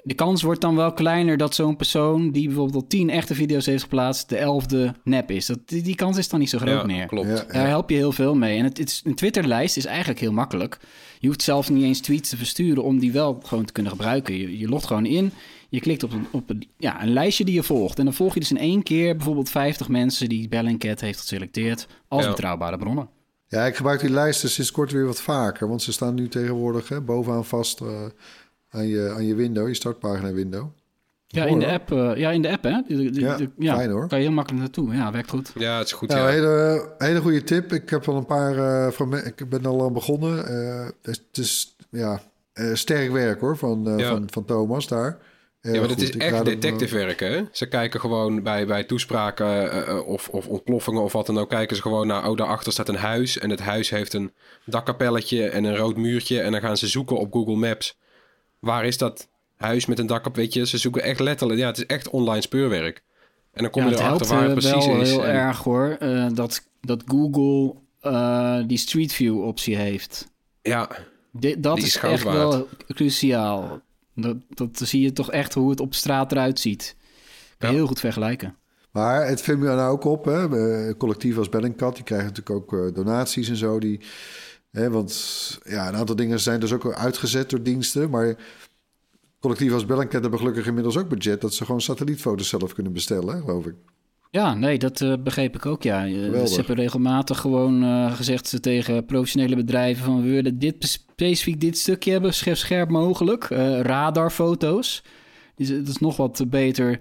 de 0.03 0.13
kans 0.13 0.41
wordt 0.41 0.61
dan 0.61 0.75
wel 0.75 0.93
kleiner 0.93 1.37
dat 1.37 1.55
zo'n 1.55 1.75
persoon 1.75 2.31
die 2.31 2.47
bijvoorbeeld 2.47 2.83
al 2.83 2.87
tien 2.89 3.09
echte 3.09 3.35
video's 3.35 3.65
heeft 3.65 3.83
geplaatst, 3.83 4.29
de 4.29 4.37
elfde 4.37 4.93
nep 5.03 5.31
is. 5.31 5.45
Dat, 5.45 5.59
die, 5.65 5.81
die 5.81 5.95
kans 5.95 6.17
is 6.17 6.29
dan 6.29 6.39
niet 6.39 6.49
zo 6.49 6.57
groot 6.57 6.79
ja, 6.79 6.85
meer. 6.85 7.05
Klopt. 7.05 7.27
Ja, 7.27 7.43
Daar 7.53 7.67
help 7.67 7.89
je 7.89 7.95
heel 7.95 8.11
veel 8.11 8.35
mee. 8.35 8.57
En 8.57 8.63
het, 8.63 8.77
het, 8.77 9.01
een 9.03 9.15
Twitterlijst 9.15 9.77
is 9.77 9.85
eigenlijk 9.85 10.19
heel 10.19 10.31
makkelijk. 10.31 10.79
Je 11.19 11.27
hoeft 11.27 11.41
zelf 11.41 11.69
niet 11.69 11.83
eens 11.83 11.99
tweets 11.99 12.29
te 12.29 12.37
versturen 12.37 12.83
om 12.83 12.99
die 12.99 13.11
wel 13.11 13.39
gewoon 13.43 13.65
te 13.65 13.73
kunnen 13.73 13.91
gebruiken. 13.91 14.37
Je, 14.37 14.57
je 14.57 14.67
logt 14.67 14.85
gewoon 14.85 15.05
in, 15.05 15.31
je 15.69 15.79
klikt 15.79 16.03
op, 16.03 16.11
een, 16.11 16.27
op 16.31 16.49
een, 16.49 16.67
ja, 16.77 17.03
een 17.03 17.13
lijstje 17.13 17.45
die 17.45 17.53
je 17.53 17.63
volgt. 17.63 17.99
En 17.99 18.05
dan 18.05 18.13
volg 18.13 18.33
je 18.33 18.39
dus 18.39 18.51
in 18.51 18.57
één 18.57 18.83
keer 18.83 19.15
bijvoorbeeld 19.15 19.49
50 19.49 19.87
mensen 19.87 20.29
die 20.29 20.47
Bellingcat 20.49 20.99
heeft 21.01 21.19
geselecteerd 21.19 21.87
als 22.07 22.23
Ja. 22.23 22.29
betrouwbare 22.29 22.77
bronnen. 22.77 23.09
Ja, 23.47 23.65
ik 23.65 23.75
gebruik 23.75 23.99
die 23.99 24.09
lijsten 24.09 24.49
sinds 24.49 24.71
kort 24.71 24.91
weer 24.91 25.05
wat 25.05 25.21
vaker. 25.21 25.67
Want 25.67 25.81
ze 25.81 25.91
staan 25.91 26.15
nu 26.15 26.27
tegenwoordig 26.27 26.89
hè, 26.89 27.01
bovenaan 27.01 27.45
vast 27.45 27.81
eh, 27.81 27.87
aan, 28.71 28.87
je, 28.87 29.11
aan 29.15 29.25
je 29.25 29.35
window, 29.35 29.67
je 29.67 29.73
startpagina 29.73 30.31
window. 30.31 30.67
Ja, 31.27 31.39
Mooi, 31.41 31.53
in 31.53 31.59
de 31.59 31.65
hoor. 31.65 31.73
app, 31.73 31.91
eh, 31.91 32.11
ja, 32.17 32.31
in 32.31 32.41
de 32.41 32.49
app 32.51 32.63
hè? 32.63 32.81
De- 32.87 33.09
de- 33.11 33.19
Ja, 33.21 33.37
de- 33.37 33.49
fijn, 33.57 33.89
hoor. 33.89 34.07
Kan 34.07 34.17
je 34.19 34.23
heel 34.25 34.33
makkelijk 34.33 34.61
naartoe. 34.63 34.93
Ja, 34.95 35.11
werkt 35.11 35.29
goed. 35.29 35.51
Ja, 35.57 35.77
het 35.77 35.87
is 35.87 35.93
goed. 35.93 36.09
Nou, 36.09 36.21
ja. 36.21 36.27
hele, 36.27 36.89
hele 36.97 37.21
goede 37.21 37.43
tip. 37.43 37.73
Ik 37.73 37.89
heb 37.89 38.07
al 38.07 38.15
een 38.15 38.25
paar 38.25 38.55
uh, 38.55 38.91
van 38.91 39.17
ik 39.17 39.49
ben 39.49 39.65
al 39.65 39.83
aan 39.85 39.93
begonnen. 39.93 40.45
Eh, 40.47 40.87
het 41.01 41.21
is 41.31 41.75
ja, 41.89 42.21
eh, 42.53 42.73
sterk 42.73 43.11
werk 43.11 43.39
hoor 43.39 43.57
van, 43.57 43.87
eh, 43.89 43.99
Ja. 43.99 44.09
van, 44.09 44.27
van 44.31 44.45
Thomas 44.45 44.87
daar. 44.87 45.17
Ja, 45.61 45.79
maar 45.79 45.89
het 45.89 46.01
is 46.01 46.17
echt 46.17 46.33
eh, 46.33 46.43
detective 46.43 46.95
werk, 46.95 47.19
hè? 47.19 47.41
Ze 47.51 47.65
kijken 47.67 47.99
gewoon 47.99 48.43
bij, 48.43 48.65
bij 48.67 48.83
toespraken 48.83 49.71
eh, 49.71 49.87
eh, 49.89 50.07
of, 50.07 50.29
of 50.29 50.47
ontploffingen 50.47 51.01
of 51.01 51.13
wat 51.13 51.25
dan 51.25 51.37
ook... 51.39 51.49
kijken 51.49 51.75
ze 51.75 51.81
gewoon 51.81 52.07
naar, 52.07 52.29
oh, 52.29 52.37
daarachter 52.37 52.71
staat 52.71 52.89
een 52.89 52.95
huis... 52.95 53.37
en 53.39 53.49
het 53.49 53.59
huis 53.59 53.89
heeft 53.89 54.13
een 54.13 54.31
dakkapelletje 54.65 55.47
en 55.49 55.63
een 55.63 55.75
rood 55.75 55.97
muurtje... 55.97 56.41
en 56.41 56.51
dan 56.51 56.61
gaan 56.61 56.77
ze 56.77 56.87
zoeken 56.87 57.17
op 57.17 57.33
Google 57.33 57.55
Maps. 57.55 57.99
Waar 58.61 58.85
is 58.85 58.97
dat 58.97 59.27
huis 59.57 59.85
met 59.85 59.99
een 59.99 60.05
dakkap? 60.07 60.35
Weet 60.35 60.53
je, 60.53 60.65
ze 60.67 60.77
zoeken 60.77 61.03
echt 61.03 61.19
letterlijk... 61.19 61.59
Ja, 61.59 61.67
het 61.67 61.77
is 61.77 61.85
echt 61.85 62.09
online 62.09 62.41
speurwerk. 62.41 63.03
En 63.53 63.61
dan 63.61 63.71
kom 63.71 63.81
ja, 63.81 63.87
je 63.89 63.93
het 63.95 64.03
erachter 64.03 64.27
waar 64.27 64.43
het 64.49 64.63
eh, 64.63 64.69
precies 64.69 64.85
wel 64.85 65.01
is. 65.01 65.09
heel 65.09 65.25
En- 65.25 65.33
erg 65.35 65.63
hoor, 65.63 65.95
eh, 65.99 66.27
dat, 66.33 66.67
dat 66.81 67.03
Google 67.05 67.75
eh, 67.99 68.59
die 68.67 68.77
Street 68.77 69.13
View 69.13 69.43
optie 69.43 69.75
heeft. 69.75 70.27
Ja, 70.61 70.89
Dit, 71.31 71.63
dat 71.63 71.75
Die 71.75 71.85
is 71.85 71.97
echt 71.97 72.23
wel 72.23 72.67
cruciaal. 72.87 73.81
Dat, 74.15 74.37
dat 74.49 74.81
zie 74.83 75.01
je 75.01 75.13
toch 75.13 75.31
echt 75.31 75.53
hoe 75.53 75.69
het 75.69 75.79
op 75.79 75.93
straat 75.93 76.31
eruit 76.31 76.59
ziet. 76.59 76.95
Kan 77.57 77.69
Ja. 77.69 77.75
heel 77.75 77.87
goed 77.87 77.99
vergelijken. 77.99 78.55
Maar 78.91 79.27
het 79.27 79.41
viel 79.41 79.57
me 79.57 79.65
nou 79.65 79.91
ook 79.91 80.03
op. 80.03 80.25
Hè? 80.25 80.97
Collectief 80.97 81.37
als 81.37 81.49
Bellingcat, 81.49 81.95
die 81.95 82.03
krijgen 82.03 82.27
natuurlijk 82.27 82.71
ook 82.73 82.95
donaties 82.95 83.49
en 83.49 83.55
zo. 83.55 83.79
Die, 83.79 83.99
want 84.71 85.59
ja, 85.63 85.87
een 85.87 85.95
aantal 85.95 86.15
dingen 86.15 86.39
zijn 86.39 86.59
dus 86.59 86.73
ook 86.73 86.93
uitgezet 86.93 87.49
door 87.49 87.63
diensten. 87.63 88.09
Maar 88.09 88.35
collectief 89.39 89.73
als 89.73 89.85
Bellingcat 89.85 90.21
hebben 90.21 90.39
gelukkig 90.39 90.67
inmiddels 90.67 90.97
ook 90.97 91.09
budget... 91.09 91.41
dat 91.41 91.53
ze 91.53 91.65
gewoon 91.65 91.81
satellietfoto's 91.81 92.49
zelf 92.49 92.73
kunnen 92.73 92.93
bestellen, 92.93 93.39
geloof 93.39 93.65
ik. 93.65 93.75
Ja, 94.31 94.53
nee, 94.53 94.77
dat 94.77 95.01
eh, 95.01 95.13
begreep 95.23 95.55
ik 95.55 95.65
ook, 95.65 95.83
ja. 95.83 96.01
Geweldig. 96.01 96.47
Ze 96.47 96.55
hebben 96.55 96.75
regelmatig 96.75 97.39
gewoon 97.39 97.83
eh, 97.83 98.13
gezegd 98.13 98.47
ze 98.47 98.59
tegen 98.59 99.05
professionele 99.05 99.55
bedrijven... 99.55 100.03
van 100.03 100.21
we 100.21 100.29
willen 100.29 100.59
dit 100.59 100.75
specifiek 100.79 101.61
dit 101.61 101.77
stukje 101.77 102.11
hebben, 102.11 102.33
scherp, 102.33 102.57
scherp 102.57 102.89
mogelijk. 102.89 103.43
Eh, 103.43 103.79
radarfoto's. 103.79 105.03
Dus 105.55 105.69
het 105.69 105.87
is 105.87 105.97
nog 105.97 106.17
wat 106.17 106.43
beter 106.47 106.99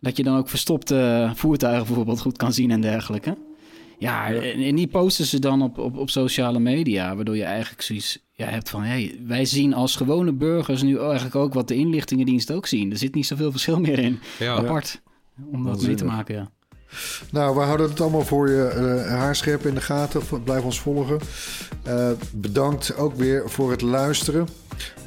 dat 0.00 0.16
je 0.16 0.22
dan 0.22 0.36
ook 0.36 0.48
verstopte 0.48 1.30
voertuigen 1.34 1.86
bijvoorbeeld 1.86 2.20
goed 2.20 2.36
kan 2.36 2.52
zien 2.52 2.70
en 2.70 2.80
dergelijke. 2.80 3.36
Ja, 4.00 4.32
en, 4.32 4.62
en 4.62 4.74
die 4.74 4.86
posten 4.86 5.24
ze 5.24 5.38
dan 5.38 5.62
op, 5.62 5.78
op, 5.78 5.96
op 5.96 6.10
sociale 6.10 6.58
media... 6.58 7.16
waardoor 7.16 7.36
je 7.36 7.44
eigenlijk 7.44 7.82
zoiets 7.82 8.18
ja, 8.32 8.46
hebt 8.46 8.70
van... 8.70 8.82
Hey, 8.82 9.20
wij 9.26 9.44
zien 9.44 9.74
als 9.74 9.96
gewone 9.96 10.32
burgers 10.32 10.82
nu 10.82 10.98
eigenlijk 10.98 11.34
ook 11.34 11.54
wat 11.54 11.68
de 11.68 11.74
inlichtingendienst 11.74 12.52
ook 12.52 12.66
zien. 12.66 12.90
Er 12.90 12.96
zit 12.96 13.14
niet 13.14 13.26
zoveel 13.26 13.50
verschil 13.56 13.80
meer 13.80 13.98
in. 13.98 14.18
ja. 14.38 14.54
Apart. 14.54 15.00
Om 15.52 15.64
dat 15.64 15.82
mee 15.82 15.94
te 15.94 16.04
maken, 16.04 16.34
ja. 16.34 16.50
Nou, 17.30 17.54
we 17.54 17.60
houden 17.60 17.88
het 17.88 18.00
allemaal 18.00 18.24
voor 18.24 18.50
je 18.50 18.64
eh, 18.64 19.08
haarscherp 19.08 19.66
in 19.66 19.74
de 19.74 19.80
gaten. 19.80 20.22
Blijf 20.44 20.64
ons 20.64 20.80
volgen. 20.80 21.18
Eh, 21.82 22.10
bedankt 22.32 22.96
ook 22.96 23.14
weer 23.14 23.50
voor 23.50 23.70
het 23.70 23.80
luisteren. 23.80 24.48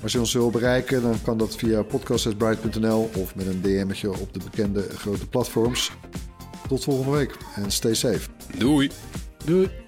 Als 0.01 0.11
je 0.11 0.19
ons 0.19 0.33
wil 0.33 0.49
bereiken, 0.49 1.01
dan 1.01 1.21
kan 1.23 1.37
dat 1.37 1.55
via 1.55 1.81
podcast.bright.nl 1.81 3.09
of 3.17 3.35
met 3.35 3.47
een 3.47 3.61
DM'tje 3.61 4.19
op 4.19 4.33
de 4.33 4.39
bekende 4.43 4.87
grote 4.89 5.27
platforms. 5.27 5.91
Tot 6.67 6.83
volgende 6.83 7.11
week 7.11 7.37
en 7.55 7.71
stay 7.71 7.93
safe. 7.93 8.29
Doei. 8.57 8.89
Doei. 9.45 9.82